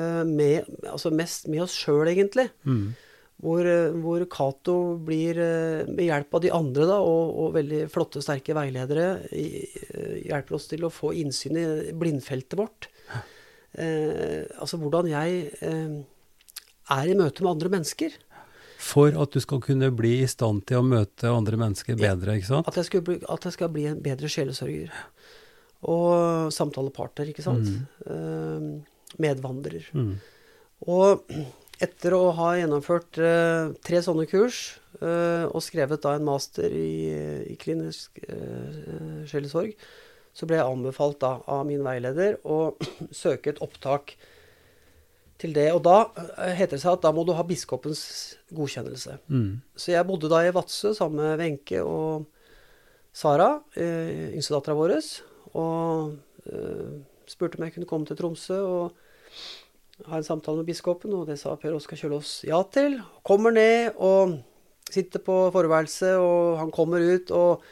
eh, 0.00 0.22
med, 0.24 0.70
altså 0.88 1.12
mest 1.12 1.50
med 1.52 1.66
oss 1.66 1.76
sjøl, 1.76 2.06
egentlig. 2.08 2.48
Mm. 2.64 2.94
Hvor, 3.44 3.60
eh, 3.68 3.92
hvor 4.00 4.22
Cato 4.32 4.96
blir, 5.04 5.36
eh, 5.36 5.88
med 5.90 6.06
hjelp 6.06 6.36
av 6.38 6.40
de 6.40 6.52
andre 6.56 6.86
da, 6.88 7.00
og, 7.04 7.34
og 7.42 7.56
veldig 7.58 7.82
flotte, 7.92 8.22
sterke 8.24 8.56
veiledere, 8.56 9.10
hjelper 9.28 10.56
oss 10.56 10.70
til 10.70 10.86
å 10.86 10.92
få 10.92 11.12
innsyn 11.20 11.58
i 11.60 11.66
blindfeltet 11.92 12.56
vårt. 12.56 12.88
Eh, 13.76 14.46
altså 14.56 14.78
hvordan 14.80 15.08
jeg 15.10 15.50
eh, 15.60 15.96
er 16.96 17.10
i 17.10 17.18
møte 17.18 17.44
med 17.44 17.52
andre 17.52 17.72
mennesker. 17.76 18.14
For 18.80 19.12
at 19.20 19.34
du 19.34 19.42
skal 19.42 19.60
kunne 19.64 19.90
bli 19.96 20.14
i 20.22 20.30
stand 20.30 20.64
til 20.68 20.80
å 20.80 20.86
møte 20.86 21.32
andre 21.32 21.58
mennesker 21.60 21.98
bedre, 21.98 22.38
ikke 22.38 22.50
sant? 22.50 22.70
At 22.70 22.78
jeg, 22.80 23.02
bli, 23.04 23.18
at 23.20 23.48
jeg 23.48 23.56
skal 23.56 23.72
bli 23.72 23.86
en 23.90 24.00
bedre 24.04 24.30
sjelesørger. 24.32 24.92
Og 25.92 26.52
samtalepartner, 26.54 27.32
ikke 27.32 27.44
sant. 27.44 27.68
Mm. 27.68 28.08
Eh, 28.08 29.16
medvandrer. 29.22 29.88
Mm. 29.96 30.14
Og 30.92 31.28
etter 31.82 32.16
å 32.16 32.30
ha 32.38 32.54
gjennomført 32.56 33.18
uh, 33.20 33.74
tre 33.84 34.00
sånne 34.04 34.24
kurs, 34.30 34.78
uh, 35.02 35.44
og 35.50 35.64
skrevet 35.64 36.02
da 36.04 36.14
en 36.16 36.26
master 36.26 36.72
i, 36.72 37.12
i 37.52 37.56
klinisk 37.60 38.20
uh, 38.30 39.24
sjelesorg, 39.28 39.76
så 40.36 40.48
ble 40.48 40.58
jeg 40.58 40.68
anbefalt 40.68 41.20
da 41.24 41.38
av 41.48 41.64
min 41.68 41.84
veileder 41.84 42.40
å 42.44 42.76
søke 43.22 43.54
et 43.54 43.62
opptak 43.64 44.16
til 45.40 45.54
det. 45.56 45.68
Og 45.74 45.82
da 45.84 45.96
eh, 46.36 46.54
heter 46.58 46.76
det 46.76 46.82
seg 46.82 46.96
at 46.96 47.04
da 47.06 47.12
må 47.14 47.24
du 47.26 47.34
ha 47.36 47.44
biskopens 47.46 48.02
godkjennelse. 48.56 49.18
Mm. 49.32 49.60
Så 49.76 49.92
jeg 49.92 50.08
bodde 50.08 50.30
da 50.32 50.42
i 50.44 50.54
Vadsø 50.54 50.94
sammen 50.96 51.22
med 51.22 51.40
Wenche 51.42 51.82
og 51.84 52.26
Sara, 53.16 53.62
eh, 53.76 54.32
yngstedattera 54.36 54.76
vår, 54.76 54.96
og 55.56 56.16
eh, 56.52 56.96
spurte 57.28 57.58
om 57.58 57.66
jeg 57.66 57.76
kunne 57.76 57.88
komme 57.88 58.08
til 58.08 58.18
Tromsø 58.18 58.60
og 58.60 59.02
ha 60.04 60.18
en 60.18 60.26
samtale 60.26 60.60
med 60.60 60.68
biskopen, 60.68 61.14
og 61.16 61.30
det 61.30 61.38
sa 61.40 61.54
Per 61.60 61.74
Oskar 61.76 61.98
Kjølås 61.98 62.42
ja 62.46 62.60
til. 62.72 62.98
Kommer 63.26 63.54
ned 63.54 63.96
og 63.96 64.36
sitter 64.92 65.22
på 65.24 65.46
forværelset, 65.54 66.18
og 66.20 66.58
han 66.60 66.72
kommer 66.74 67.02
ut 67.02 67.32
og 67.34 67.64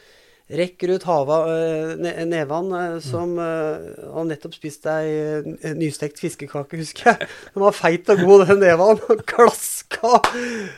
rekker 0.45 0.95
ut 0.95 1.05
hava, 1.09 1.37
eh, 1.49 2.25
nevan, 2.29 2.67
eh, 2.77 2.97
som 3.01 3.31
uh, 3.39 3.81
Han 4.13 4.29
nettopp 4.29 4.53
spiste 4.53 4.93
ei 5.01 5.73
nystekt 5.77 6.21
fiskekake, 6.21 6.77
husker 6.81 7.13
jeg. 7.13 7.29
Den 7.53 7.65
var 7.65 7.77
feit 7.77 8.09
og 8.13 8.21
god, 8.25 8.45
den 8.51 8.61
nevan. 8.65 9.01
Klaska 9.29 10.19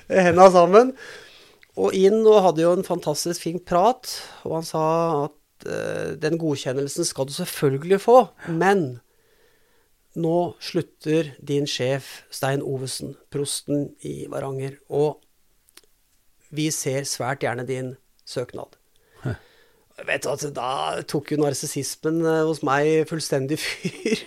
henda 0.08 0.52
sammen. 0.52 0.94
Og 1.78 1.96
inn 1.96 2.24
og 2.26 2.44
hadde 2.46 2.64
jo 2.64 2.76
en 2.76 2.88
fantastisk 2.88 3.44
fin 3.44 3.60
prat. 3.60 4.08
Og 4.48 4.60
han 4.60 4.68
sa 4.68 4.86
at 5.26 5.36
den 6.22 6.38
godkjennelsen 6.38 7.06
skal 7.08 7.26
du 7.28 7.34
selvfølgelig 7.34 7.98
få, 8.04 8.20
men 8.54 9.00
nå 10.18 10.38
slutter 10.64 11.34
din 11.46 11.68
sjef 11.70 12.24
Stein 12.34 12.64
Ovesen, 12.66 13.16
prosten 13.34 13.92
i 14.06 14.26
Varanger, 14.32 14.80
og 14.90 15.22
vi 16.54 16.70
ser 16.74 17.08
svært 17.08 17.44
gjerne 17.46 17.68
din 17.68 17.96
søknad. 18.28 18.78
Vet 20.06 20.24
du, 20.24 20.30
altså, 20.30 20.52
Da 20.54 21.02
tok 21.10 21.32
jo 21.34 21.40
narsissismen 21.42 22.20
eh, 22.22 22.44
hos 22.46 22.62
meg 22.66 23.08
fullstendig 23.10 23.58
fyr. 23.64 24.22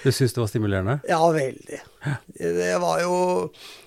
Du 0.00 0.08
syns 0.12 0.32
det 0.32 0.40
var 0.40 0.48
stimulerende? 0.50 0.96
Ja, 1.08 1.20
veldig. 1.34 1.80
Det 2.40 2.70
var 2.80 3.02
jo 3.04 3.16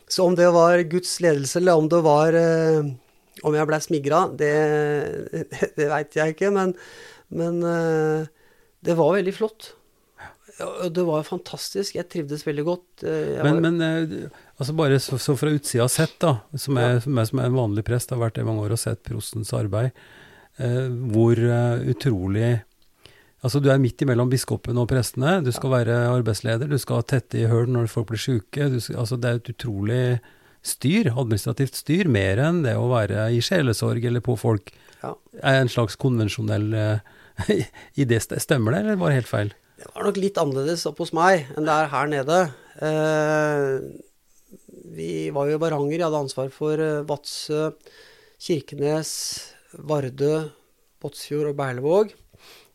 Så 0.08 0.28
om 0.28 0.38
det 0.38 0.52
var 0.54 0.84
Guds 0.86 1.18
ledelse, 1.26 1.58
eller 1.60 1.82
om 1.82 1.90
det 1.90 2.04
var 2.06 2.38
eh, 2.38 2.86
Om 3.44 3.58
jeg 3.58 3.68
blei 3.68 3.82
smigra, 3.82 4.28
det, 4.30 4.54
det, 5.56 5.72
det 5.80 5.90
veit 5.90 6.20
jeg 6.20 6.36
ikke. 6.36 6.54
Men, 6.54 6.76
men 7.34 7.64
eh, 7.66 8.30
det 8.86 8.98
var 9.00 9.16
veldig 9.18 9.34
flott. 9.34 9.74
Det 10.94 11.04
var 11.08 11.24
fantastisk. 11.26 11.96
Jeg 11.98 12.06
trivdes 12.14 12.44
veldig 12.46 12.66
godt. 12.68 13.04
Men, 13.04 13.56
var... 13.58 13.62
men, 13.66 14.28
altså 14.58 14.76
bare 14.78 15.00
så, 15.02 15.18
så 15.18 15.34
fra 15.40 15.50
utsida 15.50 15.88
sett, 15.90 16.14
da, 16.22 16.36
som 16.54 16.78
er, 16.78 17.00
ja. 17.00 17.26
som 17.26 17.42
er 17.42 17.50
en 17.50 17.58
vanlig 17.58 17.86
prest, 17.88 18.14
har 18.14 18.22
vært 18.22 18.38
i 18.38 18.46
mange 18.46 18.62
år 18.68 18.76
og 18.76 18.82
sett 18.82 19.02
prostens 19.08 19.54
arbeid. 19.58 19.98
Eh, 20.62 20.86
hvor 21.14 21.40
eh, 21.40 21.90
utrolig 21.90 22.62
Altså, 23.44 23.60
du 23.60 23.66
er 23.74 23.80
midt 23.82 24.00
imellom 24.00 24.30
biskopen 24.32 24.78
og 24.80 24.86
prestene. 24.88 25.42
Du 25.44 25.50
skal 25.52 25.74
være 25.74 25.96
arbeidsleder, 26.08 26.70
du 26.72 26.80
skal 26.80 27.02
tette 27.04 27.42
i 27.42 27.50
høl 27.52 27.66
når 27.68 27.90
folk 27.92 28.14
blir 28.14 28.22
sjuke. 28.24 28.70
Altså, 28.72 29.18
det 29.20 29.28
er 29.28 29.42
et 29.42 29.50
utrolig 29.52 30.06
styr, 30.64 31.10
administrativt 31.12 31.76
styr, 31.76 32.08
mer 32.08 32.40
enn 32.40 32.62
det 32.64 32.78
å 32.80 32.86
være 32.88 33.26
i 33.36 33.42
sjelesorg 33.44 34.08
eller 34.08 34.24
på 34.24 34.38
folk. 34.40 34.72
Ja. 35.02 35.12
Er 35.44 35.60
en 35.60 35.74
slags 35.74 36.00
konvensjonell 36.00 36.70
uh, 36.80 37.68
idé. 38.00 38.22
Stemmer 38.24 38.78
det, 38.78 38.86
eller 38.86 39.02
var 39.04 39.12
det 39.12 39.20
helt 39.20 39.32
feil? 39.34 39.52
Det 39.78 39.90
var 39.90 40.08
nok 40.08 40.20
litt 40.22 40.40
annerledes 40.42 40.86
opp 40.90 41.02
hos 41.02 41.14
meg 41.18 41.48
enn 41.56 41.68
det 41.68 41.76
er 41.76 41.92
her 41.94 42.10
nede. 42.12 42.40
Uh, 42.78 43.82
vi 44.94 45.30
var 45.34 45.50
jo 45.50 45.58
i 45.58 45.62
Varanger, 45.62 45.98
jeg 45.98 46.06
hadde 46.06 46.24
ansvar 46.26 46.52
for 46.54 46.82
uh, 46.82 47.06
Vadsø, 47.10 47.72
Kirkenes, 48.44 49.14
Vardø, 49.74 50.36
Båtsfjord 51.02 51.52
og 51.52 51.58
Berlevåg. 51.60 52.14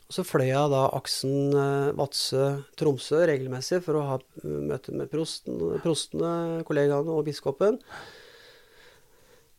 Og 0.08 0.16
så 0.16 0.24
fløy 0.24 0.46
jeg 0.48 0.70
da 0.72 0.86
aksen 0.96 1.52
eh, 1.52 1.90
Vadsø-Tromsø 1.98 3.26
regelmessig 3.28 3.82
for 3.84 3.98
å 3.98 4.06
ha 4.08 4.14
møte 4.40 4.94
med 4.96 5.10
prosten, 5.12 5.58
prostene, 5.84 6.62
kollegaene 6.64 7.12
og 7.12 7.26
biskopen. 7.26 7.76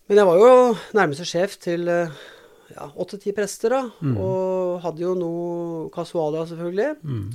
Men 0.10 0.18
jeg 0.18 0.26
var 0.26 0.42
jo 0.42 0.56
nærmeste 0.98 1.28
sjef 1.30 1.54
til 1.62 1.86
eh, 1.94 2.18
ja, 2.74 2.90
åtte-ti 2.90 3.30
prester, 3.38 3.78
da. 3.78 3.84
Mm. 4.02 4.18
Og 4.18 4.59
hadde 4.84 5.04
jo 5.06 5.16
noe 5.18 5.90
kasualia, 5.94 6.46
selvfølgelig. 6.50 6.90
Mm. 7.04 7.28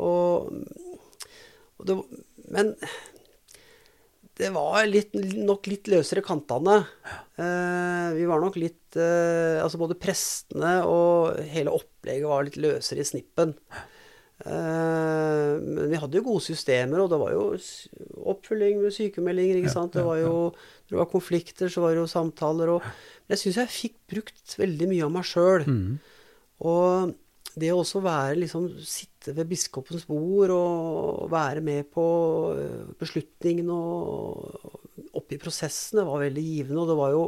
Og, 0.00 0.52
og 1.80 1.88
det, 1.88 1.96
men 2.54 2.74
det 4.40 4.50
var 4.54 4.86
litt, 4.88 5.14
nok 5.36 5.68
litt 5.68 5.90
løsere 5.92 6.24
kantene. 6.24 6.80
Eh, 7.36 8.06
vi 8.16 8.26
var 8.28 8.40
nok 8.40 8.56
litt 8.60 8.96
eh, 8.98 9.58
Altså 9.60 9.80
både 9.80 9.98
prestene 10.00 10.78
og 10.88 11.40
hele 11.50 11.72
opplegget 11.76 12.28
var 12.30 12.46
litt 12.46 12.60
løsere 12.60 13.04
i 13.04 13.08
snippen. 13.08 13.52
Eh, 14.40 15.50
men 15.60 15.90
vi 15.90 16.00
hadde 16.00 16.20
jo 16.20 16.26
gode 16.30 16.44
systemer, 16.46 17.02
og 17.02 17.10
det 17.12 17.20
var 17.20 17.34
jo 17.34 17.44
oppfølging 18.32 18.80
med 18.84 18.96
sykemeldinger. 18.96 19.60
ikke 19.60 19.74
sant? 19.74 19.96
Det 19.98 20.06
var 20.06 20.22
jo, 20.22 20.36
Når 20.88 20.94
det 20.94 21.02
var 21.02 21.12
konflikter, 21.12 21.68
så 21.68 21.84
var 21.84 21.92
det 21.92 22.00
jo 22.00 22.08
samtaler. 22.10 22.72
Og, 22.76 22.80
men 23.26 23.36
jeg 23.36 23.44
syns 23.44 23.60
jeg 23.60 23.76
fikk 23.76 23.98
brukt 24.14 24.56
veldig 24.60 24.90
mye 24.94 25.04
av 25.04 25.14
meg 25.18 25.28
sjøl. 25.28 25.68
Mm. 25.68 26.00
Og 26.60 27.12
det 27.60 27.72
å 27.72 27.80
også 27.80 28.02
være 28.04 28.38
liksom 28.42 28.68
Sitte 28.86 29.34
ved 29.36 29.50
biskopens 29.50 30.06
bord 30.08 30.52
og 30.54 31.26
være 31.32 31.60
med 31.64 31.90
på 31.92 32.04
eh, 32.56 32.92
beslutningene 33.00 33.74
og 33.76 34.70
i 35.34 35.40
prosessene 35.40 36.06
var 36.06 36.24
veldig 36.24 36.44
givende. 36.44 36.80
Og 36.82 36.90
det 36.90 36.96
var 36.98 37.14
jo, 37.14 37.24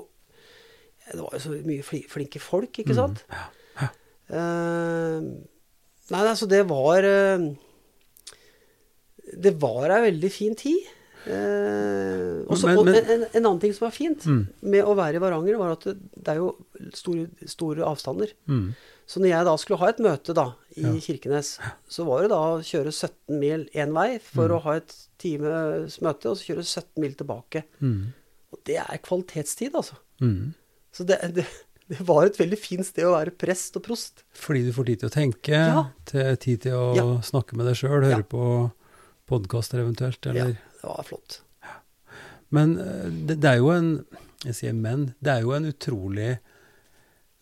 det 1.11 1.21
var 1.21 1.37
jo 1.37 1.43
så 1.45 1.59
mye 1.69 1.85
flinke 2.15 2.43
folk, 2.43 2.83
ikke 2.83 2.97
sant? 2.99 3.23
Mm, 3.27 3.37
ja, 3.37 3.45
ja. 3.83 3.91
Uh, 4.33 5.19
nei, 6.13 6.23
altså 6.23 6.47
det 6.49 6.63
var 6.65 7.05
uh, 7.05 7.43
Det 9.45 9.53
var 9.61 9.93
ei 9.93 10.07
veldig 10.07 10.31
fin 10.33 10.57
tid. 10.59 10.89
Uh, 11.23 12.43
også, 12.51 12.67
men, 12.67 12.79
men, 12.81 12.81
og 12.81 12.97
en, 12.97 13.27
en, 13.29 13.45
annen 13.45 13.61
ting 13.63 13.75
som 13.77 13.87
var 13.87 13.95
fint 13.95 14.25
mm. 14.27 14.41
med 14.73 14.89
å 14.89 14.97
være 14.99 15.21
i 15.21 15.23
Varanger, 15.23 15.59
var 15.61 15.77
at 15.77 15.87
det, 15.87 15.99
det 16.17 16.33
er 16.33 16.41
jo 16.41 16.49
store, 16.97 17.29
store 17.51 17.87
avstander. 17.87 18.33
Mm. 18.51 18.73
Så 19.13 19.21
når 19.21 19.29
jeg 19.29 19.45
da 19.45 19.53
skulle 19.61 19.81
ha 19.83 19.91
et 19.93 19.99
møte 20.01 20.33
da, 20.33 20.47
i 20.73 20.87
ja. 20.87 20.93
Kirkenes, 21.05 21.49
så 21.93 22.05
var 22.09 22.25
det 22.25 22.31
da 22.33 22.39
å 22.55 22.61
kjøre 22.65 22.93
17 22.95 23.37
mil 23.37 23.67
én 23.77 23.91
vei 23.93 24.15
for 24.25 24.49
mm. 24.49 24.55
å 24.57 24.61
ha 24.65 24.77
et 24.79 24.95
times 25.21 25.99
møte, 26.01 26.31
og 26.31 26.39
så 26.41 26.47
kjøre 26.49 26.65
17 26.65 27.03
mil 27.03 27.19
tilbake. 27.19 27.67
Mm. 27.85 28.15
Og 28.57 28.63
det 28.69 28.79
er 28.81 29.03
kvalitetstid, 29.05 29.77
altså. 29.77 29.99
Mm. 30.25 30.55
Så 30.97 31.05
det, 31.09 31.19
det, 31.37 31.45
det, 31.93 31.99
var 32.09 32.25
et 32.25 32.41
veldig 32.41 32.59
fint 32.61 32.89
sted 32.89 33.05
å 33.05 33.13
være 33.19 33.35
prest 33.37 33.77
og 33.77 33.85
prost. 33.85 34.25
Fordi 34.39 34.65
du 34.65 34.73
får 34.79 34.89
tid 34.89 35.03
til 35.03 35.11
å 35.11 35.15
tenke, 35.19 35.61
ja. 35.61 35.85
til, 36.09 36.33
tid 36.47 36.65
til 36.65 36.79
å 36.79 36.87
ja. 36.97 37.07
snakke 37.29 37.59
med 37.61 37.69
deg 37.69 37.77
sjøl, 37.83 38.09
høre 38.09 38.25
på 38.33 38.47
podkaster 39.29 39.83
eventuelt, 39.85 40.25
eller? 40.33 40.57
Ja, 40.57 40.79
det 40.81 40.89
var 40.89 41.09
flott. 41.11 41.43
Men 42.53 42.79
eh, 42.81 43.13
det, 43.13 43.43
det, 43.45 43.49
er 43.49 43.61
jo 43.61 43.71
en 43.73 43.93
Jeg 44.45 44.57
sier 44.59 44.75
men. 44.77 45.11
Det 45.21 45.37
er 45.37 45.45
jo 45.45 45.53
en 45.57 45.69
utrolig 45.69 46.33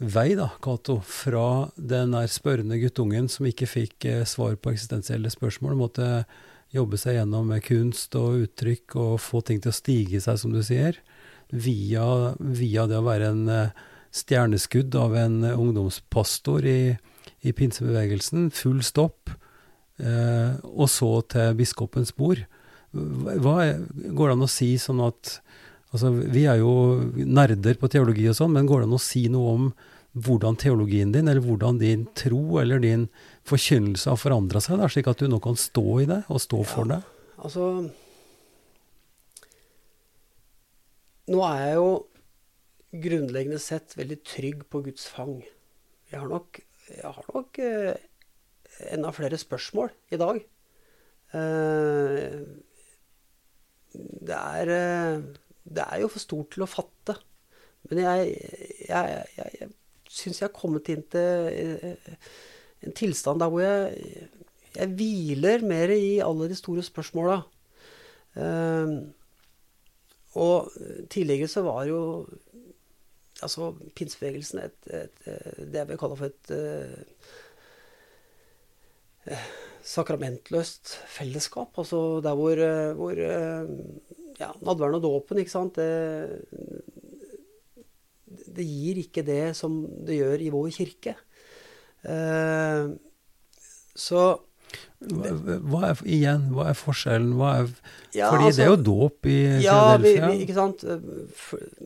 vei, 0.01 0.35
da, 0.39 0.49
Cato, 0.65 0.99
fra 1.05 1.69
den 1.77 2.15
der 2.17 2.31
spørrende 2.33 2.79
guttungen 2.81 3.29
som 3.29 3.49
ikke 3.49 3.69
fikk 3.69 4.07
eh, 4.09 4.25
svar 4.29 4.57
på 4.57 4.73
eksistensielle 4.73 5.31
spørsmål, 5.33 5.77
måtte 5.77 6.09
jobbe 6.75 6.99
seg 7.01 7.19
gjennom 7.19 7.51
med 7.51 7.65
kunst 7.67 8.15
og 8.19 8.47
uttrykk 8.47 8.97
og 9.01 9.15
få 9.23 9.43
ting 9.45 9.61
til 9.63 9.73
å 9.73 9.77
stige 9.77 10.21
seg, 10.23 10.39
som 10.41 10.55
du 10.55 10.63
sier, 10.65 10.99
via, 11.51 12.35
via 12.39 12.87
det 12.89 12.99
å 13.01 13.07
være 13.07 13.31
en 13.35 13.45
eh, 13.51 13.77
stjerneskudd 14.15 14.95
av 14.99 15.17
en 15.19 15.43
eh, 15.45 15.59
ungdomspastor 15.59 16.67
i, 16.67 16.81
i 17.43 17.55
pinsebevegelsen, 17.57 18.49
full 18.55 18.81
stopp, 18.87 19.33
eh, 20.01 20.57
og 20.65 20.89
så 20.91 21.13
til 21.31 21.59
biskopens 21.59 22.15
bord. 22.17 22.43
Hva 22.91 23.57
går 23.77 24.31
det 24.31 24.35
an 24.35 24.47
å 24.47 24.51
si 24.51 24.73
sånn 24.81 25.03
at 25.05 25.37
Altså, 25.91 26.13
vi 26.15 26.45
er 26.47 26.61
jo 26.61 26.73
nerder 27.15 27.79
på 27.79 27.89
teologi 27.91 28.29
og 28.31 28.37
sånn, 28.39 28.53
men 28.55 28.69
går 28.69 28.85
det 28.85 28.91
an 28.91 28.99
å 28.99 29.03
si 29.03 29.25
noe 29.33 29.55
om 29.57 29.65
hvordan 30.15 30.59
teologien 30.59 31.13
din, 31.15 31.29
eller 31.31 31.43
hvordan 31.43 31.79
din 31.79 32.05
tro 32.19 32.59
eller 32.63 32.83
din 32.83 33.07
forkynnelse 33.47 34.11
har 34.11 34.19
forandra 34.19 34.63
seg, 34.63 34.79
da, 34.81 34.89
slik 34.91 35.11
at 35.11 35.23
du 35.23 35.31
nå 35.31 35.39
kan 35.43 35.59
stå 35.59 35.87
i 36.03 36.07
det, 36.11 36.23
og 36.31 36.43
stå 36.43 36.63
ja, 36.63 36.69
for 36.71 36.91
det? 36.91 37.01
Altså 37.41 37.67
Nå 41.31 41.43
er 41.47 41.61
jeg 41.63 41.75
jo 41.79 41.91
grunnleggende 43.05 43.61
sett 43.63 43.95
veldig 43.95 44.17
trygg 44.27 44.65
på 44.67 44.81
Guds 44.83 45.05
fang. 45.07 45.37
Jeg 46.11 46.19
har 46.19 46.27
nok, 46.27 46.59
jeg 46.91 47.07
har 47.07 47.29
nok 47.31 47.61
eh, 47.63 48.01
enda 48.91 49.13
flere 49.15 49.39
spørsmål 49.39 49.93
i 50.11 50.19
dag. 50.19 50.41
Eh, 51.39 52.41
det 53.95 54.41
er 54.41 54.73
eh, 54.75 55.23
Det 55.71 55.85
er 55.87 56.03
jo 56.03 56.11
for 56.11 56.23
stort 56.23 56.51
til 56.55 56.65
å 56.67 56.71
fatte. 56.71 57.15
Men 57.89 58.03
jeg, 58.03 58.33
jeg, 58.89 59.21
jeg, 59.37 59.51
jeg 59.61 59.71
syns 60.11 60.41
jeg 60.43 60.49
har 60.49 60.57
kommet 60.57 60.91
inn 60.93 61.05
til 61.13 61.49
eh, 61.51 62.19
en 62.85 62.97
tilstand 62.97 63.41
der 63.43 63.51
hvor 63.53 63.63
jeg, 63.63 64.29
jeg 64.75 64.93
hviler 64.97 65.65
mer 65.67 65.93
i 65.95 66.21
alle 66.25 66.49
de 66.51 66.57
store 66.59 66.83
spørsmåla. 66.87 67.41
Um, 68.35 69.11
og 70.39 70.71
tidligere 71.11 71.49
så 71.51 71.65
var 71.67 71.85
jo 71.89 72.01
altså 73.43 73.73
pinsebevegelsen 73.99 74.61
et, 74.63 74.79
et, 74.87 75.17
et, 75.27 75.59
det 75.73 75.81
jeg 75.81 75.89
vil 75.89 75.99
kalle 75.99 76.19
for 76.21 76.27
et 76.31 76.47
uh, 79.27 79.49
sakramentløst 79.83 80.95
fellesskap. 81.17 81.75
Altså 81.83 82.21
der 82.25 82.35
hvor, 82.39 82.55
hvor 83.01 83.15
uh, 83.27 83.67
ja, 84.41 84.51
nadværen 84.65 84.99
og 84.99 85.05
dåpen, 85.05 85.41
ikke 85.43 85.53
sant 85.53 85.79
det, 85.79 85.91
det 88.57 88.67
gir 88.67 89.01
ikke 89.05 89.25
det 89.27 89.43
som 89.59 89.83
det 90.07 90.21
gjør 90.21 90.47
i 90.47 90.53
vår 90.55 90.71
kirke. 90.75 91.17
Uh, 92.01 92.97
så 93.99 94.39
hva, 95.01 95.31
hva 95.65 95.81
er, 95.89 96.01
igjen, 96.05 96.43
hva 96.55 96.67
er 96.71 96.77
forskjellen? 96.77 97.33
Hva 97.39 97.53
er, 97.63 97.71
ja, 98.13 98.29
fordi 98.29 98.51
altså, 98.51 98.59
det 98.59 98.65
er 98.67 98.69
jo 98.69 98.81
dåp 98.85 99.29
i 99.31 99.37
ja, 99.65 99.77
Philadelphia. 99.97 100.27
Vi, 100.29 100.43
ikke 100.45 100.57
sant. 100.59 100.85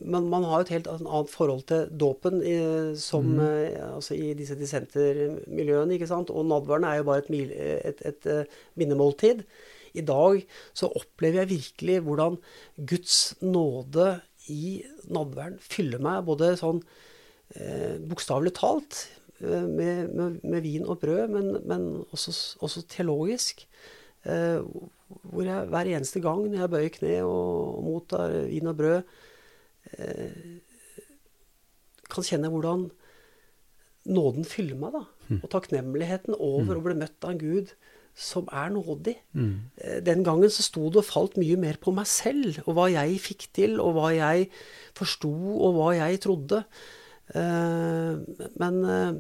Men 0.03 0.27
man 0.33 0.47
har 0.49 0.61
jo 0.61 0.67
et 0.67 0.73
helt 0.75 0.91
annet 0.91 1.31
forhold 1.33 1.63
til 1.71 1.87
dåpen 2.05 2.43
i, 2.43 2.57
som 3.01 3.31
mm. 3.39 3.95
altså 3.95 4.19
i 4.19 4.33
disse 4.37 4.59
dissentermiljøene. 4.59 5.95
ikke 5.95 6.11
sant? 6.11 6.35
Og 6.35 6.49
nadværen 6.51 6.89
er 6.91 6.99
jo 7.01 7.07
bare 7.09 7.23
et, 7.23 7.31
et, 7.31 7.87
et, 7.93 8.05
et 8.11 8.31
eh, 8.35 8.59
minnemåltid. 8.83 9.47
I 9.95 10.05
dag 10.07 10.45
så 10.77 10.91
opplever 10.99 11.43
jeg 11.43 11.53
virkelig 11.55 12.01
hvordan 12.07 12.39
Guds 12.91 13.19
nåde 13.43 14.09
i 14.53 14.83
nadværen 15.09 15.59
fyller 15.63 16.03
meg 16.05 16.25
både 16.27 16.55
sånn 16.61 16.83
eh, 17.57 18.01
bokstavelig 18.05 18.55
talt 18.59 19.05
eh, 19.41 19.65
med, 19.65 20.11
med, 20.13 20.41
med, 20.43 20.61
vin 20.65 20.85
og 20.89 21.01
brød, 21.05 21.29
men, 21.33 21.55
men 21.69 21.87
også, 22.11 22.35
også, 22.65 22.85
teologisk. 22.91 23.65
Eh, 24.25 24.61
hvor 25.31 25.47
jeg 25.47 25.71
hver 25.71 25.93
eneste 25.95 26.21
gang 26.25 26.45
når 26.49 26.65
jeg 26.65 26.75
bøyer 26.75 26.93
kne 26.99 27.17
og, 27.29 27.81
mottar 27.87 28.37
vin 28.51 28.71
og 28.73 28.79
brød, 28.81 29.17
eh, 29.95 30.61
kan 32.13 32.27
kjenne 32.27 32.51
hvordan 32.53 32.89
nåden 34.05 34.45
fyller 34.45 34.77
meg. 34.77 34.99
da, 34.99 35.05
hm. 35.29 35.41
Og 35.43 35.51
takknemligheten 35.53 36.37
over 36.37 36.75
hm. 36.75 36.81
å 36.81 36.85
bli 36.85 36.99
møtt 37.01 37.25
av 37.25 37.35
en 37.35 37.41
Gud 37.41 37.73
som 38.15 38.47
er 38.55 38.71
nådig. 38.71 39.17
Mm. 39.35 39.55
Den 40.07 40.25
gangen 40.27 40.51
så 40.53 40.62
sto 40.62 40.87
det 40.93 41.03
og 41.03 41.09
falt 41.09 41.39
mye 41.41 41.59
mer 41.59 41.79
på 41.83 41.93
meg 41.95 42.07
selv, 42.09 42.61
og 42.65 42.77
hva 42.79 42.89
jeg 42.93 43.19
fikk 43.23 43.49
til, 43.59 43.81
og 43.83 43.97
hva 43.99 44.12
jeg 44.15 44.49
forsto, 44.95 45.33
og 45.35 45.75
hva 45.79 45.89
jeg 45.99 46.23
trodde. 46.23 46.62
Eh, 47.35 48.12
men 48.62 48.79
eh, 48.87 49.19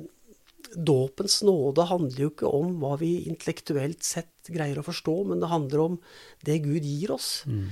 dåpens 0.74 1.40
nåde 1.46 1.88
handler 1.90 2.22
jo 2.22 2.30
ikke 2.30 2.54
om 2.54 2.78
hva 2.82 2.94
vi 3.02 3.16
intellektuelt 3.26 4.06
sett 4.06 4.52
greier 4.54 4.78
å 4.78 4.86
forstå, 4.86 5.18
men 5.30 5.42
det 5.42 5.50
handler 5.50 5.84
om 5.88 5.98
det 6.46 6.62
Gud 6.62 6.86
gir 6.86 7.16
oss. 7.18 7.42
Mm. 7.50 7.66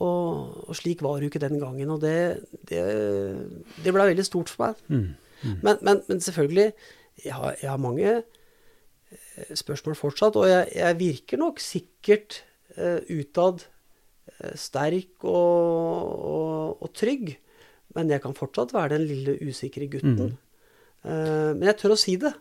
Og, 0.00 0.66
og, 0.66 0.74
slik 0.74 1.04
var 1.06 1.20
det 1.20 1.28
jo 1.28 1.34
ikke 1.36 1.46
den 1.46 1.60
gangen. 1.62 1.94
Og 1.94 2.02
det, 2.02 2.42
det, 2.66 2.82
det 3.84 3.94
ble 3.94 4.10
veldig 4.10 4.26
stort 4.26 4.50
for 4.50 4.66
meg. 4.66 4.86
Mm. 4.90 5.12
Mm. 5.44 5.58
Men, 5.60 5.76
men, 5.86 6.00
men, 6.08 6.24
selvfølgelig, 6.24 6.72
jeg 7.22 7.36
har, 7.38 7.54
jeg 7.62 7.70
har 7.70 7.78
mange 7.78 8.14
Eh, 8.18 8.42
spørsmål 9.58 9.96
fortsatt. 9.98 10.38
Og 10.40 10.48
jeg, 10.48 10.68
jeg 10.78 10.98
virker 11.00 11.40
nok 11.40 11.62
sikkert 11.62 12.42
eh, 12.76 13.00
utad 13.14 13.64
uh, 13.64 14.54
sterk 14.58 15.26
og, 15.26 16.14
og, 16.14 16.80
og, 16.80 16.90
trygg. 16.96 17.36
Men 17.94 18.10
jeg 18.10 18.24
kan 18.24 18.36
fortsatt 18.36 18.74
være 18.74 18.96
den 18.96 19.06
lille 19.10 19.36
usikre 19.44 19.86
gutten. 19.90 20.34
Mm. 20.34 20.66
Eh, 21.04 21.50
men 21.54 21.68
jeg 21.70 21.78
tør 21.82 21.94
å 21.94 22.00
si 22.00 22.16
det. 22.20 22.34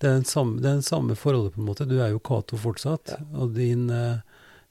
Det 0.00 0.10
er, 0.10 0.22
samme, 0.26 0.58
det 0.58 0.66
er 0.66 0.78
den 0.80 0.86
samme 0.86 1.14
forholdet, 1.18 1.54
på 1.54 1.62
en 1.62 1.68
måte. 1.68 1.86
Du 1.86 1.98
er 2.00 2.10
jo 2.10 2.22
Cato 2.24 2.58
fortsatt. 2.58 3.12
Ja. 3.14 3.18
Og 3.38 3.52
din, 3.54 3.86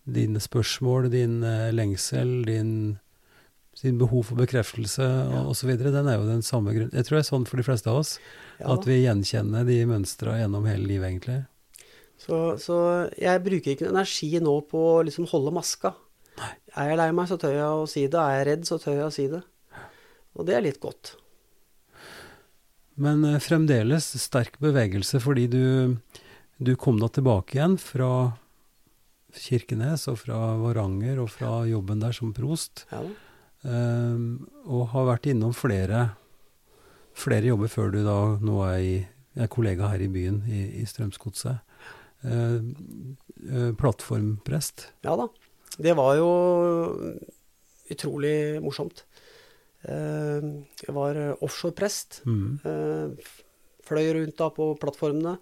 dine 0.03 0.41
spørsmål, 0.43 1.07
din 1.13 1.39
lengsel, 1.71 2.41
din 2.47 2.97
sin 3.77 3.97
behov 3.97 4.23
for 4.25 4.39
bekreftelse 4.39 5.05
ja. 5.05 5.43
osv., 5.45 5.75
den 5.77 6.07
er 6.09 6.17
jo 6.17 6.25
den 6.25 6.41
samme 6.41 6.73
grunnen. 6.73 6.95
Jeg 6.97 7.05
tror 7.05 7.19
det 7.19 7.21
er 7.21 7.27
sånn 7.27 7.45
for 7.45 7.61
de 7.61 7.65
fleste 7.67 7.91
av 7.91 7.99
oss. 7.99 8.15
Ja. 8.57 8.71
At 8.73 8.87
vi 8.89 9.03
gjenkjenner 9.03 9.67
de 9.67 9.77
mønstra 9.85 10.39
gjennom 10.39 10.65
hele 10.65 10.87
livet, 10.89 11.11
egentlig. 11.11 11.37
Så, 12.17 12.37
så, 12.61 12.77
jeg 13.19 13.43
bruker 13.45 13.75
ikke 13.75 13.91
energi 13.91 14.31
nå 14.41 14.55
på 14.69 14.81
å 14.95 15.05
liksom 15.05 15.29
holde 15.29 15.53
maska. 15.55 15.93
Nei. 16.37 16.51
Er 16.77 16.91
jeg 16.91 16.99
lei 17.01 17.11
meg, 17.17 17.29
så 17.29 17.37
tør 17.41 17.55
jeg 17.55 17.67
å 17.67 17.85
si 17.89 18.07
det. 18.09 18.21
Er 18.21 18.39
jeg 18.39 18.47
redd, 18.51 18.67
så 18.69 18.79
tør 18.81 18.97
jeg 18.97 19.07
å 19.07 19.13
si 19.13 19.27
det. 19.31 19.43
Og 20.37 20.47
det 20.49 20.57
er 20.57 20.65
litt 20.65 20.81
godt. 20.81 21.15
Men 23.01 23.23
eh, 23.25 23.39
fremdeles 23.41 24.09
sterk 24.21 24.57
bevegelse, 24.61 25.21
fordi 25.21 25.45
du, 25.53 25.63
du 26.57 26.73
kom 26.81 26.97
da 27.01 27.09
tilbake 27.13 27.57
igjen 27.57 27.77
fra 27.81 28.11
Kirkenes 29.37 30.07
og 30.09 30.17
fra 30.23 30.39
Varanger 30.61 31.21
og 31.21 31.29
fra 31.33 31.61
jobben 31.69 32.01
der 32.01 32.15
som 32.15 32.33
prost. 32.33 32.85
Ja. 32.91 33.03
Um, 33.67 34.47
og 34.69 34.91
har 34.93 35.07
vært 35.09 35.29
innom 35.31 35.53
flere, 35.57 36.11
flere 37.17 37.49
jobber 37.49 37.71
før 37.73 37.93
du 37.93 37.99
da 38.05 38.17
nå 38.41 38.59
er, 38.69 38.77
i, 38.81 38.97
er 39.37 39.49
kollega 39.51 39.89
her 39.91 40.03
i 40.05 40.11
byen, 40.13 40.43
i, 40.49 40.61
i 40.81 40.85
Strømsgodset. 40.87 41.66
Uh, 42.25 42.59
uh, 43.45 43.71
plattformprest. 43.77 44.87
Ja 45.05 45.17
da. 45.19 45.27
Det 45.77 45.93
var 45.97 46.15
jo 46.17 46.29
utrolig 47.93 48.35
morsomt. 48.63 49.03
Uh, 49.85 50.65
jeg 50.81 50.95
var 50.97 51.19
offshoreprest. 51.37 52.23
Mm. 52.25 53.17
fløy 53.87 54.09
rundt 54.17 54.37
da 54.39 54.49
på 54.51 54.73
plattformene. 54.81 55.37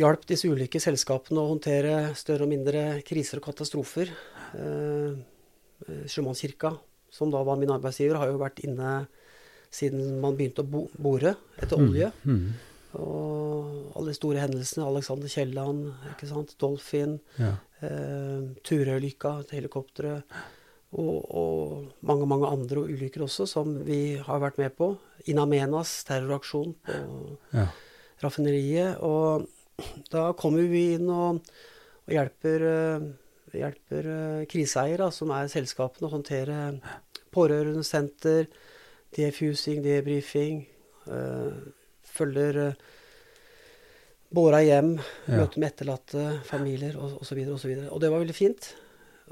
Hjalp 0.00 0.24
disse 0.24 0.48
ulike 0.48 0.80
selskapene 0.80 1.42
å 1.42 1.50
håndtere 1.50 2.14
større 2.16 2.46
og 2.46 2.50
mindre 2.54 3.02
kriser 3.04 3.42
og 3.42 3.50
katastrofer. 3.50 4.08
Eh, 4.56 6.08
Sjømannskirka, 6.08 6.72
som 7.12 7.30
da 7.32 7.42
var 7.44 7.58
min 7.60 7.72
arbeidsgiver, 7.74 8.18
har 8.20 8.30
jo 8.30 8.40
vært 8.40 8.62
inne 8.66 9.02
siden 9.72 10.20
man 10.20 10.36
begynte 10.36 10.64
å 10.64 10.86
bore 10.96 11.34
etter 11.58 11.80
mm, 11.80 11.86
olje. 11.88 12.10
Mm. 12.24 12.38
Mm. 12.38 12.71
Og 12.98 13.92
alle 13.96 14.12
de 14.12 14.16
store 14.16 14.42
hendelsene. 14.42 14.88
Alexander 14.88 15.30
Kielland, 15.32 15.86
ikke 16.12 16.28
sant? 16.30 16.56
Dolphin, 16.60 17.16
ja. 17.38 17.54
eh, 17.84 18.50
Turøylykka, 18.66 19.38
helikopteret. 19.52 20.36
Og, 20.92 21.24
og, 21.32 21.86
mange, 22.04 22.26
mange 22.28 22.50
andre 22.52 22.84
ulykker 22.84 23.24
også, 23.24 23.46
som 23.48 23.78
vi 23.86 24.18
har 24.20 24.42
vært 24.42 24.60
med 24.60 24.76
på. 24.76 24.90
Inamenas 25.32 26.02
terroraksjon 26.08 26.74
på 26.84 26.98
ja. 27.54 27.66
raffineriet. 28.20 29.00
Og 29.00 29.48
da 30.12 30.28
kommer 30.36 30.68
vi 30.68 30.90
inn 30.98 31.08
og, 31.08 31.40
og 32.04 32.12
hjelper 32.12 32.68
eh, 32.68 33.10
hjelper 33.58 34.08
uh, 34.08 34.42
kriseeiere, 34.50 35.08
som 35.12 35.32
er 35.34 35.50
selskapene, 35.52 36.08
å 36.08 36.14
håndtere 36.14 36.58
pårørendesenter, 37.34 38.48
defusing, 39.16 39.82
debrifing. 39.84 40.64
Uh, 41.04 41.72
følger 42.12 42.60
uh, 42.70 42.90
båra 44.32 44.62
hjem, 44.64 44.94
ja. 45.26 45.42
møter 45.42 45.60
med 45.60 45.68
etterlatte, 45.72 46.24
familier 46.48 46.96
osv. 46.96 47.18
Og, 47.18 47.26
så 47.28 47.36
videre, 47.36 47.56
og, 47.56 47.60
så 47.62 47.74
og 47.92 48.02
det 48.02 48.12
var 48.12 48.22
veldig 48.22 48.36
fint. 48.36 48.72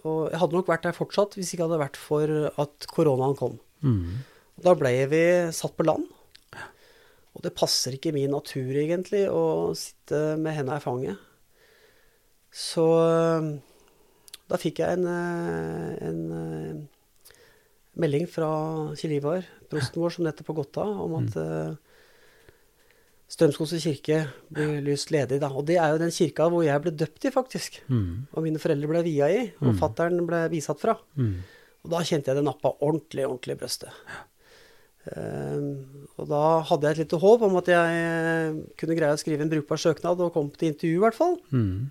Og 0.05 0.31
jeg 0.31 0.41
hadde 0.41 0.57
nok 0.57 0.71
vært 0.71 0.87
der 0.87 0.97
fortsatt 0.97 1.37
hvis 1.37 1.53
ikke 1.53 1.65
det 1.65 1.69
hadde 1.69 1.85
vært 1.85 2.01
for 2.01 2.35
at 2.65 2.89
koronaen 2.93 3.37
kom. 3.39 3.59
Mm. 3.85 4.21
Da 4.61 4.75
ble 4.77 4.93
vi 5.11 5.25
satt 5.57 5.77
på 5.77 5.87
land. 5.89 6.07
Og 7.37 7.45
det 7.45 7.55
passer 7.57 7.95
ikke 7.97 8.13
min 8.13 8.33
natur, 8.35 8.73
egentlig, 8.75 9.25
å 9.31 9.73
sitte 9.79 10.35
med 10.41 10.57
henda 10.57 10.77
i 10.81 10.85
fanget. 10.85 11.21
Så 12.51 12.87
da 14.51 14.59
fikk 14.59 14.81
jeg 14.83 14.99
en, 14.99 15.07
en 15.07 16.23
melding 18.01 18.27
fra 18.31 18.51
Kjell 18.99 19.15
Ivar, 19.21 19.47
prosten 19.71 20.03
vår, 20.03 20.17
som 20.17 20.27
nettopp 20.27 20.51
har 20.51 20.59
gått 20.59 20.81
av, 20.83 20.99
om 21.07 21.15
at 21.21 21.39
mm. 21.39 21.79
Strømskose 23.31 23.79
kirke 23.79 24.25
blir 24.51 24.81
lyst 24.83 25.13
ledig. 25.15 25.39
Da. 25.43 25.53
Og 25.55 25.63
det 25.69 25.77
er 25.79 25.93
jo 25.93 26.01
den 26.03 26.11
kirka 26.15 26.49
hvor 26.51 26.65
jeg 26.67 26.83
ble 26.83 26.93
døpt 26.99 27.29
i, 27.29 27.31
faktisk. 27.35 27.79
Mm. 27.87 28.27
Og 28.35 28.43
mine 28.47 28.63
foreldre 28.63 28.91
ble 28.91 29.05
via 29.07 29.29
i, 29.31 29.45
og 29.61 29.71
mm. 29.71 29.79
fattern 29.79 30.25
ble 30.27 30.43
bisatt 30.51 30.83
fra. 30.83 30.97
Mm. 31.15 31.37
Og 31.85 31.95
da 31.95 32.03
kjente 32.05 32.33
jeg 32.33 32.41
det 32.41 32.45
nappa 32.45 32.75
ordentlig, 32.83 33.29
ordentlig 33.29 33.55
i 33.55 33.61
brøstet. 33.61 34.03
Um, 35.01 36.09
og 36.21 36.27
da 36.29 36.43
hadde 36.69 36.91
jeg 36.91 36.99
et 36.99 37.03
lite 37.07 37.21
håp 37.23 37.47
om 37.47 37.55
at 37.57 37.71
jeg 37.73 38.59
kunne 38.83 38.97
greie 38.99 39.17
å 39.17 39.21
skrive 39.21 39.47
en 39.47 39.53
brukbar 39.53 39.81
søknad 39.81 40.21
og 40.21 40.35
komme 40.35 40.53
til 40.59 40.75
intervju, 40.75 40.99
i 40.99 41.05
hvert 41.07 41.17
fall. 41.17 41.39
Mm. 41.55 41.89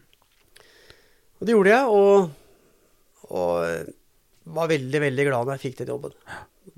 Og 1.39 1.47
det 1.47 1.55
gjorde 1.55 1.73
jeg, 1.73 1.95
og, 1.95 3.31
og, 3.31 3.95
var 4.59 4.69
veldig, 4.69 5.01
veldig 5.07 5.25
glad 5.29 5.47
når 5.47 5.55
jeg 5.55 5.65
fikk 5.69 5.81
den 5.81 5.91
jobben. 5.93 6.13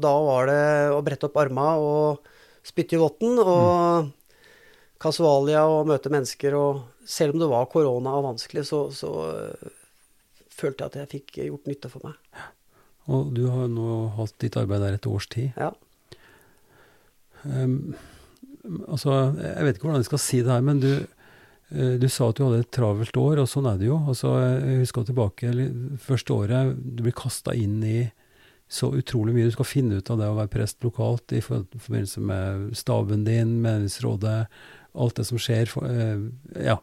Da 0.01 0.11
var 0.23 0.47
det 0.49 0.63
å 0.93 1.03
brette 1.03 1.27
opp 1.27 1.37
arma 1.41 1.73
og 1.81 2.31
spytte 2.67 2.95
i 2.95 3.01
votten 3.01 3.39
og 3.41 4.11
kasualia 5.01 5.63
og 5.69 5.89
møte 5.89 6.11
mennesker. 6.13 6.55
Og 6.57 7.05
selv 7.07 7.35
om 7.35 7.43
det 7.43 7.51
var 7.51 7.69
korona 7.71 8.15
og 8.19 8.27
vanskelig, 8.29 8.65
så, 8.69 8.85
så 8.95 9.11
uh, 9.11 9.71
følte 10.51 10.85
jeg 10.85 10.91
at 10.91 10.99
jeg 11.01 11.11
fikk 11.15 11.41
gjort 11.47 11.69
nytte 11.71 11.91
for 11.91 12.09
meg. 12.09 12.43
Og 13.11 13.31
du 13.35 13.47
har 13.49 13.71
nå 13.71 14.11
hatt 14.19 14.37
ditt 14.43 14.57
arbeid 14.61 14.83
der 14.85 14.99
et 14.99 15.09
års 15.09 15.27
tid. 15.31 15.57
Ja. 15.57 15.71
Um, 17.41 17.95
altså, 18.85 19.33
jeg 19.41 19.65
vet 19.65 19.79
ikke 19.79 19.89
hvordan 19.89 20.03
jeg 20.03 20.11
skal 20.11 20.23
si 20.27 20.43
det 20.45 20.53
her, 20.53 20.63
men 20.65 20.81
du, 20.83 20.91
uh, 21.01 21.95
du 21.97 22.07
sa 22.07 22.29
at 22.29 22.37
du 22.37 22.45
hadde 22.45 22.63
et 22.63 22.73
travelt 22.77 23.21
år, 23.21 23.43
og 23.43 23.49
sånn 23.49 23.69
er 23.73 23.81
det 23.81 23.89
jo. 23.89 23.99
Altså, 24.13 24.35
jeg 24.53 24.81
husker 24.85 25.09
tilbake 25.09 25.53
første 26.05 26.37
året 26.37 26.75
du 26.81 27.05
blir 27.07 27.17
kasta 27.17 27.57
inn 27.57 27.79
i 27.81 27.99
så 28.71 28.87
utrolig 28.95 29.33
mye. 29.35 29.49
Du 29.49 29.55
skal 29.57 29.67
finne 29.67 29.97
ut 29.99 30.09
av 30.13 30.21
det 30.21 30.29
å 30.31 30.37
være 30.37 30.51
prest 30.53 30.85
lokalt 30.85 31.33
i 31.35 31.41
forbindelse 31.43 32.21
med 32.23 32.69
staben 32.79 33.25
din, 33.27 33.57
menighetsrådet, 33.65 34.45
alt 34.93 35.19
det 35.19 35.27
som 35.29 35.39
skjer. 35.41 35.71
Uh, 35.77 36.31
ja, 36.59 36.79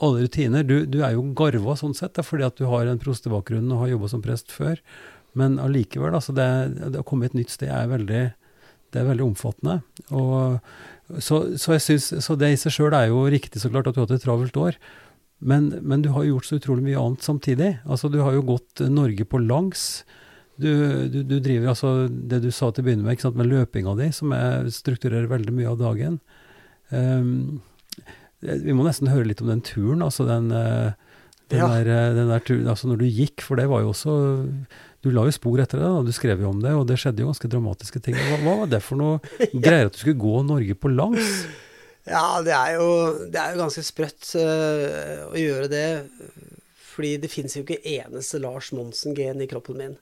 alle 0.00 0.24
rutiner. 0.24 0.64
Du, 0.64 0.82
du, 0.88 1.00
er 1.04 1.14
jo 1.16 1.24
garva 1.36 1.76
sånn 1.78 1.96
sett, 1.96 2.14
da, 2.16 2.24
fordi 2.26 2.46
at 2.46 2.60
du 2.60 2.66
har 2.70 2.88
en 2.88 3.00
prostebakgrunn 3.00 3.70
og 3.72 3.84
har 3.84 3.94
jobba 3.94 4.12
som 4.12 4.24
prest 4.24 4.52
før. 4.54 4.80
Men 5.38 5.58
allikevel, 5.62 6.14
altså 6.16 6.34
det, 6.34 6.46
det, 6.80 7.00
å 7.00 7.06
komme 7.06 7.28
et 7.28 7.36
nytt 7.38 7.52
sted 7.52 7.70
er 7.70 7.90
veldig, 7.90 8.22
det 8.90 9.00
er 9.00 9.10
veldig 9.10 9.28
omfattende. 9.28 9.80
Og, 10.08 10.58
så, 11.18 11.42
så, 11.60 11.76
synes, 11.78 12.10
så, 12.24 12.36
det 12.38 12.52
i 12.54 12.58
seg 12.60 12.74
sjøl 12.74 12.96
er 12.96 13.10
jo 13.10 13.26
riktig 13.30 13.62
så 13.62 13.70
klart 13.70 13.90
at 13.90 13.96
du 13.96 14.02
har 14.02 14.08
hatt 14.08 14.18
et 14.18 14.26
travelt 14.26 14.58
år. 14.58 14.80
Men, 15.40 15.70
men, 15.80 16.02
du 16.04 16.10
har 16.12 16.26
gjort 16.26 16.48
så 16.48 16.58
utrolig 16.60 16.84
mye 16.84 17.00
annet 17.00 17.24
samtidig. 17.24 17.70
Altså 17.88 18.10
Du 18.12 18.20
har 18.20 18.34
jo 18.36 18.44
gått 18.44 18.82
Norge 18.92 19.24
på 19.24 19.40
langs. 19.40 20.02
Du, 20.60 20.68
du, 21.08 21.22
du 21.24 21.38
driver 21.40 21.72
altså 21.72 22.10
det 22.10 22.42
du 22.44 22.50
sa 22.52 22.68
til 22.68 22.84
å 22.84 22.88
begynne 22.90 23.06
med, 23.06 23.22
med 23.38 23.48
løpinga 23.48 23.94
di, 23.96 24.10
som 24.12 24.34
er, 24.36 24.68
strukturerer 24.74 25.30
veldig 25.30 25.54
mye 25.56 25.70
av 25.70 25.78
dagen. 25.80 26.18
Um, 26.90 27.60
vi 28.40 28.74
må 28.74 28.86
nesten 28.86 29.10
høre 29.12 29.28
litt 29.28 29.42
om 29.44 29.50
den 29.50 29.64
turen, 29.64 30.00
altså 30.04 30.24
den, 30.28 30.48
eh, 30.54 30.92
den, 31.52 31.60
ja. 31.60 31.66
der, 31.68 31.90
eh, 31.92 32.12
den 32.16 32.30
der 32.32 32.40
turen, 32.40 32.68
altså 32.72 32.88
når 32.88 33.02
du 33.02 33.08
gikk, 33.08 33.44
for 33.44 33.60
det 33.60 33.66
var 33.68 33.84
jo 33.84 33.90
også 33.92 34.14
du 35.00 35.08
la 35.12 35.24
jo 35.24 35.32
spor 35.32 35.60
etter 35.62 35.80
det, 35.80 35.88
da. 35.88 36.00
du 36.04 36.12
skrev 36.12 36.42
jo 36.44 36.50
om 36.52 36.60
det, 36.60 36.72
og 36.76 36.84
det 36.88 36.98
skjedde 37.00 37.22
jo 37.24 37.30
ganske 37.30 37.48
dramatiske 37.52 38.02
ting. 38.04 38.16
Hva, 38.16 38.36
hva 38.44 38.56
var 38.62 38.70
det 38.74 38.82
for 38.84 39.00
noe 39.00 39.20
greier 39.64 39.88
at 39.88 39.96
du 39.96 40.02
skulle 40.02 40.20
gå 40.20 40.42
Norge 40.44 40.76
på 40.76 40.92
langs? 40.92 41.40
Ja, 42.08 42.40
det 42.44 42.52
er 42.52 42.74
jo, 42.76 42.90
det 43.32 43.40
er 43.40 43.54
jo 43.54 43.62
ganske 43.62 43.84
sprøtt 43.86 44.28
uh, 44.36 45.30
å 45.30 45.40
gjøre 45.40 45.70
det. 45.72 45.86
Fordi 46.90 47.14
det 47.22 47.32
fins 47.32 47.56
jo 47.56 47.64
ikke 47.64 47.80
eneste 47.94 48.42
Lars 48.42 48.70
Monsen-gen 48.76 49.40
i 49.40 49.48
kroppen 49.48 49.80
min. 49.80 49.96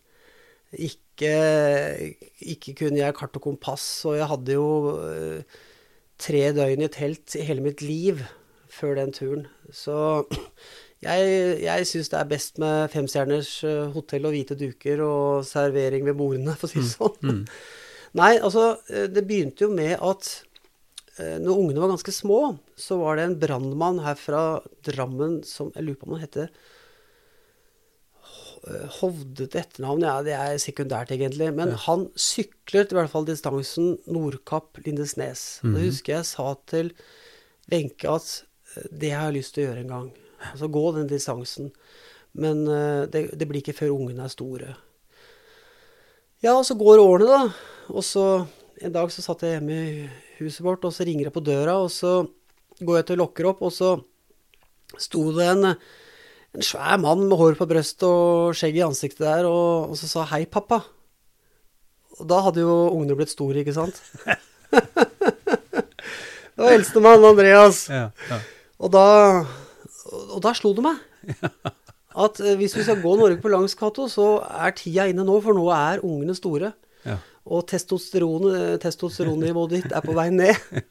Ikke, 0.75 1.33
ikke, 2.43 2.75
kunne 2.83 2.99
jeg 2.99 3.17
kart 3.17 3.39
og 3.39 3.45
kompass, 3.47 3.87
og 4.09 4.19
jeg 4.19 4.31
hadde 4.33 4.59
jo 4.59 4.69
uh, 4.99 5.59
tre 6.19 6.49
døgn 6.57 6.85
i 6.85 6.91
telt 6.93 7.37
i 7.39 7.47
hele 7.47 7.65
mitt 7.65 7.83
liv 7.85 8.23
før 8.73 8.99
den 8.99 9.15
turen. 9.15 9.47
Så 9.75 10.25
jeg, 11.07 11.29
jeg 11.65 11.89
syns 11.89 12.11
det 12.13 12.21
er 12.21 12.33
best 12.33 12.59
med 12.63 12.91
femstjerners 12.95 13.53
eh, 13.67 13.87
hotell 13.95 14.29
og 14.29 14.35
hvite 14.35 14.59
duker 14.59 15.03
og 15.07 15.47
servering 15.49 16.07
ved 16.09 16.19
bordene, 16.19 16.57
for 16.59 16.69
å 16.69 16.73
si 16.73 16.81
det 16.81 16.89
mm, 16.89 16.95
sånn. 16.97 17.19
Mm. 17.23 17.45
Nei, 18.21 18.33
altså, 18.37 18.71
eh, 18.91 19.07
det 19.13 19.27
begynte 19.29 19.67
jo 19.67 19.71
med 19.75 19.95
at 19.97 20.33
eh, 21.19 21.37
når 21.43 21.55
ungene 21.55 21.85
var 21.85 21.95
ganske 21.95 22.15
små, 22.15 22.43
så 22.79 22.99
var 23.03 23.19
det 23.19 23.29
en 23.29 23.39
brannmann 23.43 24.03
her 24.05 24.19
fra 24.19 24.43
Drammen 24.87 25.41
som 25.47 25.73
Jeg 25.75 25.87
lurer 25.87 26.01
på 26.01 26.09
om 26.09 26.17
han 26.17 26.27
heter 26.27 26.51
Hovdet 28.99 29.57
etternavn, 29.59 30.05
ja, 30.07 30.17
det 30.27 30.35
er 30.37 30.59
sekundært, 30.63 31.13
egentlig. 31.15 31.51
Men 31.57 31.73
ja. 31.75 31.81
han 31.87 32.07
syklet 32.19 32.93
i 32.93 32.99
hvert 32.99 33.13
fall 33.13 33.29
distansen 33.29 33.97
Nordkapp-Lindesnes. 34.11 35.47
Mm. 35.65 35.73
Da 35.75 35.85
husker 35.87 36.17
jeg 36.19 36.29
sa 36.31 36.53
til 36.71 36.93
Wenche 37.73 38.13
at 38.13 38.29
det 38.93 39.15
har 39.15 39.29
jeg 39.29 39.41
lyst 39.41 39.57
til 39.57 39.65
å 39.65 39.69
gjøre 39.71 39.85
en 39.85 39.95
gang. 39.95 40.09
Altså 40.53 40.69
gå 40.73 40.85
den 40.97 41.09
distansen. 41.11 41.73
Men 42.39 42.63
uh, 42.69 43.09
det, 43.11 43.31
det, 43.35 43.49
blir 43.49 43.63
ikke 43.63 43.77
før 43.77 43.97
ungene 43.97 44.27
er 44.27 44.33
store. 44.33 44.75
Ja, 46.45 46.55
og 46.55 46.65
så 46.69 46.77
går 46.79 47.03
årene, 47.03 47.29
da. 47.29 47.89
Og 47.91 48.05
så 48.07 48.27
en 48.79 48.95
dag 48.95 49.11
så 49.11 49.25
satt 49.25 49.43
jeg 49.43 49.57
hjemme 49.57 49.79
i 49.79 49.95
huset 50.39 50.63
vårt, 50.63 50.85
og 50.87 50.95
så 50.95 51.07
ringer 51.07 51.27
jeg 51.27 51.35
på 51.35 51.43
døra, 51.43 51.81
og 51.83 51.91
så 51.91 52.21
går 52.79 53.01
jeg 53.01 53.09
til 53.09 53.19
å 53.19 53.23
lokke 53.25 53.49
opp, 53.51 53.65
og 53.67 53.75
så 53.75 53.97
sto 55.03 55.25
det 55.35 55.49
en, 55.51 55.73
en 56.57 56.65
svær 56.65 56.97
mann 57.01 57.27
med 57.29 57.37
hår 57.39 57.59
på 57.59 57.69
brystet 57.69 58.07
og 58.09 58.57
skjegg 58.57 58.79
i 58.81 58.87
ansiktet 58.87 59.25
der, 59.27 59.49
og, 59.49 59.93
og 59.93 59.99
så 60.01 60.09
sa 60.09 60.25
'hei, 60.25 60.47
pappa'. 60.47 60.83
Og 62.19 62.27
da 62.29 62.41
hadde 62.43 62.65
jo 62.65 62.91
ungene 62.91 63.15
blitt 63.15 63.31
store, 63.31 63.61
ikke 63.63 63.77
sant? 63.77 64.01
det 66.57 66.59
var 66.59 66.73
eldstemann 66.75 67.25
Andreas. 67.25 67.87
Ja, 67.89 68.11
ja. 68.31 68.41
Og 68.79 68.93
da 68.93 69.07
og 70.33 70.41
da 70.43 70.55
slo 70.57 70.73
det 70.73 70.85
meg 70.87 70.97
at 72.19 72.41
eh, 72.43 72.57
hvis 72.59 72.75
vi 72.77 72.85
skal 72.87 73.03
gå 73.03 73.15
Norge 73.19 73.41
på 73.43 73.51
langs, 73.53 73.77
Cato, 73.79 74.09
så 74.11 74.41
er 74.43 74.75
tida 74.77 75.07
inne 75.11 75.27
nå, 75.27 75.39
for 75.45 75.57
nå 75.57 75.69
er 75.75 76.05
ungene 76.07 76.35
store. 76.37 76.73
Ja. 77.07 77.19
Og 77.49 77.67
testosteron, 77.71 78.49
eh, 78.55 78.77
testosteronnivået 78.83 79.77
ditt 79.77 79.95
er 79.95 80.05
på 80.05 80.17
vei 80.17 80.29
ned. 80.35 80.57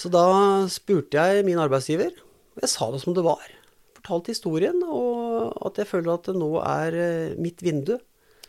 Så 0.00 0.08
da 0.08 0.24
spurte 0.72 1.18
jeg 1.18 1.44
min 1.44 1.58
arbeidsgiver, 1.60 2.14
jeg 2.62 2.70
sa 2.72 2.88
det 2.94 3.02
som 3.02 3.12
det 3.12 3.24
var. 3.26 3.42
Fortalte 4.00 4.32
historien, 4.32 4.80
og 4.86 5.52
at 5.68 5.76
jeg 5.82 5.88
føler 5.90 6.14
at 6.14 6.30
det 6.30 6.38
nå 6.40 6.54
er 6.64 6.96
eh, 6.96 7.34
mitt 7.40 7.60
vindu. 7.60 7.98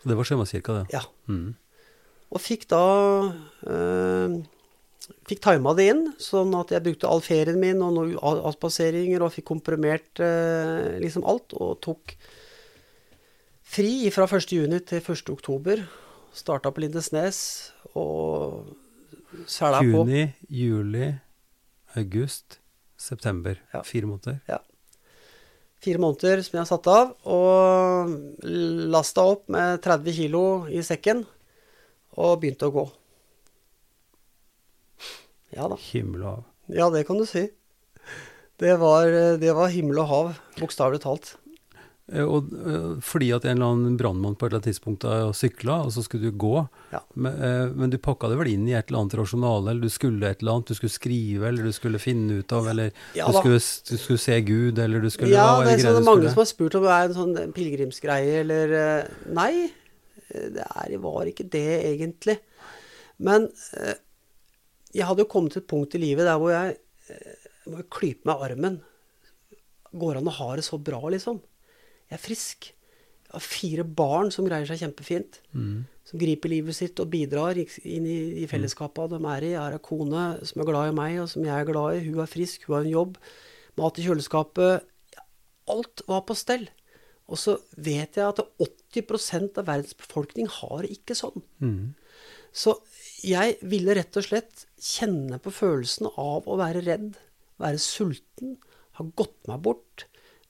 Det 0.02 0.16
var 0.18 0.26
Sjømannskirka, 0.26 0.80
det? 0.80 0.95
Ja. 0.95 1.04
Mm. 1.28 1.52
Og 2.32 2.39
fikk 2.39 2.64
da 2.72 2.86
eh, 3.68 4.38
fikk 5.28 5.41
tima 5.43 5.74
det 5.76 5.89
inn, 5.91 6.06
sånn 6.22 6.56
at 6.58 6.72
jeg 6.72 6.84
brukte 6.86 7.10
all 7.10 7.24
ferien 7.26 7.60
min 7.60 7.84
og 7.84 7.97
noen 7.97 8.16
avspaseringer 8.22 9.24
og 9.24 9.34
fikk 9.36 9.49
komprimert 9.52 10.24
eh, 10.24 10.97
liksom 11.04 11.28
alt. 11.28 11.52
Og 11.60 11.76
tok 11.84 12.16
fri 13.72 14.08
fra 14.16 14.30
1.6 14.30 14.47
til 14.88 15.04
1.10. 15.04 15.86
Starta 16.32 16.72
på 16.72 16.86
Lindesnes 16.86 17.43
og 17.91 18.72
sæla 19.52 19.84
på. 19.84 20.06
Juni, 20.08 20.26
juli, 20.47 21.12
august, 21.99 22.62
september. 22.95 23.60
Ja. 23.76 23.84
Fire 23.84 24.08
måneder. 24.08 24.39
Ja. 24.47 24.64
Fire 25.82 26.01
måneder 26.01 26.43
som 26.45 26.57
jeg 26.57 26.61
har 26.61 26.69
satt 26.69 26.89
av. 26.91 27.13
Og 27.25 28.11
lasta 28.93 29.25
opp 29.34 29.47
med 29.53 29.82
30 29.82 30.17
kilo 30.19 30.43
i 30.69 30.84
sekken 30.86 31.23
og 32.21 32.41
begynte 32.41 32.69
å 32.69 32.75
gå. 32.75 32.86
Ja 35.57 35.67
da. 35.71 35.79
Himmel 35.89 36.23
og 36.23 36.29
hav. 36.29 36.45
Ja, 36.71 36.88
det 36.93 37.03
kan 37.07 37.19
du 37.19 37.25
si. 37.27 37.49
Det 38.61 38.75
var, 38.77 39.09
det 39.41 39.55
var 39.57 39.71
himmel 39.73 40.03
og 40.03 40.11
hav, 40.11 40.27
bokstavelig 40.59 41.01
talt. 41.03 41.34
Eh, 42.12 42.28
og, 42.28 42.51
eh, 42.51 42.88
fordi 43.03 43.30
at 43.36 43.45
en 43.47 43.55
eller 43.55 43.72
annen 43.72 43.97
brannmann 43.99 44.36
på 44.36 44.45
et 44.45 44.51
eller 44.51 44.59
annet 44.59 44.70
tidspunkt 44.74 45.05
har 45.07 45.32
sykla, 45.38 45.78
og 45.86 45.93
så 45.95 46.03
skulle 46.03 46.32
du 46.32 46.38
gå. 46.38 46.55
Ja. 46.91 46.99
Men, 47.16 47.38
eh, 47.39 47.72
men, 47.72 47.93
du 47.93 47.97
pakka 47.97 48.30
det 48.30 48.39
vel 48.39 48.51
inn 48.51 48.68
i 48.68 48.76
et 48.76 48.89
eller 48.89 49.03
annet 49.05 49.16
rasjonale, 49.22 49.72
eller 49.72 49.88
du 49.88 49.93
skulle 49.93 50.28
et 50.28 50.41
eller 50.41 50.57
annet, 50.57 50.74
du 50.74 50.76
skulle 50.76 50.91
skrive, 50.91 51.47
eller 51.47 51.64
du 51.64 51.72
skulle 51.76 52.01
finne 52.03 52.41
ut 52.41 52.55
av, 52.57 52.68
eller 52.68 52.91
ja, 53.16 53.28
du, 53.28 53.39
skulle, 53.39 53.62
du, 53.62 53.95
skulle, 53.97 54.20
se 54.20 54.39
Gud, 54.41 54.80
eller 54.80 55.03
du 55.03 55.09
skulle 55.09 55.32
Ja, 55.32 55.62
det 55.64 55.78
er 55.78 55.86
sånn, 55.88 56.07
mange 56.07 56.28
som 56.30 56.43
har 56.43 56.49
spurt 56.49 56.76
om 56.80 56.88
det 56.88 56.97
er 56.97 57.09
en 57.09 57.18
sånn 57.18 57.53
pilegrimsgreie, 57.55 58.41
eller 58.43 58.76
Nei, 59.32 59.72
det 60.32 60.64
er, 60.64 60.95
var 61.03 61.28
ikke 61.28 61.47
det 61.51 61.68
egentlig. 61.93 62.38
Men 63.22 63.47
jeg 64.91 65.07
hadde 65.07 65.24
jo 65.24 65.32
kommet 65.32 65.55
til 65.55 65.64
et 65.64 65.70
punkt 65.70 65.95
i 65.95 66.01
livet 66.01 66.28
der 66.28 66.39
hvor 66.41 66.51
jeg 66.51 66.76
må 67.72 67.84
klype 67.91 68.28
meg 68.28 68.43
armen. 68.49 68.82
Går 69.91 70.20
an 70.20 70.28
å 70.32 70.36
ha 70.36 70.49
det 70.57 70.66
så 70.68 70.80
bra, 70.80 70.99
liksom? 71.12 71.39
Jeg 72.12 72.18
er 72.18 72.24
frisk. 72.26 72.70
Jeg 73.32 73.34
har 73.38 73.45
fire 73.45 73.86
barn 73.88 74.32
som 74.36 74.43
greier 74.47 74.68
seg 74.68 74.82
kjempefint. 74.84 75.39
Mm. 75.55 75.86
Som 76.09 76.20
griper 76.20 76.51
livet 76.51 76.76
sitt 76.76 76.99
og 76.99 77.07
bidrar 77.14 77.55
inn 77.55 78.07
i, 78.09 78.18
i 78.43 78.47
fellesskapet 78.51 79.14
de 79.14 79.22
er 79.32 79.47
i. 79.47 79.53
Jeg 79.53 79.62
har 79.62 79.78
ei 79.78 79.86
kone 79.86 80.26
som 80.49 80.59
er 80.59 80.68
glad 80.68 80.91
i 80.91 80.97
meg, 80.97 81.22
og 81.24 81.32
som 81.32 81.47
jeg 81.47 81.55
er 81.55 81.70
glad 81.70 81.95
i. 81.95 82.03
Hun 82.09 82.20
er 82.20 82.30
frisk, 82.30 82.68
hun 82.68 82.76
har 82.76 82.84
en 82.84 82.91
jobb. 82.97 83.18
Mat 83.80 84.01
i 84.01 84.05
kjøleskapet. 84.05 84.84
Alt 85.72 86.03
var 86.12 86.26
på 86.28 86.36
stell. 86.36 86.68
Og 87.32 87.39
så 87.39 87.55
vet 87.80 88.20
jeg 88.20 88.28
at 88.28 88.43
80% 88.59 89.62
av 89.62 89.70
verdens 89.72 89.95
befolkning 89.95 90.51
har 90.51 90.84
ikke 90.89 91.16
sånn. 91.16 91.45
Mm. 91.64 91.93
Så 92.51 92.76
jeg 93.24 93.55
ville 93.64 93.95
rett 93.95 94.20
og 94.20 94.28
slett 94.28 94.66
kjenne 94.76 95.39
på 95.39 95.53
følelsen 95.55 96.12
av 96.12 96.49
å 96.51 96.59
være 96.59 96.84
redd, 96.84 97.14
være 97.62 97.80
sulten, 97.80 98.57
ha 98.99 99.07
gått 99.16 99.38
meg 99.47 99.64
bort, 99.64 100.07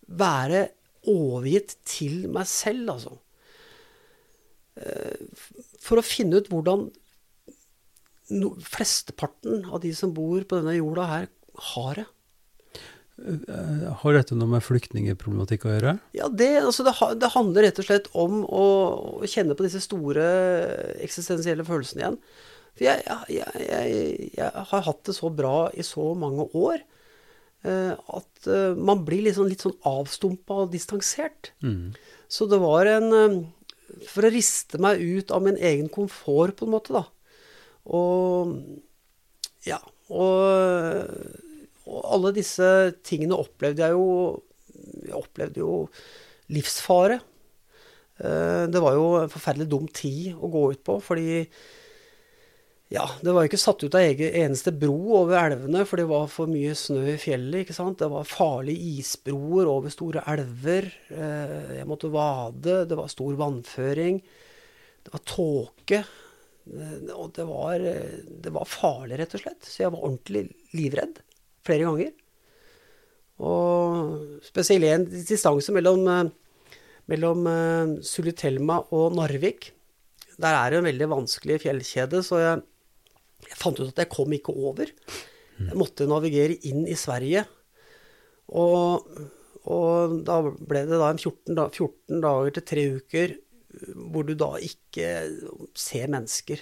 være 0.10 0.72
overgitt 1.10 1.78
til 1.88 2.28
meg 2.32 2.50
selv, 2.50 2.94
altså. 2.96 3.18
Eh, 4.80 5.28
for 5.82 6.00
å 6.00 6.06
finne 6.06 6.40
ut 6.40 6.50
hvordan 6.52 6.88
no, 8.38 8.54
flesteparten 8.64 9.66
av 9.70 9.82
de 9.84 9.92
som 9.98 10.14
bor 10.16 10.44
på 10.46 10.62
denne 10.62 10.78
jorda 10.78 11.08
her, 11.10 11.30
har 11.74 12.02
det. 12.02 12.08
Eh, 13.22 13.90
har 14.02 14.16
dette 14.16 14.38
noe 14.38 14.50
med 14.50 14.64
flyktningeproblematikk 14.66 15.68
å 15.68 15.74
gjøre? 15.76 15.98
Ja, 16.18 16.30
det, 16.30 16.54
altså 16.62 16.86
det, 16.88 16.96
det, 17.22 17.34
handler 17.36 17.68
rett 17.68 17.82
og 17.82 17.88
slett 17.90 18.08
om 18.18 18.42
å, 18.46 18.66
å, 19.20 19.30
kjenne 19.30 19.58
på 19.58 19.68
disse 19.68 19.84
store 19.84 20.26
eksistensielle 21.04 21.66
følelsene 21.68 22.06
igjen. 22.06 22.18
For 22.72 22.88
jeg, 22.88 23.04
jeg, 23.04 23.44
jeg, 23.68 24.32
jeg, 24.40 24.66
har 24.72 24.88
hatt 24.88 25.04
det 25.10 25.18
så 25.18 25.30
bra 25.34 25.68
i 25.76 25.86
så 25.86 26.14
mange 26.18 26.48
år 26.56 26.80
eh, 26.80 27.01
at 27.70 28.48
eh, 28.50 28.74
man 28.78 29.04
blir 29.06 29.28
liksom 29.28 29.50
litt 29.50 29.62
sånn 29.62 29.78
avstumpa 29.86 30.64
og 30.64 30.72
distansert. 30.74 31.52
Mm. 31.62 31.92
Så 32.32 32.48
det 32.50 32.62
var 32.62 32.90
en 32.90 33.10
eh, 33.14 33.42
For 34.08 34.26
å 34.26 34.32
riste 34.34 34.80
meg 34.82 35.02
ut 35.04 35.34
av 35.36 35.44
min 35.46 35.60
egen 35.60 35.90
komfort, 35.92 36.56
på 36.58 36.66
en 36.66 36.74
måte, 36.74 36.96
da. 36.96 37.06
Og 37.86 38.56
Ja. 39.68 39.82
Og, 40.12 41.06
og 41.88 42.00
alle 42.16 42.32
disse 42.36 42.66
tingene 43.08 43.38
opplevde 43.40 43.86
jeg 43.86 43.96
jo 43.96 44.42
Jeg 45.06 45.16
opplevde 45.16 45.62
jo 45.62 45.76
livsfare. 46.52 47.22
Det 48.20 48.82
var 48.84 48.98
jo 48.98 49.06
en 49.22 49.32
forferdelig 49.32 49.70
dum 49.72 49.86
tid 49.88 50.36
å 50.36 50.50
gå 50.52 50.66
ut 50.74 50.82
på, 50.84 50.98
fordi 51.00 51.46
ja, 52.92 53.06
det 53.24 53.32
var 53.32 53.46
ikke 53.48 53.60
satt 53.60 53.86
ut 53.86 53.94
av 53.96 54.04
egen, 54.04 54.34
eneste 54.36 54.74
bro 54.76 54.98
over 55.22 55.38
elvene, 55.40 55.86
for 55.88 56.02
det 56.02 56.10
var 56.10 56.26
for 56.28 56.52
mye 56.52 56.74
snø 56.76 57.06
i 57.14 57.20
fjellet. 57.22 57.64
ikke 57.64 57.76
sant? 57.76 58.02
Det 58.02 58.10
var 58.12 58.28
farlige 58.28 58.98
isbroer 59.00 59.70
over 59.72 59.94
store 59.94 60.24
elver. 60.28 60.90
Eh, 61.08 61.78
jeg 61.78 61.88
måtte 61.88 62.10
vade. 62.12 62.82
Det 62.90 62.98
var 63.00 63.08
stor 63.14 63.38
vannføring. 63.40 64.20
Det 65.08 65.14
var 65.14 65.24
tåke. 65.24 66.02
Eh, 66.68 66.98
og 67.16 67.32
det 67.38 67.46
var, 67.48 67.86
det 68.44 68.52
var 68.58 68.68
farlig, 68.68 69.22
rett 69.22 69.38
og 69.40 69.44
slett. 69.46 69.64
Så 69.64 69.86
jeg 69.86 69.94
var 69.94 70.04
ordentlig 70.10 70.42
livredd 70.76 71.22
flere 71.64 71.88
ganger. 71.88 72.12
Og 73.40 74.42
spesielt 74.44 74.90
en 74.90 75.06
distanse 75.08 75.72
mellom, 75.72 76.34
mellom 77.08 77.48
Sulitelma 78.04 78.82
og 78.92 79.16
Narvik. 79.16 79.72
Der 80.44 80.60
er 80.60 80.68
det 80.68 80.82
en 80.82 80.90
veldig 80.90 81.10
vanskelig 81.16 81.62
fjellkjede, 81.64 82.20
så 82.28 82.42
jeg 82.42 82.62
jeg 83.52 83.60
fant 83.60 83.80
ut 83.82 83.92
at 83.92 84.02
jeg 84.04 84.12
kom 84.12 84.34
ikke 84.36 84.56
over. 84.56 84.90
Jeg 85.62 85.78
måtte 85.78 86.10
navigere 86.10 86.58
inn 86.68 86.88
i 86.90 86.98
Sverige. 86.98 87.46
Og, 88.58 89.08
og 89.70 90.18
da 90.28 90.42
ble 90.48 90.86
det 90.90 91.00
da 91.00 91.12
en 91.12 91.22
14, 91.22 91.56
da, 91.58 91.70
14 91.70 92.24
dager 92.24 92.58
til 92.58 92.70
tre 92.72 92.86
uker 92.98 93.40
hvor 94.12 94.26
du 94.28 94.34
da 94.36 94.56
ikke 94.60 95.10
ser 95.80 96.12
mennesker. 96.12 96.60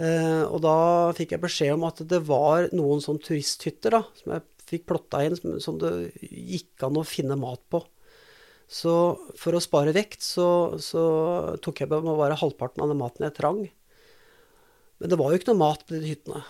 Eh, 0.00 0.44
og 0.46 0.62
da 0.64 0.76
fikk 1.16 1.34
jeg 1.34 1.42
beskjed 1.42 1.74
om 1.74 1.84
at 1.88 2.00
det 2.08 2.22
var 2.28 2.70
noen 2.76 3.02
sånn 3.04 3.20
turisthytter 3.20 3.98
da, 3.98 4.02
som 4.16 4.36
jeg 4.36 4.46
fikk 4.70 4.86
plotta 4.88 5.24
inn, 5.26 5.36
som, 5.36 5.58
som 5.62 5.80
det 5.80 5.92
gikk 6.30 6.86
an 6.86 7.00
å 7.00 7.06
finne 7.06 7.36
mat 7.40 7.62
på. 7.72 7.82
Så 8.70 8.94
for 9.36 9.56
å 9.56 9.62
spare 9.62 9.92
vekt, 9.92 10.22
så, 10.22 10.78
så 10.78 11.02
tok 11.62 11.82
jeg 11.82 11.90
med 11.90 12.06
bare 12.06 12.38
halvparten 12.38 12.84
av 12.84 12.92
den 12.92 13.00
maten 13.00 13.26
jeg 13.26 13.36
trang. 13.36 13.64
Men 15.00 15.12
det 15.12 15.18
var 15.18 15.32
jo 15.32 15.40
ikke 15.40 15.50
noe 15.52 15.62
mat 15.62 15.84
på 15.88 15.96
de 15.96 16.12
hyttene. 16.12 16.42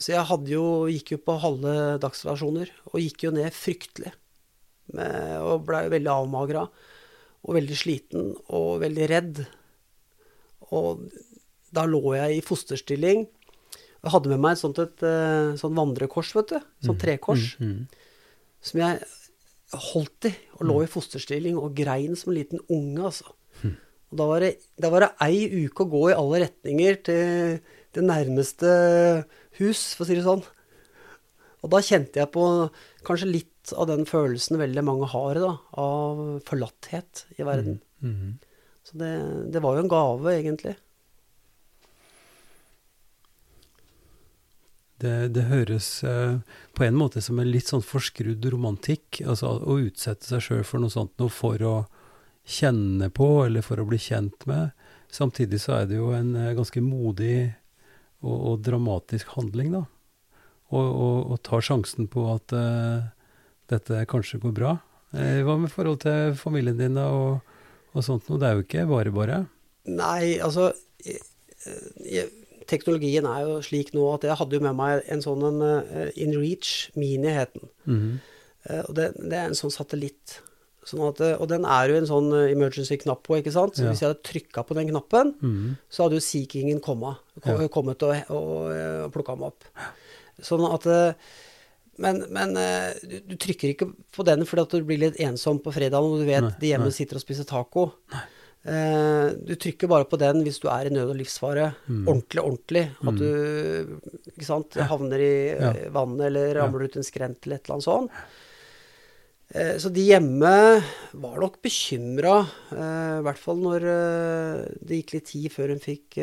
Så 0.00 0.14
jeg 0.14 0.50
jo, 0.50 0.64
gikk 0.90 1.14
jo 1.14 1.20
på 1.22 1.36
halve 1.42 1.74
dagsrasjoner, 2.02 2.72
og 2.90 3.02
gikk 3.02 3.28
jo 3.28 3.34
ned 3.36 3.52
fryktelig. 3.54 4.14
Med, 4.96 5.36
og 5.44 5.66
blei 5.68 5.84
veldig 5.92 6.10
avmagra, 6.10 6.64
og 7.42 7.56
veldig 7.58 7.76
sliten, 7.78 8.32
og 8.50 8.80
veldig 8.82 9.08
redd. 9.10 9.42
Og 10.72 11.04
da 11.74 11.84
lå 11.88 12.16
jeg 12.16 12.38
i 12.38 12.44
fosterstilling. 12.44 13.26
Jeg 14.02 14.14
hadde 14.14 14.32
med 14.32 14.42
meg 14.42 14.56
et 14.56 14.62
sånt 14.62 14.80
et, 14.82 15.04
sånn 15.60 15.76
vandrekors, 15.76 16.32
vet 16.38 16.54
du. 16.54 16.70
Sånn 16.88 16.98
trekors. 17.00 17.52
Mm, 17.60 17.76
mm. 17.76 18.32
Som 18.62 18.82
jeg 18.82 19.04
holdt 19.92 20.28
i, 20.28 20.32
og 20.58 20.66
lå 20.68 20.80
i 20.84 20.90
fosterstilling 20.90 21.60
og 21.60 21.76
grein 21.76 22.16
som 22.18 22.32
en 22.32 22.40
liten 22.40 22.64
unge, 22.66 23.06
altså. 23.12 23.36
Og 24.12 24.18
da 24.20 24.28
var, 24.28 24.44
det, 24.44 24.50
da 24.76 24.90
var 24.92 25.06
det 25.06 25.14
ei 25.24 25.64
uke 25.64 25.86
å 25.86 25.92
gå 25.92 26.02
i 26.10 26.16
alle 26.16 26.42
retninger 26.44 26.98
til 27.08 27.62
det 27.96 28.04
nærmeste 28.04 28.68
hus, 29.56 29.92
for 29.96 30.04
å 30.04 30.08
si 30.08 30.18
det 30.18 30.26
sånn. 30.26 30.44
Og 31.62 31.72
da 31.72 31.80
kjente 31.84 32.20
jeg 32.20 32.28
på 32.34 32.44
kanskje 33.06 33.30
litt 33.30 33.72
av 33.78 33.88
den 33.88 34.04
følelsen 34.08 34.60
veldig 34.60 34.84
mange 34.84 35.08
har 35.14 35.40
da, 35.40 35.52
av 35.80 36.22
forlatthet 36.44 37.24
i 37.38 37.46
verden. 37.46 37.80
Mm. 38.02 38.12
Mm. 38.12 38.32
Så 38.84 38.98
det, 39.00 39.12
det, 39.54 39.62
var 39.64 39.78
jo 39.78 39.84
en 39.84 39.92
gave, 39.92 40.34
egentlig. 40.34 40.74
Det, 45.02 45.14
det 45.34 45.48
høres 45.48 45.88
eh, 46.06 46.36
på 46.76 46.84
en 46.84 46.98
måte 46.98 47.22
som 47.24 47.40
en 47.40 47.50
litt 47.50 47.70
sånn 47.70 47.84
forskrudd 47.86 48.44
romantikk. 48.52 49.22
Altså 49.24 49.56
å 49.56 49.80
utsette 49.86 50.28
seg 50.28 50.44
sjøl 50.44 50.66
for 50.66 50.82
noe 50.82 50.92
sånt 50.92 51.14
noe 51.22 51.32
for 51.32 51.64
å 51.64 51.76
kjenne 52.44 53.08
på, 53.14 53.44
eller 53.46 53.64
for 53.64 53.80
å 53.80 53.86
bli 53.88 53.98
kjent 54.02 54.46
med. 54.50 54.72
Samtidig 55.12 55.60
så 55.62 55.80
er 55.80 55.90
det 55.90 55.98
jo 55.98 56.12
en 56.16 56.34
eh, 56.36 56.54
ganske 56.56 56.82
modig 56.84 57.52
og, 58.22 58.36
og 58.36 58.62
dramatisk 58.64 59.34
handling, 59.36 59.74
da. 59.76 59.84
Og, 60.72 61.34
tar 61.44 61.60
sjansen 61.60 62.06
på 62.08 62.22
at 62.32 62.52
uh, 62.56 63.02
dette 63.68 64.06
kanskje 64.08 64.38
går 64.40 64.54
bra. 64.56 64.70
Eh, 65.12 65.42
hva 65.44 65.58
med 65.60 65.68
forhold 65.72 65.98
til 66.00 66.32
familien 66.38 66.78
din 66.78 66.96
og, 66.96 67.42
og 67.92 68.06
sånt 68.06 68.30
noe? 68.30 68.40
Det 68.40 68.48
er 68.48 68.56
jo 68.56 68.64
ikke 68.64 68.86
bare 68.88 69.12
bare. 69.12 69.42
Nei, 69.90 70.38
altså 70.40 70.70
jeg, 71.04 71.20
jeg, 72.06 72.30
Teknologien 72.70 73.26
er 73.28 73.42
jo 73.44 73.58
slik 73.66 73.90
nå 73.92 74.06
at 74.14 74.24
jeg 74.24 74.38
hadde 74.38 74.56
jo 74.56 74.64
med 74.64 74.78
meg 74.78 75.02
en 75.12 75.20
sånn 75.24 75.44
en 75.50 75.60
uh, 75.60 76.08
InReach 76.16 76.94
Mini, 76.96 77.34
het 77.36 77.52
den. 77.58 77.68
Mm 77.84 77.98
-hmm. 78.00 78.16
uh, 78.70 78.82
og 78.88 78.94
det, 78.96 79.12
det, 79.18 79.36
er 79.36 79.50
en 79.50 79.58
sånn 79.58 79.74
satellitt 79.74 80.38
Sånn 80.82 81.04
at, 81.06 81.20
og 81.38 81.46
den 81.50 81.66
er 81.68 81.92
jo 81.92 82.00
en 82.00 82.08
sånn 82.08 82.32
eh, 82.34 82.48
emergency-knapp 82.56 83.22
på, 83.26 83.36
ikke 83.38 83.54
sant. 83.54 83.76
Så 83.78 83.86
ja. 83.86 83.92
hvis 83.92 84.02
jeg 84.02 84.10
hadde 84.10 84.26
trykka 84.26 84.64
på 84.66 84.76
den 84.78 84.90
knappen, 84.90 85.30
mm. 85.38 85.70
så 85.92 86.06
hadde 86.06 86.18
jo 86.18 86.24
Sea 86.26 86.48
Kingen 86.50 86.82
kommet, 86.82 87.22
kom, 87.38 87.62
ja. 87.62 87.70
kommet 87.72 88.02
og, 88.06 88.18
og, 88.34 88.50
og 88.50 88.74
eh, 88.74 89.06
plukka 89.14 89.38
meg 89.38 89.52
opp. 89.52 89.88
Sånn 90.42 90.66
at 90.66 90.90
eh, 90.90 91.32
Men, 92.02 92.22
men 92.32 92.56
du, 93.04 93.18
du, 93.28 93.34
trykker 93.36 93.74
ikke 93.74 93.86
på 94.16 94.24
den 94.24 94.46
fordi 94.48 94.62
at 94.64 94.72
du 94.72 94.86
blir 94.88 94.98
litt 95.02 95.18
ensom 95.20 95.58
på 95.62 95.74
fredagen 95.76 96.08
og 96.08 96.22
du 96.22 96.24
vet 96.24 96.46
nei, 96.46 96.54
de 96.58 96.70
hjemme 96.70 96.88
nei. 96.88 96.94
sitter 96.96 97.18
og 97.18 97.22
spiser 97.22 97.44
taco. 97.46 97.90
Eh, 98.64 99.26
du 99.36 99.52
trykker 99.58 99.90
bare 99.90 100.06
på 100.06 100.18
den 100.22 100.40
hvis 100.46 100.60
du 100.62 100.68
er 100.72 100.88
i 100.88 100.92
nød 100.94 101.12
og 101.12 101.18
livsfare. 101.18 101.72
Mm. 101.86 102.04
Ordentlig, 102.06 102.42
ordentlig. 102.42 102.84
At 103.02 103.12
mm. 103.12 103.20
du 103.20 104.32
ikke 104.32 104.48
sant, 104.48 104.78
havner 104.90 105.22
i 105.22 105.34
ja. 105.50 105.72
vannet 105.94 106.28
eller 106.30 106.54
ramler 106.58 106.86
ut 106.86 106.98
en 106.98 107.06
skrent 107.06 107.44
eller 107.44 107.60
et 107.60 107.66
eller 107.66 107.78
annet 107.78 107.88
sånt. 107.88 108.22
Eh, 109.52 109.76
så 109.76 109.90
de 109.92 110.00
hjemme 110.06 110.52
var 111.12 111.40
nok 111.40 111.58
bekymra, 111.64 112.38
eh, 112.72 113.16
i 113.18 113.24
hvert 113.26 113.40
fall 113.40 113.58
når 113.60 113.84
eh, 113.84 114.60
det 114.80 115.02
gikk 115.02 115.12
litt 115.16 115.28
tid 115.28 115.52
før 115.52 115.74
hun 115.74 115.82
fikk 115.82 116.16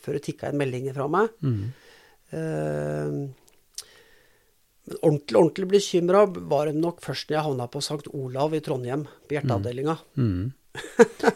Før 0.00 0.16
det 0.16 0.22
tikka 0.24 0.50
inn 0.50 0.58
meldinger 0.58 0.94
fra 0.96 1.06
meg. 1.10 1.30
Mm. 1.44 1.62
Men 4.90 4.96
ordentlig, 5.02 5.36
ordentlig 5.36 5.68
bekymra 5.74 6.22
var 6.50 6.70
hun 6.70 6.80
nok 6.82 7.02
først 7.04 7.28
når 7.28 7.36
jeg 7.36 7.46
havna 7.48 7.66
på 7.70 7.82
St. 7.84 8.12
Olav 8.16 8.54
i 8.56 8.62
Trondheim, 8.64 9.04
på 9.26 9.36
hjerteavdelinga. 9.36 9.96
Mm. 10.14 10.30
Mm. 10.30 10.46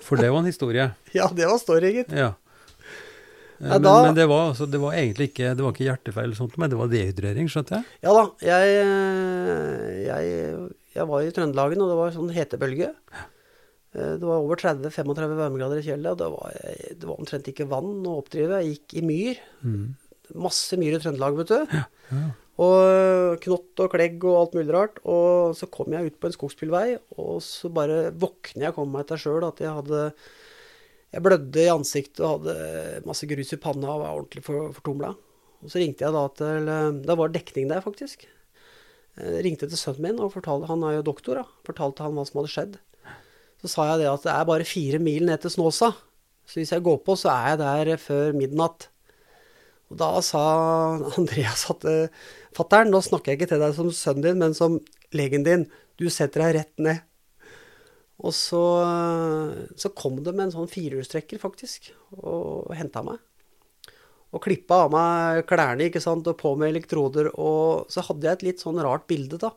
For 0.06 0.16
det 0.16 0.30
var 0.30 0.40
en 0.40 0.48
historie? 0.48 0.86
ja, 1.18 1.28
det 1.34 1.50
var 1.50 1.58
story, 1.60 1.90
gitt. 1.98 2.14
Ja. 2.14 2.32
Ja, 3.64 3.78
men, 3.78 3.84
da, 3.86 3.92
men 4.04 4.16
det, 4.16 4.24
var, 4.28 4.50
altså, 4.50 4.66
det, 4.68 4.78
var, 4.82 4.96
egentlig 4.98 5.30
ikke, 5.30 5.54
det 5.56 5.64
var 5.64 5.72
ikke 5.72 5.86
hjertefeil, 5.86 6.26
eller 6.28 6.36
sånt, 6.36 6.56
men 6.60 6.72
det 6.72 6.76
var 6.76 6.90
dehydrering, 6.92 7.46
skjønte 7.48 7.78
jeg? 7.78 7.86
Ja 8.04 8.12
da. 8.12 8.24
Jeg, 8.44 8.74
jeg, 10.04 10.66
jeg 10.98 11.06
var 11.10 11.24
i 11.24 11.32
Trøndelagen, 11.32 11.80
og 11.80 11.92
det 11.92 11.96
var 11.98 12.12
sånn 12.12 12.34
hetebølge. 12.34 12.90
Eh, 13.94 14.14
det 14.20 14.28
var 14.28 14.42
over 14.42 14.60
30-35 14.60 15.36
varmegrader 15.40 15.80
i 15.80 15.86
kjellet, 15.86 16.12
og 16.12 16.20
det 16.20 16.30
var, 16.34 16.62
det 16.92 17.08
var, 17.08 17.18
omtrent 17.18 17.50
ikke 17.50 17.68
vann 17.70 18.04
å 18.04 18.18
oppdrive. 18.20 18.62
Jeg 18.62 18.76
gikk 18.76 18.96
i 19.00 19.04
myr. 19.08 19.42
Mm. 19.64 19.84
Masse 20.44 20.78
myr 20.80 20.98
i 20.98 21.02
Trøndelag, 21.02 21.38
vet 21.40 21.52
du. 21.54 21.76
Ja, 21.78 21.84
ja. 22.12 22.24
Og 22.64 23.40
knott 23.42 23.80
og 23.82 23.90
klegg 23.90 24.22
og 24.22 24.36
alt 24.38 24.52
mulig 24.54 24.74
rart. 24.74 25.00
Og 25.10 25.56
så 25.58 25.66
kom 25.72 25.94
jeg 25.94 26.12
ut 26.12 26.18
på 26.20 26.30
en 26.30 26.36
skogsbilvei, 26.36 26.86
og 27.18 27.40
så 27.42 27.70
bare 27.74 28.12
våkner 28.12 28.68
jeg, 28.68 28.74
og 28.74 28.78
kom 28.78 28.92
meg 28.94 29.08
til 29.08 29.24
sjøl 29.24 29.46
at 29.48 29.62
jeg 29.62 29.74
hadde 29.74 30.04
Jeg 31.14 31.22
blødde 31.22 31.62
i 31.62 31.70
ansiktet 31.70 32.22
og 32.26 32.40
hadde 32.40 33.02
masse 33.06 33.26
grus 33.30 33.54
i 33.54 33.60
panna 33.62 33.92
og 33.92 34.00
var 34.02 34.16
ordentlig 34.16 34.42
for, 34.42 34.72
fortumla. 34.74 35.12
Og 35.62 35.70
så 35.70 35.78
ringte 35.78 36.02
jeg 36.04 36.14
da 36.14 36.24
til 36.34 36.70
Da 37.06 37.14
var 37.16 37.30
det 37.30 37.38
dekning 37.38 37.68
der, 37.70 37.84
faktisk. 37.84 38.26
Jeg 39.14 39.44
ringte 39.46 39.68
til 39.70 39.78
sønnen 39.78 40.08
min 40.08 40.18
og 40.18 40.32
fortalte 40.34 40.66
Han 40.72 40.82
er 40.82 40.98
jo 40.98 41.06
doktor, 41.06 41.38
da. 41.38 41.44
Fortalte 41.66 42.02
han 42.02 42.18
hva 42.18 42.24
som 42.26 42.40
hadde 42.40 42.50
skjedd. 42.50 42.74
Så 43.62 43.70
sa 43.70 43.86
jeg 43.92 44.02
det 44.02 44.10
at 44.10 44.26
det 44.26 44.34
er 44.34 44.48
bare 44.50 44.66
fire 44.68 44.98
mil 45.00 45.28
ned 45.28 45.40
til 45.44 45.54
Snåsa. 45.54 45.92
Så 46.44 46.60
hvis 46.60 46.74
jeg 46.74 46.84
går 46.84 46.98
på, 47.06 47.14
så 47.16 47.30
er 47.32 47.54
jeg 47.54 47.62
der 47.62 48.02
før 48.02 48.34
midnatt. 48.36 48.90
Og 49.92 50.00
da 50.02 50.10
sa 50.24 50.42
Andreas 51.20 51.64
at 51.70 51.86
fatter'n, 52.58 52.90
nå 52.90 53.00
snakker 53.06 53.32
jeg 53.32 53.40
ikke 53.40 53.52
til 53.54 53.62
deg 53.62 53.78
som 53.78 53.94
sønnen 53.94 54.26
din, 54.26 54.42
men 54.42 54.58
som 54.58 54.80
legen 55.14 55.46
din. 55.46 55.68
Du 55.94 56.10
setter 56.10 56.42
deg 56.42 56.58
rett 56.58 56.82
ned. 56.82 57.06
Og 58.24 58.32
så, 58.32 58.64
så 59.76 59.90
kom 59.92 60.22
det 60.24 60.32
med 60.32 60.46
en 60.46 60.54
sånn 60.54 60.70
firehjulstrekker, 60.70 61.40
faktisk, 61.42 61.90
og 62.16 62.72
henta 62.76 63.02
meg. 63.04 63.20
Og 64.34 64.42
klippa 64.42 64.84
av 64.86 64.94
meg 64.94 65.44
klærne 65.46 65.90
ikke 65.90 66.02
sant, 66.02 66.26
og 66.26 66.38
på 66.40 66.54
med 66.58 66.72
elektroder. 66.72 67.30
Og 67.38 67.90
så 67.92 68.02
hadde 68.06 68.26
jeg 68.26 68.38
et 68.38 68.46
litt 68.48 68.64
sånn 68.64 68.80
rart 68.82 69.06
bilde, 69.10 69.38
da. 69.42 69.52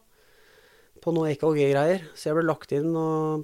På 1.02 1.14
noe 1.16 1.32
EKG-greier. 1.32 2.10
Så 2.18 2.30
jeg 2.30 2.38
ble 2.38 2.46
lagt 2.46 2.74
inn 2.76 2.92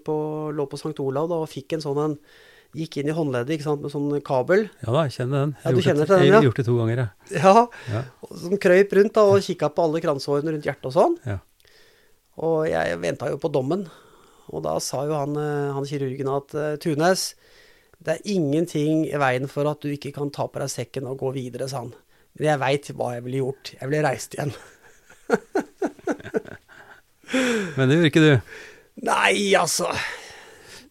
på, 0.05 0.17
lå 0.53 0.65
på 0.69 0.79
St. 0.81 0.97
Olav 1.01 1.31
da, 1.31 1.39
og 1.41 1.49
fikk 1.49 1.77
en 1.77 1.85
sånn 1.85 2.03
en 2.03 2.19
Gikk 2.73 2.95
inn 2.97 3.09
i 3.11 3.13
håndleddet 3.13 3.53
ikke 3.53 3.67
sant, 3.67 3.83
med 3.85 3.91
sånn 3.93 4.07
kabel. 4.25 4.63
Ja 4.81 4.93
da, 4.95 5.03
jeg 5.05 5.13
kjenner 5.19 5.43
den. 5.43 5.51
Jeg 5.59 5.67
ja, 5.67 5.73
du 5.77 5.85
kjenner 5.85 6.07
det, 6.09 6.15
den, 6.15 6.23
ja. 6.23 6.25
Jeg 6.25 6.33
har 6.39 6.47
gjort 6.47 6.57
det 6.57 6.63
to 6.65 6.77
ganger, 6.79 7.01
jeg. 7.03 7.41
Ja. 7.43 7.51
ja. 7.93 7.99
Som 8.41 8.55
krøyp 8.63 8.95
rundt 8.97 9.13
da, 9.13 9.25
og 9.29 9.45
kikka 9.45 9.69
på 9.69 9.83
alle 9.85 10.01
kransehårene 10.01 10.55
rundt 10.55 10.65
hjertet 10.65 10.87
og 10.89 10.95
sånn. 10.95 11.17
Ja. 11.29 11.35
Og 12.41 12.63
jeg 12.65 12.97
venta 13.03 13.29
jo 13.29 13.37
på 13.37 13.51
dommen. 13.53 13.85
Og 14.51 14.63
da 14.65 14.75
sa 14.83 15.05
jo 15.07 15.15
han, 15.15 15.37
han 15.37 15.87
kirurgen 15.87 16.31
at 16.33 16.55
Tunes, 16.83 17.29
det 18.03 18.17
er 18.17 18.31
ingenting 18.33 19.05
i 19.07 19.19
veien 19.21 19.47
for 19.51 19.69
at 19.71 19.83
du 19.83 19.93
ikke 19.93 20.11
kan 20.15 20.31
ta 20.33 20.49
på 20.51 20.59
deg 20.59 20.71
sekken 20.71 21.07
og 21.07 21.21
gå 21.21 21.31
videre, 21.37 21.69
sa 21.71 21.85
han. 21.85 21.93
Men 22.37 22.49
jeg 22.49 22.61
veit 22.63 22.89
hva 22.97 23.07
jeg 23.15 23.23
ville 23.27 23.43
gjort. 23.43 23.65
Jeg 23.77 23.89
ville 23.89 24.03
reist 24.03 24.35
igjen. 24.35 24.53
Men 27.77 27.89
det 27.89 27.97
gjorde 27.97 28.11
ikke 28.11 28.25
du? 28.25 28.33
Nei, 29.07 29.33
altså. 29.57 29.87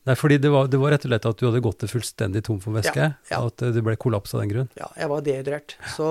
Nei, 0.09 0.17
fordi 0.19 0.37
det 0.43 0.51
var, 0.51 0.67
det 0.71 0.81
var, 0.83 0.91
rett 0.95 1.05
og 1.07 1.13
slett 1.13 1.29
at 1.31 1.39
du 1.39 1.45
hadde 1.47 1.63
gått 1.63 1.83
det 1.85 1.93
fullstendig 1.93 2.43
tom 2.47 2.59
for 2.63 2.75
væske? 2.75 2.99
Ja, 2.99 3.11
ja. 3.31 3.39
At 3.47 3.63
du 3.75 3.81
ble 3.85 3.95
kollaps 4.01 4.35
av 4.35 4.43
den 4.43 4.51
grunn? 4.51 4.71
Ja, 4.79 4.89
jeg 4.99 5.11
var 5.13 5.21
dehydrert. 5.27 5.71
Så 5.95 6.07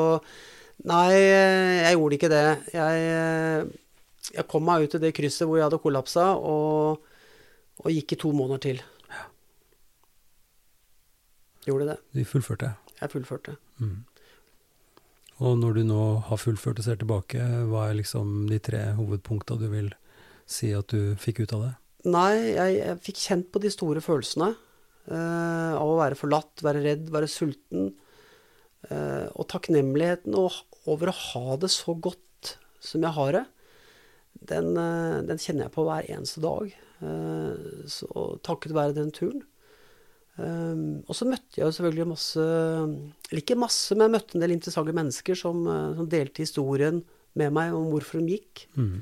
nei, 0.88 1.12
jeg 1.18 1.94
gjorde 1.98 2.16
ikke 2.18 2.32
det. 2.32 2.48
Jeg, 2.76 2.94
jeg 4.38 4.46
kom 4.52 4.64
meg 4.68 4.86
ut 4.86 4.92
til 4.96 5.04
det 5.04 5.16
krysset 5.18 5.48
hvor 5.48 5.58
jeg 5.60 5.68
hadde 5.68 5.84
kollapsa, 5.84 6.26
og, 6.40 7.11
og 7.82 7.92
gikk 7.94 8.16
i 8.16 8.22
to 8.22 8.32
måneder 8.36 8.62
til. 8.68 8.82
Ja. 9.10 9.26
Gjorde 11.68 11.92
det. 11.92 12.00
Du 12.14 12.24
fullførte? 12.30 12.76
Jeg 13.02 13.14
fullførte. 13.14 13.58
Mm. 13.82 14.00
Og 15.42 15.58
når 15.58 15.80
du 15.80 15.84
nå 15.90 16.02
har 16.28 16.38
fullført 16.38 16.80
og 16.82 16.86
ser 16.86 17.00
tilbake, 17.02 17.42
hva 17.72 17.88
er 17.90 17.98
liksom 17.98 18.46
de 18.50 18.60
tre 18.62 18.92
hovedpunkta 18.98 19.58
du 19.58 19.68
vil 19.72 19.90
si 20.46 20.70
at 20.78 20.94
du 20.94 21.16
fikk 21.22 21.42
ut 21.44 21.56
av 21.58 21.64
det? 21.66 21.72
Nei, 22.12 22.34
jeg, 22.54 22.76
jeg 22.78 23.00
fikk 23.08 23.24
kjent 23.24 23.50
på 23.54 23.62
de 23.64 23.72
store 23.74 24.04
følelsene. 24.06 24.52
Uh, 25.10 25.74
av 25.74 25.90
å 25.90 25.98
være 25.98 26.18
forlatt, 26.18 26.62
være 26.62 26.84
redd, 26.86 27.10
være 27.14 27.30
sulten. 27.30 27.90
Uh, 28.86 29.26
og 29.34 29.48
takknemligheten 29.50 30.38
over 30.38 31.10
å 31.10 31.18
ha 31.18 31.58
det 31.62 31.72
så 31.74 31.96
godt 31.98 32.56
som 32.82 33.04
jeg 33.06 33.14
har 33.14 33.36
det, 33.38 33.44
den, 34.50 34.72
uh, 34.78 35.22
den 35.26 35.42
kjenner 35.42 35.68
jeg 35.68 35.76
på 35.76 35.86
hver 35.86 36.10
eneste 36.10 36.42
dag. 36.46 36.70
Så 37.02 38.26
takket 38.46 38.76
være 38.78 38.94
den 38.94 39.10
turen. 39.16 39.42
og 40.38 41.16
så 41.18 41.26
møtte 41.26 41.58
jeg 41.58 41.66
jo 41.66 41.72
selvfølgelig 41.76 42.06
masse 42.12 42.44
Eller 42.46 43.42
ikke 43.42 43.58
masse, 43.58 43.96
men 43.96 44.06
jeg 44.06 44.14
møtte 44.16 44.38
en 44.38 44.44
del 44.46 44.54
interessante 44.54 44.94
mennesker 44.94 45.38
som, 45.40 45.64
som 45.98 46.10
delte 46.10 46.46
historien 46.46 47.02
med 47.38 47.54
meg 47.56 47.74
om 47.76 47.90
hvorfor 47.92 48.22
de 48.22 48.38
gikk. 48.38 48.66
Mm. 48.76 49.02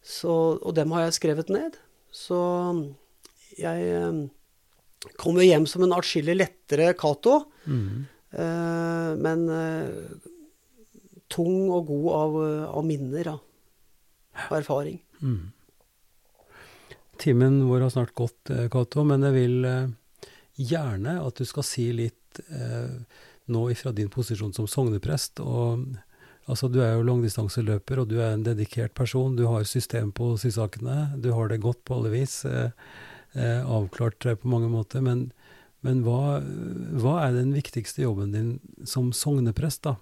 Så, 0.00 0.32
og 0.58 0.74
dem 0.76 0.92
har 0.96 1.06
jeg 1.06 1.18
skrevet 1.18 1.52
ned. 1.52 1.76
Så 2.10 2.38
jeg 3.60 3.90
eh, 3.92 4.20
kom 5.20 5.38
jo 5.38 5.46
hjem 5.46 5.68
som 5.68 5.84
en 5.84 5.96
atskillig 5.96 6.36
lettere 6.38 6.92
Cato. 6.98 7.42
Mm. 7.66 8.06
Eh, 8.30 9.12
men 9.20 9.46
eh, 9.54 10.18
tung 11.30 11.68
og 11.70 11.90
god 11.92 12.10
av, 12.16 12.40
av 12.80 12.86
minner, 12.86 13.34
da. 13.34 13.36
og 14.48 14.56
erfaring. 14.58 14.98
Mm. 15.20 15.42
Timen 17.20 17.60
vår 17.68 17.84
har 17.84 17.92
snart 17.92 18.14
gått, 18.16 18.50
Cato, 18.72 19.04
men 19.04 19.26
jeg 19.28 19.36
vil 19.36 19.66
gjerne 20.60 21.18
at 21.22 21.40
du 21.40 21.48
skal 21.48 21.66
si 21.66 21.90
litt 21.92 22.40
eh, 22.48 22.96
nå 23.50 23.64
ifra 23.72 23.92
din 23.92 24.10
posisjon 24.12 24.54
som 24.56 24.68
sogneprest. 24.68 25.40
og 25.40 25.84
Altså, 26.50 26.66
du 26.66 26.80
er 26.82 26.96
jo 26.96 27.06
langdistanseløper, 27.06 28.00
og 28.00 28.08
du 28.10 28.16
er 28.18 28.32
en 28.34 28.42
dedikert 28.42 28.94
person. 28.96 29.36
Du 29.38 29.44
har 29.46 29.62
system 29.68 30.10
på 30.10 30.32
sysakene. 30.40 31.12
Du 31.22 31.30
har 31.36 31.50
det 31.50 31.60
godt 31.62 31.84
på 31.86 31.98
alle 31.98 32.10
vis. 32.10 32.40
Eh, 32.44 32.72
eh, 33.34 33.60
avklart 33.62 34.26
på 34.40 34.50
mange 34.50 34.70
måter. 34.72 35.04
Men, 35.04 35.28
men 35.86 36.02
hva, 36.02 36.40
hva, 36.40 37.20
er 37.26 37.36
den 37.36 37.52
viktigste 37.54 38.02
jobben 38.02 38.32
din 38.34 38.54
som 38.84 39.12
sogneprest, 39.14 39.84
da? 39.86 39.96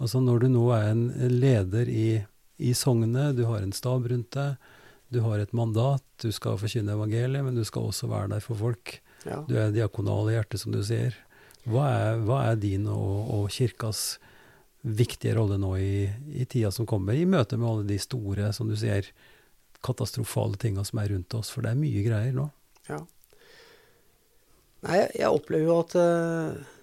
Altså 0.00 0.20
når 0.22 0.44
du 0.44 0.52
nå 0.54 0.68
er 0.72 0.92
en 0.92 1.08
leder 1.32 1.90
i, 1.90 2.22
i 2.56 2.70
sognet, 2.76 3.34
du 3.36 3.44
har 3.48 3.60
en 3.60 3.74
stab 3.74 4.06
rundt 4.08 4.30
deg, 4.36 4.70
du 5.10 5.20
har 5.24 5.42
et 5.42 5.52
mandat, 5.56 6.04
du 6.22 6.30
skal 6.34 6.58
forkynne 6.60 6.94
evangeliet, 6.94 7.42
men 7.44 7.56
du 7.58 7.64
skal 7.66 7.88
også 7.90 8.08
være 8.10 8.30
der 8.34 8.44
for 8.44 8.58
folk. 8.58 8.96
Ja. 9.26 9.42
Du 9.48 9.56
er 9.58 9.72
diakonal 9.74 10.30
i 10.30 10.36
hjertet, 10.36 10.62
som 10.62 10.74
du 10.74 10.80
sier. 10.86 11.16
Hva 11.68 11.86
er, 11.90 12.20
hva 12.24 12.40
er 12.50 12.60
din 12.60 12.86
og, 12.88 13.32
og 13.34 13.48
kirkas 13.52 14.20
viktige 14.80 15.34
rolle 15.36 15.58
nå 15.60 15.74
i, 15.76 16.06
i, 16.32 16.46
tida 16.48 16.70
som 16.72 16.88
kommer, 16.88 17.18
i 17.18 17.28
møte 17.28 17.58
med 17.60 17.68
alle 17.68 17.88
de 17.90 17.98
store, 18.00 18.52
som 18.56 18.70
du 18.70 18.76
sier, 18.80 19.10
katastrofale 19.84 20.60
tinga 20.60 20.84
som 20.86 21.02
er 21.02 21.12
rundt 21.12 21.36
oss? 21.36 21.50
For 21.52 21.66
det 21.66 21.74
er 21.74 21.82
mye 21.82 22.04
greier 22.06 22.36
nå. 22.36 22.46
Ja. 22.88 23.00
Nei, 24.86 25.00
jeg 25.12 25.28
opplever 25.28 25.66
jo 25.66 25.80
at 25.82 25.96
uh, 26.00 26.76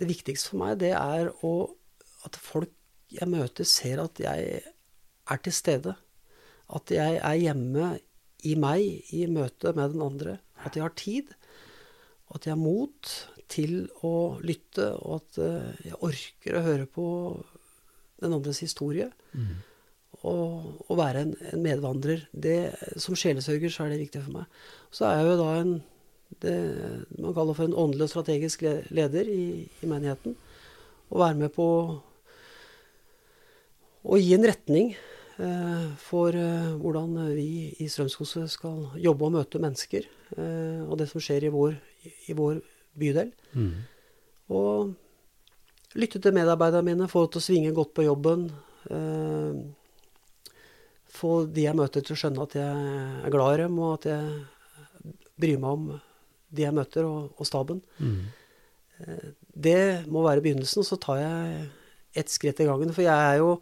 det 0.00 0.08
viktigste 0.10 0.50
for 0.50 0.64
meg, 0.64 0.80
det 0.80 0.94
er 0.96 1.30
å, 1.46 1.54
at 2.26 2.40
folk 2.40 2.72
jeg 3.14 3.30
møter, 3.30 3.68
ser 3.68 4.00
at 4.02 4.18
jeg 4.18 4.64
er 4.64 5.44
til 5.44 5.54
stede. 5.54 5.94
At 6.72 6.92
jeg 6.94 7.18
er 7.20 7.40
hjemme 7.40 7.94
i 8.44 8.54
meg 8.60 9.12
i 9.14 9.24
møte 9.30 9.72
med 9.76 9.94
den 9.94 10.04
andre. 10.04 10.38
At 10.64 10.76
jeg 10.76 10.84
har 10.84 10.96
tid. 10.96 11.34
Og 12.28 12.38
at 12.38 12.48
jeg 12.48 12.54
har 12.56 12.62
mot 12.62 13.12
til 13.52 13.74
å 14.06 14.40
lytte, 14.42 14.88
og 15.04 15.20
at 15.20 15.38
uh, 15.44 15.84
jeg 15.84 16.00
orker 16.00 16.56
å 16.56 16.64
høre 16.64 16.86
på 16.90 17.06
den 18.22 18.34
andres 18.34 18.62
historie. 18.64 19.10
Mm. 19.36 19.56
Og, 20.24 20.70
å 20.88 20.96
være 20.96 21.26
en, 21.26 21.34
en, 21.52 21.62
medvandrer. 21.62 22.24
Det, 22.32 22.72
som 23.00 23.16
sjelesørger 23.18 23.72
så 23.72 23.84
er 23.84 23.92
det 23.92 24.04
viktig 24.06 24.24
for 24.24 24.38
meg. 24.40 24.62
Så 24.94 25.06
er 25.08 25.20
jeg 25.20 25.28
jo 25.32 25.42
da 25.42 25.50
en 25.60 25.74
det 26.42 26.54
man 27.20 27.34
kaller 27.36 27.54
for 27.54 27.68
en 27.68 27.76
åndelig 27.78 28.08
og 28.08 28.10
strategisk 28.10 28.64
leder 28.90 29.28
i, 29.30 29.68
i 29.84 29.86
menigheten. 29.86 30.34
Og 31.12 31.20
være 31.20 31.38
med 31.38 31.52
på 31.54 31.66
å 34.04 34.18
gi 34.20 34.34
en 34.36 34.46
retning 34.48 34.92
eh, 34.94 35.13
for 35.98 36.36
eh, 36.38 36.74
hvordan 36.78 37.16
vi 37.34 37.74
i 37.82 37.88
Strømskose 37.90 38.44
skal 38.52 38.92
jobbe 39.02 39.26
og 39.26 39.34
møte 39.34 39.60
mennesker. 39.62 40.06
Eh, 40.36 40.82
og 40.86 40.98
det 41.00 41.08
som 41.10 41.22
skjer 41.22 41.48
i 41.48 41.52
vår, 41.54 41.74
i 42.30 42.36
vår 42.38 42.60
bydel. 42.98 43.32
Mm. 43.54 43.72
Og 44.54 44.94
lytte 45.98 46.20
til 46.22 46.36
medarbeiderne 46.36 46.86
mine, 46.86 47.10
få 47.10 47.26
til 47.26 47.42
å 47.42 47.46
svinge 47.48 47.74
godt 47.74 47.94
på 47.96 48.06
jobben. 48.06 48.46
Eh, 48.90 49.58
få 51.14 51.34
de 51.46 51.66
jeg 51.66 51.78
møter 51.78 52.02
til 52.02 52.14
å 52.16 52.20
skjønne 52.22 52.46
at 52.46 52.58
jeg 52.58 52.88
er 53.26 53.34
glad 53.34 53.58
i 53.58 53.62
dem, 53.64 53.78
og 53.78 53.98
at 53.98 54.10
jeg 54.10 55.14
bryr 55.40 55.60
meg 55.62 55.70
om 55.78 55.86
de 56.54 56.62
jeg 56.62 56.74
møter, 56.74 57.06
og, 57.06 57.32
og 57.38 57.48
staben. 57.48 57.80
Mm. 57.98 58.18
Eh, 59.02 59.30
det 59.66 59.80
må 60.10 60.22
være 60.26 60.42
begynnelsen, 60.44 60.86
så 60.86 60.98
tar 61.00 61.22
jeg 61.22 61.64
ett 62.22 62.30
skritt 62.30 62.62
i 62.62 62.68
gangen. 62.68 62.94
For 62.94 63.06
jeg 63.06 63.14
er 63.14 63.42
jo 63.42 63.56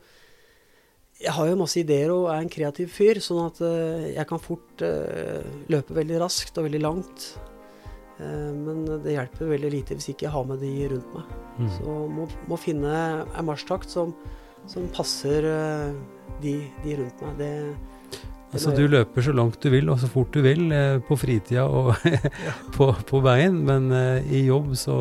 jeg 1.22 1.32
har 1.36 1.48
jo 1.48 1.60
masse 1.60 1.78
ideer 1.80 2.10
og 2.14 2.28
er 2.32 2.42
en 2.42 2.52
kreativ 2.52 2.92
fyr, 2.92 3.20
sånn 3.22 3.44
at 3.46 3.62
uh, 3.62 4.10
jeg 4.10 4.26
kan 4.28 4.42
fort 4.42 4.84
uh, 4.84 5.40
løpe 5.72 5.96
veldig 5.96 6.20
raskt 6.24 6.58
og 6.58 6.66
veldig 6.68 6.82
langt. 6.82 7.32
Eh, 8.22 8.52
men 8.54 8.84
det 9.02 9.16
hjelper 9.16 9.50
veldig 9.54 9.70
lite 9.72 9.96
hvis 9.96 10.12
ikke 10.12 10.28
jeg 10.28 10.34
har 10.34 10.48
med 10.48 10.62
de 10.62 10.72
rundt 10.92 11.16
meg. 11.16 11.32
Mm. 11.58 11.70
Så 11.78 11.96
må, 12.16 12.28
må 12.50 12.58
finne 12.60 12.92
en 13.24 13.48
marsjtakt 13.48 13.92
som, 13.92 14.14
som 14.70 14.88
passer 14.94 15.48
eh, 15.48 15.88
de, 16.42 16.58
de, 16.84 16.96
rundt 17.00 17.24
meg. 17.24 17.38
Det, 17.40 17.52
det 18.12 18.58
altså 18.58 18.74
du 18.76 18.84
løper 18.90 19.24
så 19.24 19.36
langt 19.36 19.60
du 19.62 19.70
vil 19.72 19.88
og 19.92 20.00
så 20.02 20.10
fort 20.12 20.34
du 20.34 20.42
vil 20.44 20.66
eh, 20.76 20.98
på 21.06 21.18
fritida 21.20 21.66
og 21.68 21.94
på, 22.76 22.92
på, 23.08 23.22
veien, 23.24 23.62
men 23.68 23.90
i 24.28 24.44
jobb 24.46 24.74
så 24.78 24.98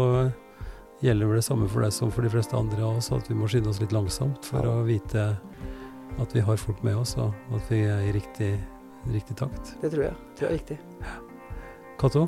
gjelder 1.01 1.29
vel 1.31 1.39
det 1.39 1.47
samme 1.47 1.67
for 1.69 1.81
deg 1.81 1.93
som 1.95 2.11
for 2.13 2.25
de 2.25 2.29
fleste 2.29 2.57
andre 2.57 2.83
av 2.85 2.99
oss, 2.99 3.09
at 3.13 3.29
vi 3.29 3.37
må 3.37 3.49
skynde 3.49 3.71
oss 3.71 3.81
litt 3.81 3.95
langsomt 3.95 4.45
for 4.45 4.61
Ja. 4.61 4.75
å 4.77 4.85
vite 4.85 5.31
at 6.19 6.35
vi 6.35 6.43
har 6.43 6.59
folk 6.59 6.83
med 6.83 6.97
oss, 6.99 7.15
og 7.21 7.33
at 7.55 7.71
vi 7.71 7.83
er 7.87 8.03
i 8.09 8.13
riktig, 8.15 8.53
riktig 9.11 9.37
takt. 9.39 9.75
Det 9.81 9.91
tror 9.93 10.09
jeg. 10.09 10.15
Det 10.39 10.47
er 10.47 10.55
viktig. 10.57 10.77
Cato, 12.01 12.27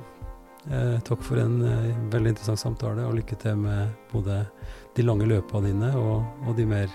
eh, 0.70 1.00
takk 1.08 1.24
for 1.26 1.42
en 1.42 1.60
eh, 1.68 1.92
veldig 2.14 2.34
interessant 2.36 2.62
samtale, 2.62 3.06
og 3.08 3.18
lykke 3.18 3.38
til 3.42 3.60
med 3.60 3.94
både 4.14 4.44
de 4.96 5.06
lange 5.06 5.28
løpene 5.30 5.72
dine 5.72 5.92
og, 5.98 6.24
og 6.48 6.58
de 6.58 6.68
mer 6.70 6.92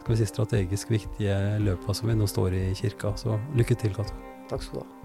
skal 0.00 0.14
vi 0.14 0.20
si, 0.20 0.28
strategisk 0.28 0.90
viktige 0.92 1.36
løpene 1.60 1.96
som 1.96 2.08
vi 2.08 2.16
nå 2.16 2.28
står 2.28 2.56
i 2.56 2.64
kirka. 2.76 3.14
Så 3.20 3.36
lykke 3.56 3.76
til, 3.80 3.94
Cato. 3.96 4.16
Takk 4.50 4.64
skal 4.64 4.80
du 4.80 4.84
ha. 4.84 4.96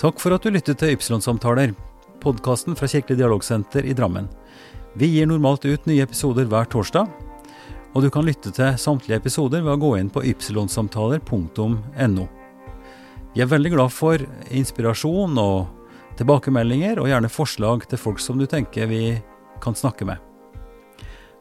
Takk 0.00 0.20
for 0.22 0.32
at 0.32 0.44
du 0.44 0.48
lyttet 0.48 0.80
til 0.80 0.94
Ypsilon-samtaler, 0.96 1.74
podkasten 2.22 2.76
fra 2.76 2.88
Kirkelig 2.88 3.18
dialogsenter 3.20 3.84
i 3.84 3.92
Drammen. 3.96 4.30
Vi 4.96 5.10
gir 5.12 5.28
normalt 5.28 5.66
ut 5.68 5.84
nye 5.86 6.06
episoder 6.06 6.48
hver 6.48 6.64
torsdag, 6.72 7.04
og 7.92 8.04
du 8.04 8.10
kan 8.12 8.26
lytte 8.26 8.52
til 8.54 8.76
samtlige 8.78 9.18
episoder 9.18 9.62
ved 9.64 9.74
å 9.74 9.80
gå 9.80 9.96
inn 9.98 10.10
på 10.12 10.22
ypsilonsamtaler.no. 10.30 12.26
Vi 13.34 13.42
er 13.42 13.50
veldig 13.50 13.72
glad 13.74 13.90
for 13.94 14.16
inspirasjon 14.50 15.38
og 15.38 15.66
tilbakemeldinger, 16.18 16.98
og 17.00 17.08
gjerne 17.10 17.30
forslag 17.32 17.86
til 17.88 17.98
folk 17.98 18.20
som 18.22 18.38
du 18.38 18.46
tenker 18.50 18.86
vi 18.90 19.20
kan 19.62 19.74
snakke 19.78 20.04
med. 20.08 20.18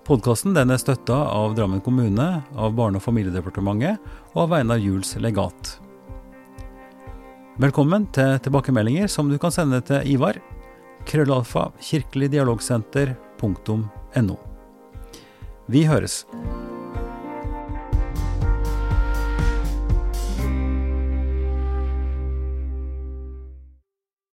Podkasten 0.10 0.58
er 0.58 0.78
støtta 0.82 1.18
av 1.30 1.56
Drammen 1.58 1.82
kommune, 1.86 2.28
av 2.58 2.74
Barne- 2.74 2.98
og 2.98 3.04
familiedepartementet 3.06 3.98
og 4.34 4.40
av 4.48 4.54
Einar 4.58 4.80
Juels 4.82 5.12
legat. 5.22 5.78
Velkommen 7.60 8.08
til 8.16 8.40
tilbakemeldinger 8.42 9.08
som 9.12 9.30
du 9.30 9.38
kan 9.38 9.52
sende 9.52 9.82
til 9.86 10.02
Ivar. 10.16 10.36
Krøllalfa 11.06 11.72
kirkeligdialogsenter.no. 11.84 14.49
Vi 15.70 15.84
høres. 15.86 16.26